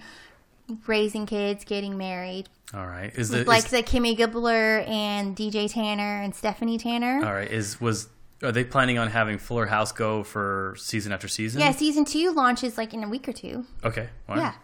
raising 0.87 1.27
kids, 1.27 1.65
getting 1.65 1.97
married. 1.97 2.49
All 2.75 2.87
right. 2.87 3.13
Is 3.15 3.29
the 3.29 3.45
like 3.45 3.65
is- 3.67 3.71
the 3.71 3.83
Kimmy 3.83 4.17
Gibbler 4.17 4.87
and 4.89 5.37
DJ 5.37 5.71
Tanner 5.73 6.23
and 6.23 6.35
Stephanie 6.35 6.79
Tanner. 6.79 7.25
all 7.25 7.33
right? 7.35 7.51
Is 7.51 7.81
was 7.81 8.09
are 8.43 8.53
they 8.53 8.65
planning 8.65 8.99
on 8.99 9.09
having 9.09 9.39
Fuller 9.39 9.67
House 9.67 9.93
go 9.93 10.23
for 10.25 10.75
season 10.79 11.13
after 11.13 11.29
season? 11.29 11.61
yeah, 11.61 11.71
season 11.73 12.05
two 12.05 12.33
launches 12.33 12.77
like 12.77 12.93
in 12.95 13.05
a 13.05 13.09
week 13.09 13.29
or 13.29 13.33
two. 13.33 13.65
Okay. 13.85 14.09
Yeah. 14.29 14.55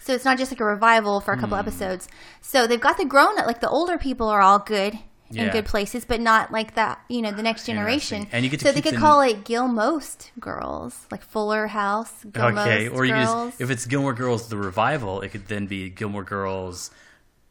So 0.00 0.12
it's 0.14 0.24
not 0.24 0.36
just 0.36 0.50
like 0.50 0.58
a 0.60 0.64
revival 0.64 1.20
for 1.20 1.32
a 1.32 1.36
couple 1.38 1.56
Hmm. 1.56 1.60
episodes. 1.68 2.08
So 2.40 2.66
they've 2.66 2.80
got 2.80 2.96
the 2.96 3.04
grown 3.04 3.38
up, 3.38 3.46
like 3.46 3.60
the 3.60 3.68
older 3.70 3.96
people 3.98 4.28
are 4.28 4.40
all 4.40 4.58
good 4.58 4.98
in 5.34 5.50
good 5.50 5.64
places, 5.66 6.04
but 6.04 6.20
not 6.20 6.50
like 6.52 6.74
that, 6.74 7.00
you 7.08 7.22
know, 7.22 7.30
the 7.32 7.42
next 7.42 7.66
generation. 7.66 8.26
And 8.32 8.44
you 8.44 8.50
get 8.50 8.60
to 8.60 8.66
so 8.66 8.72
they 8.72 8.80
could 8.80 8.94
the- 8.94 8.98
call 8.98 9.20
it 9.22 9.44
Gilmost 9.44 10.30
Girls, 10.40 11.06
like 11.10 11.22
Fuller 11.22 11.68
House 11.68 12.12
Gilmost 12.30 12.66
Okay. 12.66 12.88
Or 12.88 13.04
you 13.04 13.12
Girls. 13.12 13.50
just 13.50 13.60
if 13.60 13.70
it's 13.70 13.86
Gilmore 13.86 14.14
Girls 14.14 14.48
the 14.48 14.56
revival, 14.56 15.20
it 15.20 15.30
could 15.30 15.48
then 15.48 15.66
be 15.66 15.88
Gilmore 15.90 16.24
Girls, 16.24 16.90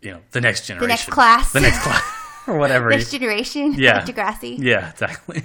you 0.01 0.11
know, 0.11 0.19
the 0.31 0.41
next 0.41 0.65
generation, 0.67 0.87
the 0.87 0.93
next 0.93 1.09
class. 1.09 1.51
the 1.53 1.59
next 1.61 1.79
class, 1.81 2.03
or 2.47 2.57
whatever. 2.57 2.89
next 2.89 3.11
generation, 3.11 3.73
Yeah. 3.77 4.03
like 4.03 4.05
Degrassi. 4.15 4.57
yeah, 4.59 4.89
exactly. 4.91 5.43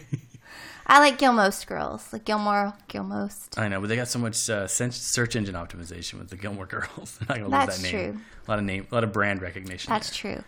I 0.88 1.00
like 1.00 1.18
Gilmost 1.18 1.66
Girls, 1.66 2.12
like 2.12 2.24
Gilmore, 2.24 2.72
Gilmost. 2.88 3.58
I 3.58 3.66
know, 3.66 3.80
but 3.80 3.88
they 3.88 3.96
got 3.96 4.06
so 4.06 4.20
much 4.20 4.48
uh, 4.48 4.68
search 4.68 5.34
engine 5.34 5.56
optimization 5.56 6.20
with 6.20 6.30
the 6.30 6.36
Gilmore 6.36 6.66
Girls. 6.66 7.18
They're 7.18 7.26
not 7.28 7.38
gonna 7.38 7.50
That's 7.66 7.82
lose 7.82 7.90
that 7.90 7.96
name. 7.98 8.12
true. 8.12 8.20
A 8.46 8.50
lot 8.50 8.58
of 8.60 8.64
name, 8.64 8.86
a 8.88 8.94
lot 8.94 9.02
of 9.02 9.12
brand 9.12 9.42
recognition. 9.42 9.90
That's 9.90 10.10
there. 10.22 10.34
true. 10.36 10.44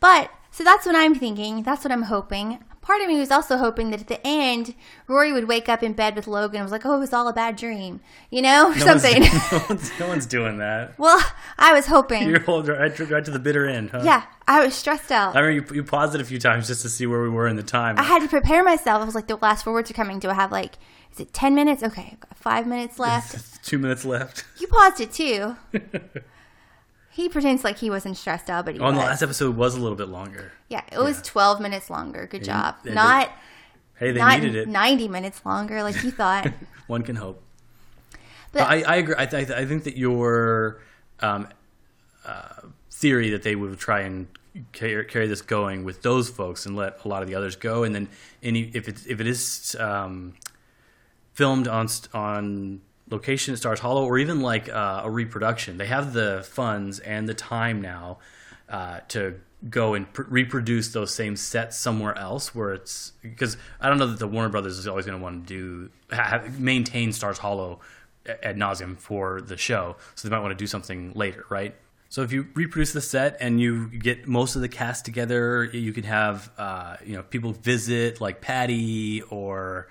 But 0.00 0.30
so 0.58 0.64
that's 0.64 0.84
what 0.84 0.96
I'm 0.96 1.14
thinking. 1.14 1.62
That's 1.62 1.84
what 1.84 1.92
I'm 1.92 2.02
hoping. 2.02 2.58
Part 2.82 3.00
of 3.02 3.06
me 3.06 3.20
was 3.20 3.30
also 3.30 3.58
hoping 3.58 3.90
that 3.90 4.00
at 4.00 4.08
the 4.08 4.18
end, 4.26 4.74
Rory 5.06 5.30
would 5.32 5.46
wake 5.46 5.68
up 5.68 5.82
in 5.84 5.92
bed 5.92 6.16
with 6.16 6.26
Logan 6.26 6.56
and 6.56 6.64
was 6.64 6.72
like, 6.72 6.84
"Oh, 6.84 6.96
it 6.96 6.98
was 6.98 7.12
all 7.12 7.28
a 7.28 7.32
bad 7.32 7.54
dream," 7.54 8.00
you 8.30 8.42
know, 8.42 8.70
or 8.72 8.74
No 8.74 8.86
one's- 8.86 9.02
something. 9.02 9.22
no, 9.52 9.64
one's, 9.68 10.00
no 10.00 10.08
one's 10.08 10.26
doing 10.26 10.58
that. 10.58 10.98
well, 10.98 11.22
I 11.58 11.72
was 11.74 11.86
hoping. 11.86 12.28
You're 12.28 12.40
right, 12.40 12.98
right 12.98 13.24
to 13.24 13.30
the 13.30 13.38
bitter 13.38 13.66
end, 13.68 13.90
huh? 13.90 14.00
yeah, 14.04 14.24
I 14.48 14.64
was 14.64 14.74
stressed 14.74 15.12
out. 15.12 15.36
I 15.36 15.40
remember 15.40 15.74
you, 15.74 15.76
you 15.76 15.84
paused 15.84 16.14
it 16.16 16.20
a 16.20 16.24
few 16.24 16.40
times 16.40 16.66
just 16.66 16.82
to 16.82 16.88
see 16.88 17.06
where 17.06 17.22
we 17.22 17.28
were 17.28 17.46
in 17.46 17.56
the 17.56 17.62
time. 17.62 17.98
I 17.98 18.02
had 18.02 18.22
to 18.22 18.28
prepare 18.28 18.64
myself. 18.64 19.00
I 19.00 19.04
was 19.04 19.14
like, 19.14 19.28
the 19.28 19.36
last 19.36 19.64
four 19.64 19.72
words 19.74 19.90
are 19.90 19.94
coming. 19.94 20.18
Do 20.18 20.28
I 20.30 20.34
have 20.34 20.50
like, 20.50 20.78
is 21.12 21.20
it 21.20 21.32
10 21.32 21.54
minutes? 21.54 21.82
Okay, 21.82 22.08
I've 22.12 22.20
got 22.20 22.36
five 22.38 22.66
minutes 22.66 22.98
left. 22.98 23.62
Two 23.64 23.78
minutes 23.78 24.04
left. 24.06 24.44
You 24.58 24.66
paused 24.66 25.00
it 25.02 25.12
too. 25.12 25.56
He 27.18 27.28
pretends 27.28 27.64
like 27.64 27.78
he 27.78 27.90
wasn't 27.90 28.16
stressed 28.16 28.48
out, 28.48 28.64
but 28.64 28.74
he 28.74 28.80
Oh, 28.80 28.86
and 28.86 28.96
the 28.96 29.00
last 29.00 29.22
episode 29.22 29.56
was 29.56 29.74
a 29.74 29.80
little 29.80 29.96
bit 29.96 30.08
longer. 30.08 30.52
yeah, 30.68 30.82
it 30.92 30.98
was 30.98 31.20
12 31.22 31.60
minutes 31.60 31.90
longer. 31.90 32.26
Good 32.26 32.44
job. 32.44 32.76
Not, 32.84 33.30
Hey, 33.96 34.12
they 34.12 34.20
not 34.20 34.40
needed 34.40 34.54
it. 34.54 34.68
90 34.68 35.08
minutes 35.08 35.44
longer 35.44 35.82
like 35.82 36.02
you 36.04 36.10
thought. 36.12 36.46
One 36.86 37.02
can 37.02 37.16
hope. 37.16 37.42
But- 38.52 38.60
But 38.60 38.62
I, 38.68 38.82
I 38.82 38.96
agree. 38.96 39.14
I, 39.18 39.26
th- 39.26 39.50
I 39.50 39.66
think 39.66 39.84
that 39.84 39.96
your 39.96 40.80
um, 41.20 41.48
uh, 42.24 42.62
theory 42.90 43.30
that 43.30 43.42
they 43.42 43.56
would 43.56 43.78
try 43.78 44.00
and 44.02 44.28
carry, 44.72 45.04
carry 45.04 45.26
this 45.26 45.42
going 45.42 45.84
with 45.84 46.02
those 46.02 46.30
folks 46.30 46.64
and 46.66 46.76
let 46.76 47.04
a 47.04 47.08
lot 47.08 47.22
of 47.22 47.28
the 47.28 47.34
others 47.34 47.56
go, 47.56 47.82
and 47.84 47.92
then 47.94 48.08
any 48.42 48.70
if 48.74 48.88
it 48.88 49.04
if 49.06 49.20
it 49.20 49.26
is 49.26 49.76
um, 49.80 50.34
filmed 51.34 51.66
on 51.68 51.88
on 52.14 52.80
location 53.10 53.52
at 53.52 53.58
Stars 53.58 53.80
Hollow 53.80 54.04
or 54.04 54.18
even 54.18 54.40
like 54.40 54.68
uh, 54.68 55.02
a 55.04 55.10
reproduction, 55.10 55.78
they 55.78 55.86
have 55.86 56.12
the 56.12 56.44
funds 56.48 56.98
and 56.98 57.28
the 57.28 57.34
time 57.34 57.80
now 57.80 58.18
uh, 58.68 59.00
to 59.08 59.40
go 59.68 59.94
and 59.94 60.12
pr- 60.12 60.22
reproduce 60.28 60.92
those 60.92 61.12
same 61.14 61.36
sets 61.36 61.76
somewhere 61.76 62.16
else 62.16 62.54
where 62.54 62.72
it's 62.72 63.12
because 63.22 63.56
I 63.80 63.88
don't 63.88 63.98
know 63.98 64.06
that 64.06 64.18
the 64.18 64.28
Warner 64.28 64.48
Brothers 64.48 64.78
is 64.78 64.86
always 64.86 65.06
going 65.06 65.18
to 65.18 65.22
want 65.22 65.46
to 65.48 65.88
do 66.08 66.50
maintain 66.58 67.12
Stars 67.12 67.38
Hollow 67.38 67.80
ad 68.42 68.56
nauseum 68.56 68.96
for 68.96 69.40
the 69.40 69.56
show, 69.56 69.96
so 70.14 70.28
they 70.28 70.34
might 70.34 70.42
want 70.42 70.52
to 70.52 70.62
do 70.62 70.66
something 70.66 71.12
later, 71.14 71.44
right? 71.48 71.74
So 72.10 72.22
if 72.22 72.32
you 72.32 72.46
reproduce 72.54 72.92
the 72.92 73.00
set 73.00 73.36
and 73.40 73.60
you 73.60 73.88
get 73.88 74.26
most 74.26 74.56
of 74.56 74.62
the 74.62 74.68
cast 74.68 75.04
together, 75.04 75.64
you 75.64 75.92
can 75.92 76.04
have 76.04 76.50
uh, 76.56 76.96
you 77.04 77.14
know 77.14 77.22
people 77.22 77.52
visit 77.52 78.20
like 78.20 78.40
Patty 78.40 79.22
or 79.22 79.88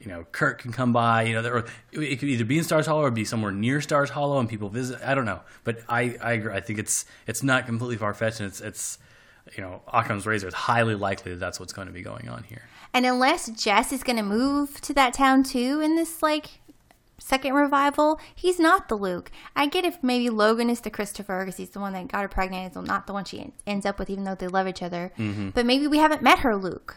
you 0.00 0.08
know 0.08 0.24
Kirk 0.32 0.60
can 0.60 0.72
come 0.72 0.92
by. 0.92 1.22
You 1.22 1.34
know, 1.34 1.42
there, 1.42 1.56
or 1.56 1.64
it 1.92 2.18
could 2.18 2.28
either 2.28 2.44
be 2.44 2.58
in 2.58 2.64
Stars 2.64 2.86
Hollow 2.86 3.02
or 3.02 3.10
be 3.10 3.24
somewhere 3.24 3.52
near 3.52 3.80
Stars 3.80 4.10
Hollow 4.10 4.38
and 4.38 4.48
people 4.48 4.68
visit. 4.68 5.00
I 5.04 5.14
don't 5.14 5.24
know, 5.24 5.40
but 5.64 5.80
I 5.88 6.16
I 6.22 6.32
agree. 6.32 6.52
I 6.52 6.60
think 6.60 6.78
it's 6.78 7.04
it's 7.26 7.42
not 7.42 7.66
completely 7.66 7.96
far 7.96 8.14
fetched 8.14 8.40
and 8.40 8.48
it's 8.48 8.60
it's 8.60 8.98
you 9.56 9.62
know 9.62 9.82
Occam's 9.92 10.26
razor. 10.26 10.46
It's 10.48 10.56
highly 10.56 10.94
likely 10.94 11.32
that 11.32 11.40
that's 11.40 11.58
what's 11.58 11.72
going 11.72 11.88
to 11.88 11.94
be 11.94 12.02
going 12.02 12.28
on 12.28 12.44
here. 12.44 12.62
and 12.94 13.04
unless 13.06 13.48
Jess 13.50 13.92
is 13.92 14.02
going 14.02 14.16
to 14.16 14.22
move 14.22 14.80
to 14.82 14.94
that 14.94 15.12
town 15.14 15.42
too 15.42 15.80
in 15.80 15.96
this 15.96 16.22
like 16.22 16.60
second 17.20 17.54
revival, 17.54 18.20
he's 18.34 18.58
not 18.60 18.88
the 18.88 18.94
Luke. 18.94 19.30
I 19.56 19.66
get 19.66 19.84
if 19.84 20.02
maybe 20.02 20.30
Logan 20.30 20.70
is 20.70 20.80
the 20.80 20.90
Christopher 20.90 21.44
because 21.44 21.56
he's 21.56 21.70
the 21.70 21.80
one 21.80 21.92
that 21.94 22.08
got 22.08 22.22
her 22.22 22.28
pregnant, 22.28 22.76
is 22.76 22.82
not 22.86 23.06
the 23.06 23.12
one 23.12 23.24
she 23.24 23.52
ends 23.66 23.84
up 23.84 23.98
with, 23.98 24.08
even 24.08 24.24
though 24.24 24.36
they 24.36 24.46
love 24.46 24.68
each 24.68 24.82
other. 24.82 25.12
Mm-hmm. 25.18 25.50
But 25.50 25.66
maybe 25.66 25.86
we 25.88 25.98
haven't 25.98 26.22
met 26.22 26.38
her 26.40 26.56
Luke. 26.56 26.96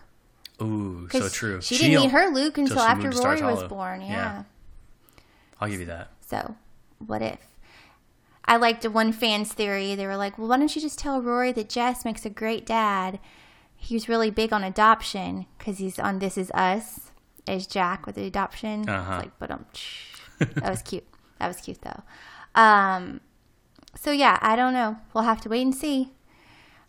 Ooh, 0.61 1.07
so 1.11 1.27
true. 1.29 1.61
She, 1.61 1.77
didn't 1.77 2.01
meet 2.01 2.11
her 2.11 2.29
Luke 2.29 2.57
until 2.57 2.79
after 2.79 3.03
moved 3.03 3.15
to 3.15 3.21
Stars 3.21 3.41
Rory 3.41 3.53
was 3.53 3.63
born. 3.63 4.01
Yeah. 4.01 4.07
Yeah. 4.07 4.43
I'll 5.59 5.69
give 5.69 5.79
you 5.79 5.85
that. 5.87 6.09
So, 6.21 6.55
what 7.05 7.21
if? 7.21 7.39
I 8.45 8.57
liked 8.57 8.85
one 8.87 9.11
fan's 9.11 9.53
theory. 9.53 9.95
They 9.95 10.07
were 10.07 10.17
like, 10.17 10.37
well, 10.37 10.47
why 10.47 10.57
don't 10.57 10.75
you 10.75 10.81
just 10.81 10.99
tell 10.99 11.21
Rory 11.21 11.51
that 11.53 11.69
Jess 11.69 12.03
makes 12.05 12.25
a 12.25 12.29
great 12.29 12.65
dad? 12.65 13.19
He 13.75 13.95
was 13.95 14.09
really 14.09 14.29
big 14.29 14.53
on 14.53 14.63
adoption 14.63 15.45
because 15.57 15.77
he's 15.77 15.99
on 15.99 16.19
This 16.19 16.37
Is 16.37 16.51
Us 16.51 17.11
as 17.47 17.67
Jack 17.67 18.05
with 18.05 18.15
the 18.15 18.25
adoption. 18.25 18.87
Uh-huh. 18.87 19.13
It's 19.13 19.23
like, 19.23 19.39
but 19.39 19.51
um, 19.51 19.65
that 20.39 20.69
was 20.69 20.81
cute. 20.81 21.05
That 21.39 21.47
was 21.47 21.57
cute 21.57 21.79
though. 21.81 22.03
Um, 22.53 23.21
so 23.95 24.11
yeah, 24.11 24.37
I 24.41 24.55
don't 24.55 24.73
know. 24.73 24.97
We'll 25.13 25.23
have 25.23 25.41
to 25.41 25.49
wait 25.49 25.63
and 25.63 25.75
see. 25.75 26.11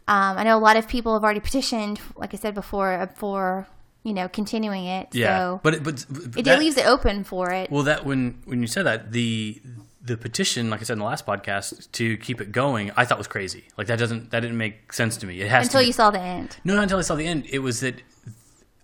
Um, 0.09 0.37
I 0.38 0.43
know 0.45 0.57
a 0.57 0.61
lot 0.61 0.77
of 0.77 0.88
people 0.88 1.15
have 1.15 1.23
already 1.25 1.41
petitioned, 1.41 2.01
like 2.17 2.35
I 2.35 2.37
said 2.37 2.55
before, 2.55 2.93
uh, 2.93 3.07
for 3.07 3.67
you 4.03 4.12
know 4.12 4.29
continuing 4.29 4.85
it. 4.87 5.09
Yeah, 5.15 5.38
so 5.38 5.61
but 5.62 5.75
it- 5.75 5.83
but, 5.85 6.05
but 6.11 6.38
it 6.38 6.45
that- 6.45 6.59
leaves 6.59 6.77
it 6.77 6.87
open 6.87 7.25
for 7.25 7.51
it. 7.53 7.71
Well, 7.71 7.85
that 7.85 8.05
when 8.05 8.41
when 8.45 8.61
you 8.61 8.67
said 8.67 8.85
that 8.87 9.12
the 9.12 9.61
the 10.05 10.17
petition, 10.17 10.69
like 10.69 10.81
I 10.81 10.83
said 10.83 10.95
in 10.95 10.99
the 10.99 11.05
last 11.05 11.25
podcast, 11.25 11.93
to 11.93 12.17
keep 12.17 12.41
it 12.41 12.51
going, 12.51 12.91
I 12.97 13.05
thought 13.05 13.19
was 13.19 13.29
crazy. 13.29 13.65
Like 13.79 13.87
that 13.87 14.01
doesn't 14.01 14.33
that 14.33 14.41
didn't 14.41 14.59
make 14.59 14.93
sense 14.93 15.17
to 15.19 15.27
me. 15.27 15.41
It 15.41 15.49
has 15.49 15.67
until 15.69 15.81
to 15.81 15.85
be, 15.85 15.87
you 15.87 15.93
saw 15.93 16.11
the 16.11 16.21
end. 16.21 16.57
no, 16.65 16.75
not 16.75 16.83
until 16.83 16.99
I 16.99 17.03
saw 17.03 17.15
the 17.15 17.27
end. 17.27 17.47
It 17.51 17.61
was 17.61 17.79
that 17.81 18.03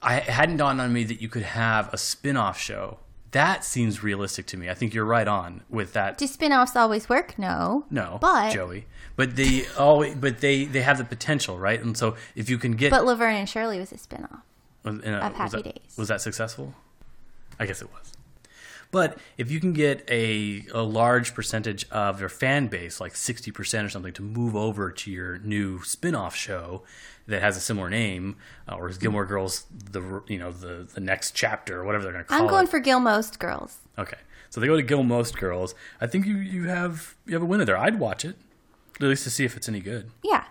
I 0.01 0.19
it 0.19 0.23
hadn't 0.25 0.59
dawned 0.59 0.81
on 0.81 0.93
me 0.93 1.03
that 1.03 1.21
you 1.21 1.29
could 1.29 1.43
have 1.43 1.93
a 1.93 1.99
spin 1.99 2.37
off 2.37 2.61
show. 2.61 2.99
That 3.33 3.65
seems 3.65 4.03
realistic 4.03 4.47
to 4.47 4.57
me. 4.57 4.71
I 4.71 4.75
think 4.75 4.95
you're 4.95 5.05
right 5.05 5.29
on 5.29 5.63
with 5.69 5.93
that. 5.93 6.17
Do 6.19 6.27
spin-offs 6.27 6.75
always 6.77 7.09
work? 7.09 7.39
No. 7.39 7.85
No, 7.91 8.19
But 8.21 8.53
Joey, 8.53 8.87
but 9.17 9.37
they 9.37 9.67
always, 9.79 10.15
but 10.15 10.41
they 10.41 10.65
they 10.65 10.81
have 10.81 10.97
the 10.99 11.05
potential, 11.05 11.59
right? 11.59 11.81
And 11.83 11.97
so 11.97 12.17
if 12.35 12.49
you 12.49 12.57
can 12.59 12.73
get 12.73 12.91
but 12.91 13.05
Laverne 13.05 13.35
and 13.37 13.49
Shirley 13.49 13.79
was 13.79 13.93
a 13.93 13.99
spin-off. 13.99 14.41
Was- 14.85 15.01
a- 15.01 15.11
of 15.27 15.33
was 15.33 15.37
Happy 15.53 15.63
that, 15.63 15.75
Days. 15.75 15.95
Was 15.99 16.09
that 16.09 16.21
successful? 16.23 16.75
I 17.61 17.67
guess 17.67 17.83
it 17.83 17.89
was. 17.93 18.13
But 18.91 19.19
if 19.37 19.51
you 19.51 19.61
can 19.61 19.73
get 19.73 20.09
a, 20.09 20.65
a 20.73 20.83
large 20.83 21.35
percentage 21.35 21.89
of 21.91 22.21
your 22.21 22.29
fan 22.29 22.69
base, 22.69 23.01
like 23.01 23.13
60% 23.13 23.85
or 23.85 23.89
something, 23.89 24.13
to 24.15 24.23
move 24.23 24.57
over 24.57 24.91
to 24.91 25.11
your 25.11 25.39
new 25.39 25.83
spin 25.83 26.15
off 26.15 26.35
show 26.35 26.83
that 27.27 27.43
has 27.43 27.57
a 27.57 27.61
similar 27.61 27.91
name, 27.91 28.37
uh, 28.67 28.77
or 28.77 28.89
is 28.89 28.97
Gilmore 28.97 29.27
Girls 29.27 29.67
the 29.71 30.23
you 30.27 30.39
know 30.39 30.51
the, 30.51 30.89
the 30.95 31.01
next 31.01 31.33
chapter 31.33 31.81
or 31.81 31.85
whatever 31.85 32.05
they're 32.05 32.13
going 32.13 32.25
to 32.25 32.29
call 32.29 32.39
it? 32.39 32.43
I'm 32.43 32.49
going 32.49 32.65
it. 32.65 32.71
for 32.71 32.81
Gilmost 32.81 33.39
Girls. 33.39 33.79
okay. 33.99 34.19
So 34.51 34.61
they 34.61 34.67
go 34.67 34.77
to 34.77 34.83
Gilmost 34.83 35.37
Girls. 35.37 35.75
I 36.01 36.07
think 36.07 36.27
you, 36.27 36.37
you 36.37 36.69
have 36.69 37.17
you 37.27 37.35
have 37.35 37.43
a 37.43 37.47
winner 37.47 37.67
there. 37.67 37.77
I'd 37.77 37.99
watch 37.99 38.25
it. 38.25 38.37
At 39.01 39.07
least 39.07 39.25
to 39.25 39.31
see 39.31 39.45
if 39.45 39.57
it's 39.57 39.69
any 39.69 39.81
good. 39.81 40.11
Yeah. 40.25 40.45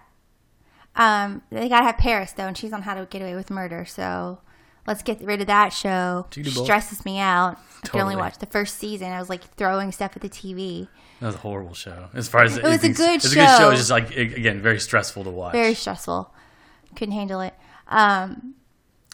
Um, 0.96 1.42
they 1.50 1.68
gotta 1.68 1.86
have 1.86 1.98
Paris 1.98 2.32
though, 2.32 2.48
and 2.48 2.58
she's 2.58 2.74
on 2.74 2.84
How 2.84 2.94
to 2.94 3.06
Get 3.06 3.22
Away 3.22 3.36
with 3.36 3.50
Murder. 3.50 3.86
So 3.86 4.40
let's 4.88 5.04
get 5.04 5.22
rid 5.22 5.42
of 5.42 5.48
that 5.48 5.70
show. 5.74 6.26
She 6.32 6.42
can 6.44 6.54
do. 6.54 6.64
Stresses 6.64 7.06
me 7.06 7.20
out. 7.20 7.58
I 7.84 7.88
can 7.88 8.02
only 8.02 8.16
Totally. 8.16 8.30
watch 8.30 8.38
the 8.40 8.46
first 8.48 8.78
season. 8.78 9.12
I 9.12 9.20
was 9.20 9.30
like 9.30 9.44
throwing 9.56 9.92
stuff 9.92 10.14
at 10.16 10.22
the 10.24 10.30
TV. 10.30 10.88
That 11.20 11.28
was 11.28 11.36
a 11.36 11.40
horrible 11.40 11.74
show. 11.74 12.10
As 12.14 12.28
far 12.28 12.44
as 12.44 12.58
It 12.58 12.64
was 12.64 12.84
a 12.84 12.90
good 12.90 13.16
It's 13.18 13.26
a 13.32 13.36
good 13.36 13.48
show. 13.48 13.58
show. 13.58 13.70
It's 13.70 13.80
just 13.82 13.92
like 13.92 14.16
again 14.16 14.62
very 14.62 14.80
stressful 14.80 15.24
to 15.26 15.30
watch. 15.30 15.54
Very 15.54 15.74
stressful. 15.74 16.34
Couldn't 16.96 17.14
handle 17.14 17.42
it. 17.42 17.54
Um, 17.88 18.56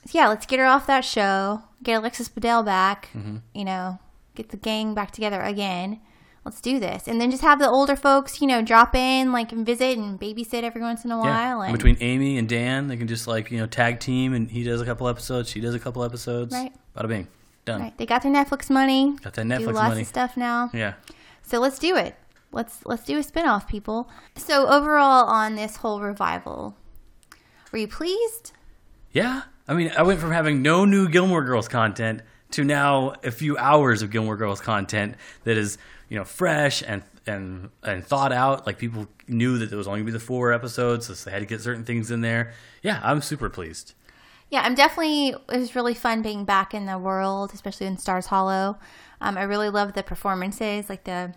so 0.05 0.17
yeah, 0.17 0.27
let's 0.27 0.45
get 0.45 0.59
her 0.59 0.65
off 0.65 0.87
that 0.87 1.05
show. 1.05 1.63
Get 1.81 1.95
Alexis 1.97 2.29
Bledel 2.29 2.63
back. 2.65 3.09
Mm-hmm. 3.13 3.37
You 3.53 3.65
know, 3.65 3.99
get 4.35 4.49
the 4.49 4.57
gang 4.57 4.93
back 4.93 5.11
together 5.11 5.41
again. 5.41 5.99
Let's 6.45 6.59
do 6.59 6.77
this, 6.77 7.07
and 7.07 7.21
then 7.21 7.31
just 7.31 7.41
have 7.41 7.59
the 7.59 7.69
older 7.69 7.95
folks, 7.95 8.41
you 8.41 8.47
know, 8.47 8.61
drop 8.61 8.95
in, 8.95 9.31
like, 9.31 9.53
and 9.53 9.65
visit 9.65 9.97
and 9.97 10.19
babysit 10.19 10.63
every 10.63 10.81
once 10.81 11.05
in 11.05 11.11
a 11.11 11.17
while. 11.17 11.61
And 11.61 11.69
And 11.69 11.77
between 11.77 11.95
Amy 12.01 12.37
and 12.37 12.49
Dan, 12.49 12.89
they 12.89 12.97
can 12.97 13.07
just 13.07 13.27
like 13.27 13.49
you 13.49 13.59
know 13.59 13.65
tag 13.65 14.01
team, 14.01 14.33
and 14.33 14.51
he 14.51 14.61
does 14.63 14.81
a 14.81 14.85
couple 14.85 15.07
episodes, 15.07 15.49
she 15.49 15.61
does 15.61 15.73
a 15.73 15.79
couple 15.79 16.03
episodes. 16.03 16.53
Right. 16.53 16.73
Bada 16.97 17.07
bing, 17.07 17.27
done. 17.63 17.81
right, 17.81 17.97
they 17.97 18.05
got 18.05 18.23
their 18.23 18.31
Netflix 18.31 18.69
money. 18.69 19.15
Got 19.23 19.35
do 19.35 19.41
Netflix 19.41 19.73
lots 19.73 19.89
money. 19.89 20.01
of 20.01 20.07
stuff 20.07 20.35
now. 20.35 20.69
Yeah. 20.73 20.95
So 21.43 21.59
let's 21.59 21.79
do 21.79 21.95
it. 21.95 22.15
Let's 22.51 22.85
let's 22.85 23.05
do 23.05 23.17
a 23.17 23.23
spin-off, 23.23 23.67
people. 23.67 24.09
So 24.35 24.67
overall 24.67 25.25
on 25.27 25.55
this 25.55 25.77
whole 25.77 26.01
revival, 26.01 26.75
were 27.71 27.79
you 27.79 27.87
pleased? 27.87 28.51
Yeah. 29.11 29.43
I 29.65 29.73
mean, 29.73 29.93
I 29.97 30.03
went 30.03 30.19
from 30.19 30.31
having 30.31 30.61
no 30.61 30.83
new 30.83 31.07
Gilmore 31.07 31.43
Girls 31.43 31.69
content 31.69 32.21
to 32.53 32.63
now 32.63 33.13
a 33.23 33.31
few 33.31 33.57
hours 33.57 34.01
of 34.01 34.11
Gilmore 34.11 34.37
Girls 34.37 34.61
content 34.61 35.15
that 35.43 35.57
is, 35.57 35.77
you 36.09 36.17
know, 36.17 36.23
fresh 36.23 36.83
and 36.85 37.03
and 37.25 37.69
and 37.83 38.05
thought 38.05 38.31
out. 38.31 38.65
Like 38.65 38.77
people 38.77 39.07
knew 39.27 39.57
that 39.57 39.69
there 39.69 39.77
was 39.77 39.87
only 39.87 39.99
going 39.99 40.07
to 40.07 40.11
be 40.13 40.17
the 40.17 40.25
four 40.25 40.51
episodes, 40.53 41.07
so 41.07 41.13
they 41.13 41.31
had 41.31 41.39
to 41.39 41.45
get 41.45 41.61
certain 41.61 41.83
things 41.83 42.11
in 42.11 42.21
there. 42.21 42.53
Yeah, 42.81 42.99
I'm 43.03 43.21
super 43.21 43.49
pleased. 43.49 43.93
Yeah, 44.49 44.61
I'm 44.61 44.75
definitely. 44.75 45.29
It 45.29 45.57
was 45.57 45.75
really 45.75 45.93
fun 45.93 46.21
being 46.21 46.45
back 46.45 46.73
in 46.73 46.85
the 46.85 46.99
world, 46.99 47.51
especially 47.53 47.87
in 47.87 47.97
Stars 47.97 48.27
Hollow. 48.27 48.77
Um, 49.19 49.37
I 49.37 49.43
really 49.43 49.69
loved 49.69 49.95
the 49.95 50.03
performances, 50.03 50.89
like 50.89 51.05
the 51.05 51.33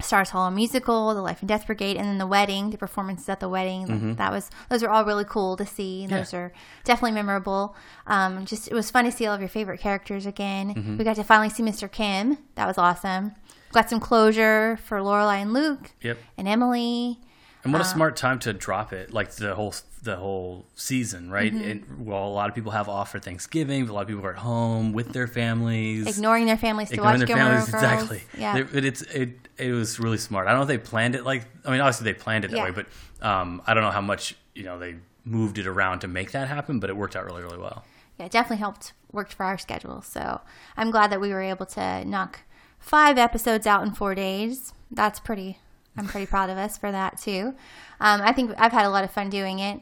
Stars 0.00 0.30
Hollow 0.30 0.50
musical, 0.50 1.14
the 1.14 1.22
Life 1.22 1.40
and 1.40 1.48
Death 1.48 1.66
Brigade, 1.66 1.96
and 1.96 2.06
then 2.06 2.18
the 2.18 2.26
wedding, 2.26 2.70
the 2.70 2.76
performances 2.78 3.28
at 3.28 3.40
the 3.40 3.48
wedding. 3.48 3.86
Mm-hmm. 3.86 4.14
That 4.14 4.30
was 4.30 4.50
those 4.68 4.82
are 4.82 4.90
all 4.90 5.04
really 5.04 5.24
cool 5.24 5.56
to 5.56 5.64
see. 5.66 6.06
Those 6.06 6.34
are 6.34 6.52
definitely 6.84 7.12
memorable. 7.12 7.74
Um, 8.06 8.44
just 8.44 8.68
it 8.68 8.74
was 8.74 8.90
fun 8.90 9.04
to 9.06 9.12
see 9.12 9.26
all 9.26 9.34
of 9.34 9.40
your 9.40 9.48
favorite 9.48 9.80
characters 9.80 10.26
again. 10.26 10.74
Mm-hmm. 10.74 10.98
We 10.98 11.04
got 11.04 11.16
to 11.16 11.24
finally 11.24 11.48
see 11.48 11.62
Mr. 11.62 11.90
Kim. 11.90 12.38
That 12.56 12.66
was 12.66 12.76
awesome. 12.78 13.32
Got 13.72 13.88
some 13.90 14.00
closure 14.00 14.78
for 14.84 14.98
Lorelai 15.00 15.42
and 15.42 15.52
Luke 15.52 15.90
Yep. 16.02 16.18
and 16.38 16.46
Emily. 16.46 17.18
And 17.66 17.74
Uh, 17.74 17.78
what 17.78 17.86
a 17.86 17.88
smart 17.90 18.16
time 18.16 18.38
to 18.40 18.52
drop 18.52 18.92
it, 18.92 19.12
like 19.12 19.30
the 19.32 19.54
whole 19.54 19.74
the 20.02 20.16
whole 20.16 20.66
season, 20.76 21.30
right? 21.30 21.52
Mm-hmm. 21.52 21.70
And 21.70 22.06
well, 22.06 22.26
a 22.28 22.30
lot 22.30 22.48
of 22.48 22.54
people 22.54 22.70
have 22.72 22.88
off 22.88 23.10
for 23.10 23.18
Thanksgiving, 23.18 23.88
a 23.88 23.92
lot 23.92 24.02
of 24.02 24.08
people 24.08 24.24
are 24.24 24.30
at 24.32 24.38
home 24.38 24.92
with 24.92 25.12
their 25.12 25.26
families, 25.26 26.06
Ignoring 26.06 26.46
their 26.46 26.56
families 26.56 26.90
to 26.90 27.00
watch 27.00 27.18
their 27.18 27.26
Gilmore 27.26 27.46
families. 27.46 27.70
Girls. 27.70 27.82
Exactly. 27.82 28.22
Yeah. 28.38 28.62
But 28.72 28.84
it's 28.84 29.02
it 29.02 29.30
it 29.58 29.72
was 29.72 29.98
really 29.98 30.18
smart. 30.18 30.46
I 30.46 30.50
don't 30.50 30.58
know 30.60 30.62
if 30.62 30.68
they 30.68 30.78
planned 30.78 31.14
it 31.16 31.24
like. 31.24 31.44
I 31.64 31.70
mean, 31.72 31.80
obviously 31.80 32.04
they 32.04 32.18
planned 32.18 32.44
it 32.44 32.50
that 32.52 32.56
Yeah. 32.56 32.64
way, 32.64 32.70
but 32.70 32.86
um, 33.20 33.62
I 33.66 33.74
don't 33.74 33.82
know 33.82 33.90
how 33.90 34.00
much 34.00 34.36
you 34.54 34.62
know 34.64 34.78
they 34.78 34.96
moved 35.24 35.58
it 35.58 35.66
around 35.66 36.00
to 36.00 36.08
make 36.08 36.30
that 36.32 36.46
happen. 36.48 36.78
But 36.78 36.88
it 36.90 36.96
worked 36.96 37.16
out 37.16 37.24
really 37.24 37.42
really 37.42 37.58
well. 37.58 37.84
yeah, 38.18 38.26
it 38.26 38.32
definitely 38.32 38.58
helped 38.58 38.92
worked 39.12 39.34
for 39.34 39.44
our 39.44 39.58
schedule. 39.58 40.02
So 40.02 40.40
I'm 40.76 40.90
glad 40.92 41.10
that 41.10 41.20
we 41.20 41.30
were 41.30 41.42
able 41.42 41.66
to 41.66 42.04
knock 42.04 42.40
five 42.78 43.18
episodes 43.18 43.66
out 43.66 43.82
in 43.84 43.92
four 43.92 44.14
days. 44.14 44.72
That's 44.90 45.18
pretty. 45.18 45.58
I'm 45.96 46.06
pretty 46.06 46.26
proud 46.26 46.50
of 46.50 46.58
us 46.58 46.76
for 46.78 46.90
that 46.92 47.20
too. 47.20 47.54
Um, 48.00 48.20
I 48.22 48.32
think 48.32 48.52
I've 48.58 48.72
had 48.72 48.84
a 48.86 48.90
lot 48.90 49.04
of 49.04 49.10
fun 49.10 49.30
doing 49.30 49.58
it. 49.58 49.80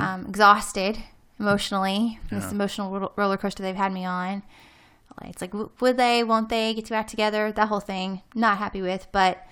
Um, 0.00 0.26
exhausted 0.26 0.98
emotionally 1.38 2.18
from 2.28 2.38
this 2.40 2.46
emotional 2.52 2.98
ro- 2.98 3.12
roller 3.16 3.36
coaster 3.36 3.62
they've 3.62 3.76
had 3.76 3.92
me 3.92 4.04
on. 4.04 4.42
It's 5.24 5.40
like, 5.40 5.50
w- 5.50 5.70
would 5.80 5.96
they? 5.96 6.22
Won't 6.22 6.48
they 6.48 6.74
get 6.74 6.84
to 6.86 6.90
back 6.90 7.08
together? 7.08 7.50
That 7.52 7.68
whole 7.68 7.80
thing. 7.80 8.22
Not 8.34 8.58
happy 8.58 8.80
with, 8.82 9.06
but 9.12 9.44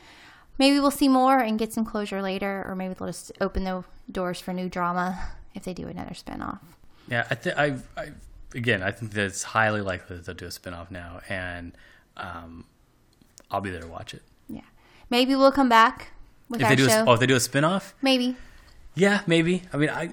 maybe 0.58 0.78
we'll 0.78 0.90
see 0.92 1.08
more 1.08 1.38
and 1.38 1.58
get 1.58 1.72
some 1.72 1.84
closure 1.84 2.22
later, 2.22 2.64
or 2.68 2.76
maybe 2.76 2.94
they'll 2.94 3.08
just 3.08 3.32
open 3.40 3.64
the 3.64 3.82
doors 4.10 4.40
for 4.40 4.52
new 4.52 4.68
drama 4.68 5.18
if 5.54 5.64
they 5.64 5.74
do 5.74 5.88
another 5.88 6.12
spinoff. 6.14 6.60
Yeah, 7.08 7.26
I 7.30 7.34
think 7.34 7.56
I, 7.58 7.76
I 7.96 8.12
again, 8.54 8.82
I 8.82 8.90
think 8.92 9.12
that 9.12 9.24
it's 9.24 9.42
highly 9.42 9.80
likely 9.80 10.16
that 10.16 10.26
they'll 10.26 10.34
do 10.36 10.46
a 10.46 10.48
spinoff 10.50 10.90
now, 10.90 11.20
and 11.28 11.72
um, 12.16 12.64
I'll 13.50 13.60
be 13.60 13.70
there 13.70 13.80
to 13.82 13.88
watch 13.88 14.14
it. 14.14 14.22
Maybe 15.10 15.34
we'll 15.34 15.52
come 15.52 15.68
back 15.68 16.12
with 16.48 16.60
If 16.60 16.64
our 16.64 16.70
they 16.70 16.76
do, 16.76 16.88
show. 16.88 17.02
a, 17.04 17.06
oh, 17.06 17.12
if 17.14 17.20
they 17.20 17.26
do 17.26 17.34
a 17.36 17.38
spinoff, 17.38 17.92
Maybe. 18.02 18.36
yeah, 18.94 19.20
maybe. 19.26 19.62
I 19.72 19.76
mean, 19.76 19.90
I, 19.90 20.10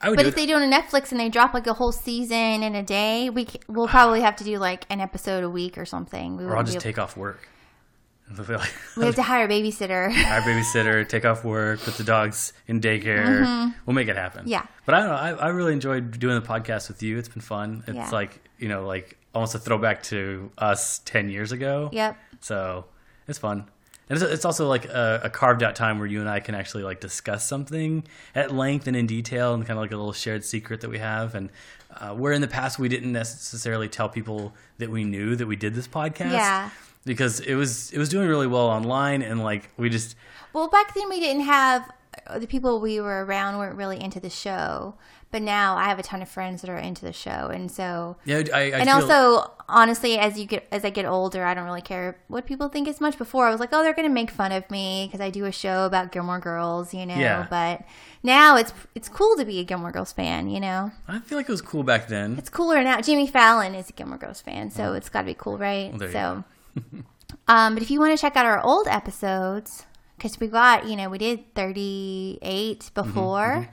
I 0.00 0.08
would 0.10 0.16
But 0.16 0.26
if 0.26 0.32
it. 0.32 0.36
they 0.36 0.46
do 0.46 0.56
it 0.56 0.62
on 0.62 0.70
Netflix 0.72 1.10
and 1.12 1.20
they 1.20 1.28
drop 1.28 1.54
like 1.54 1.66
a 1.66 1.74
whole 1.74 1.92
season 1.92 2.62
in 2.62 2.74
a 2.74 2.82
day, 2.82 3.30
we 3.30 3.46
c- 3.46 3.60
we'll 3.68 3.88
probably 3.88 4.20
have 4.20 4.36
to 4.36 4.44
do 4.44 4.58
like 4.58 4.84
an 4.90 5.00
episode 5.00 5.44
a 5.44 5.50
week 5.50 5.78
or 5.78 5.84
something. 5.84 6.36
We 6.36 6.44
or 6.44 6.56
I'll 6.56 6.64
just 6.64 6.76
able- 6.76 6.82
take 6.82 6.98
off 6.98 7.16
work. 7.16 7.48
They'll 8.30 8.46
be 8.46 8.54
like, 8.56 8.72
we 8.96 9.04
have 9.04 9.14
to 9.16 9.22
hire 9.22 9.44
a 9.44 9.48
babysitter. 9.48 10.10
Hire 10.12 10.40
a 10.40 10.42
babysitter, 10.42 11.06
take 11.08 11.24
off 11.24 11.44
work, 11.44 11.80
put 11.80 11.94
the 11.94 12.04
dogs 12.04 12.52
in 12.66 12.80
daycare. 12.80 13.72
We'll 13.86 13.94
make 13.94 14.08
it 14.08 14.16
happen. 14.16 14.42
Mm-hmm. 14.42 14.48
Yeah. 14.50 14.66
But 14.86 14.94
I 14.94 15.00
don't 15.00 15.08
know. 15.08 15.14
I, 15.16 15.30
I 15.32 15.48
really 15.48 15.72
enjoyed 15.72 16.18
doing 16.18 16.40
the 16.40 16.46
podcast 16.46 16.88
with 16.88 17.02
you. 17.02 17.18
It's 17.18 17.28
been 17.28 17.42
fun. 17.42 17.84
It's 17.86 17.94
Yeah. 17.96 18.10
like, 18.10 18.40
you 18.58 18.68
know, 18.68 18.86
like 18.86 19.18
almost 19.34 19.54
a 19.54 19.58
throwback 19.58 20.02
to 20.04 20.50
us 20.56 21.00
10 21.00 21.28
years 21.28 21.52
ago. 21.52 21.90
Yep. 21.92 22.16
So 22.40 22.86
it's 23.32 23.38
fun. 23.38 23.64
And 24.10 24.20
it's, 24.20 24.30
it's 24.30 24.44
also 24.44 24.68
like 24.68 24.84
a, 24.84 25.22
a 25.24 25.30
carved 25.30 25.62
out 25.62 25.74
time 25.74 25.98
where 25.98 26.06
you 26.06 26.20
and 26.20 26.28
I 26.28 26.40
can 26.40 26.54
actually 26.54 26.82
like 26.82 27.00
discuss 27.00 27.48
something 27.48 28.04
at 28.34 28.54
length 28.54 28.86
and 28.86 28.94
in 28.94 29.06
detail 29.06 29.54
and 29.54 29.66
kind 29.66 29.78
of 29.78 29.82
like 29.82 29.90
a 29.90 29.96
little 29.96 30.12
shared 30.12 30.44
secret 30.44 30.82
that 30.82 30.90
we 30.90 30.98
have. 30.98 31.34
And 31.34 31.48
uh, 31.96 32.14
where 32.14 32.34
in 32.34 32.42
the 32.42 32.48
past 32.48 32.78
we 32.78 32.90
didn't 32.90 33.12
necessarily 33.12 33.88
tell 33.88 34.10
people 34.10 34.52
that 34.76 34.90
we 34.90 35.04
knew 35.04 35.34
that 35.36 35.46
we 35.46 35.56
did 35.56 35.74
this 35.74 35.88
podcast. 35.88 36.32
Yeah. 36.32 36.68
Because 37.06 37.40
it 37.40 37.54
was 37.54 37.90
it 37.90 37.98
was 37.98 38.10
doing 38.10 38.28
really 38.28 38.46
well 38.46 38.66
online 38.66 39.22
and 39.22 39.42
like 39.42 39.70
we 39.78 39.88
just 39.88 40.14
Well, 40.52 40.68
back 40.68 40.94
then 40.94 41.08
we 41.08 41.18
didn't 41.18 41.44
have 41.44 41.90
the 42.38 42.46
people 42.46 42.80
we 42.80 43.00
were 43.00 43.24
around 43.24 43.56
weren't 43.56 43.76
really 43.76 43.98
into 43.98 44.20
the 44.20 44.30
show, 44.30 44.94
but 45.32 45.42
now 45.42 45.76
I 45.76 45.84
have 45.84 45.98
a 45.98 46.02
ton 46.02 46.22
of 46.22 46.28
friends 46.28 46.60
that 46.60 46.70
are 46.70 46.76
into 46.76 47.04
the 47.04 47.12
show, 47.12 47.48
and 47.52 47.70
so 47.70 48.16
yeah 48.24 48.42
I, 48.54 48.60
I 48.60 48.64
and 48.78 48.84
feel, 48.84 48.94
also 48.94 49.50
honestly, 49.68 50.18
as 50.18 50.38
you 50.38 50.46
get 50.46 50.68
as 50.70 50.84
I 50.84 50.90
get 50.90 51.06
older, 51.06 51.44
I 51.44 51.54
don't 51.54 51.64
really 51.64 51.82
care 51.82 52.18
what 52.28 52.46
people 52.46 52.68
think 52.68 52.86
as 52.86 53.00
much. 53.00 53.18
Before 53.18 53.46
I 53.46 53.50
was 53.50 53.58
like, 53.58 53.70
oh, 53.72 53.82
they're 53.82 53.94
gonna 53.94 54.08
make 54.10 54.30
fun 54.30 54.52
of 54.52 54.70
me 54.70 55.06
because 55.06 55.20
I 55.20 55.30
do 55.30 55.46
a 55.46 55.52
show 55.52 55.86
about 55.86 56.12
Gilmore 56.12 56.38
Girls, 56.38 56.94
you 56.94 57.06
know. 57.06 57.16
Yeah. 57.16 57.46
But 57.50 57.82
now 58.22 58.56
it's 58.56 58.72
it's 58.94 59.08
cool 59.08 59.34
to 59.36 59.44
be 59.44 59.58
a 59.58 59.64
Gilmore 59.64 59.90
Girls 59.90 60.12
fan, 60.12 60.48
you 60.50 60.60
know. 60.60 60.92
I 61.08 61.18
feel 61.20 61.38
like 61.38 61.48
it 61.48 61.52
was 61.52 61.62
cool 61.62 61.82
back 61.82 62.08
then. 62.08 62.36
It's 62.38 62.50
cooler 62.50 62.84
now. 62.84 63.00
Jimmy 63.00 63.26
Fallon 63.26 63.74
is 63.74 63.88
a 63.88 63.92
Gilmore 63.92 64.18
Girls 64.18 64.40
fan, 64.40 64.70
so 64.70 64.92
it's 64.92 65.08
got 65.08 65.22
to 65.22 65.26
be 65.26 65.34
cool, 65.34 65.58
right? 65.58 65.92
you 65.92 66.12
so, 66.12 66.44
um, 67.48 67.74
but 67.74 67.82
if 67.82 67.90
you 67.90 67.98
want 67.98 68.16
to 68.16 68.20
check 68.20 68.36
out 68.36 68.46
our 68.46 68.62
old 68.62 68.86
episodes, 68.86 69.86
because 70.22 70.38
we 70.38 70.46
got, 70.46 70.86
you 70.86 70.94
know, 70.94 71.08
we 71.08 71.18
did 71.18 71.52
38 71.54 72.78
Mm-hmm, 72.78 72.94
before, 72.94 73.68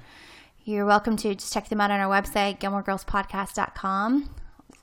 you're 0.70 0.86
welcome 0.86 1.18
to 1.18 1.34
just 1.36 1.52
check 1.54 1.68
them 1.70 1.82
out 1.82 1.90
on 1.92 2.00
our 2.00 2.10
website, 2.22 2.60
GilmoreGirlsPodcast.com. 2.60 4.30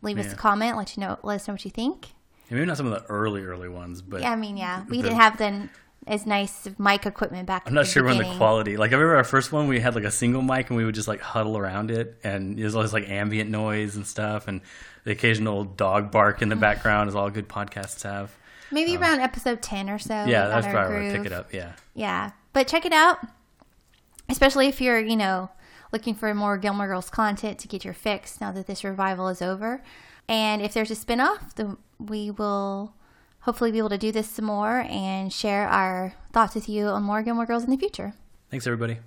Leave 0.03 0.18
us 0.18 0.32
a 0.32 0.37
comment, 0.37 0.76
let 0.76 0.97
you 0.97 1.01
know, 1.01 1.18
let 1.22 1.37
us 1.37 1.49
know 1.49 1.55
what 1.55 1.64
you 1.64 1.70
think. 1.70 2.09
Maybe 2.51 2.64
not 2.64 2.76
some 2.76 2.87
of 2.87 2.93
the 2.93 3.09
early 3.11 3.43
early 3.43 3.68
ones, 3.68 4.03
but 4.03 4.20
Yeah, 4.20 4.32
I 4.32 4.37
mean, 4.37 4.57
yeah, 4.57 4.84
we 4.89 4.99
The- 4.99 5.05
didn't 5.05 5.18
have 5.20 5.39
the 5.39 5.68
as 6.07 6.24
nice 6.26 6.68
mic 6.78 7.05
equipment 7.07 7.47
back. 7.47 7.64
I'm 7.66 7.74
not 7.74 7.87
sure 7.89 8.05
when 8.05 8.18
the 8.18 8.34
quality. 8.37 8.76
Like 8.76 8.93
I 8.93 8.95
remember 8.95 9.16
our 9.16 9.24
first 9.24 9.51
one, 9.53 9.66
we 9.66 9.80
had 9.80 9.97
like 9.97 10.05
a 10.05 10.11
single 10.12 10.43
mic 10.43 10.70
and 10.70 10.76
we 10.76 10.84
would 10.84 10.95
just 10.95 11.09
like 11.09 11.20
huddle 11.20 11.57
around 11.59 11.91
it, 11.91 12.18
and 12.22 12.57
there's 12.57 12.74
always 12.76 12.93
like 12.93 13.09
ambient 13.09 13.51
noise 13.51 13.97
and 13.97 14.07
stuff, 14.07 14.47
and 14.47 14.61
the 15.05 15.11
occasional 15.12 15.64
dog 15.64 16.11
bark 16.12 16.43
in 16.43 16.49
the 16.49 16.57
background 16.57 17.09
is 17.09 17.14
all 17.16 17.30
good 17.30 17.49
podcasts 17.49 18.03
have. 18.05 18.32
Maybe 18.70 18.97
around 18.97 19.20
episode 19.20 19.62
10 19.62 19.89
or 19.91 19.99
so. 19.99 20.14
Um, 20.14 20.28
Yeah, 20.28 20.47
that's 20.49 20.66
probably 20.66 20.97
where 20.97 21.16
pick 21.16 21.26
it 21.26 21.32
up. 21.32 21.53
Yeah. 21.55 21.72
Yeah, 21.95 22.30
but 22.53 22.66
check 22.68 22.84
it 22.84 22.93
out, 22.93 23.18
especially 24.28 24.66
if 24.68 24.80
you're, 24.80 24.99
you 25.01 25.16
know, 25.16 25.51
looking 25.93 26.14
for 26.14 26.32
more 26.34 26.59
Gilmore 26.59 26.87
Girls 26.87 27.11
content 27.11 27.59
to 27.61 27.68
get 27.68 27.84
your 27.84 27.95
fix 27.95 28.41
now 28.41 28.53
that 28.53 28.66
this 28.66 28.84
revival 28.84 29.28
is 29.28 29.43
over. 29.43 29.82
And 30.28 30.61
if 30.62 30.72
there's 30.74 30.91
a 30.91 30.97
spinoff, 30.97 31.55
then 31.55 31.76
we 31.99 32.30
will 32.30 32.95
hopefully 33.41 33.70
be 33.70 33.78
able 33.78 33.91
to 33.91 33.99
do 33.99 34.11
this 34.11 34.28
some 34.28 34.47
more 34.47 34.84
and 34.89 35.32
share 35.32 35.68
our 35.68 36.14
thoughts 36.32 36.55
with 36.55 36.68
you 36.68 36.87
on 36.87 37.03
more 37.03 37.22
Gilmore 37.22 37.47
Girls 37.47 37.64
in 37.64 37.70
the 37.70 37.76
future. 37.76 38.14
Thanks 38.51 38.66
everybody. 38.66 38.99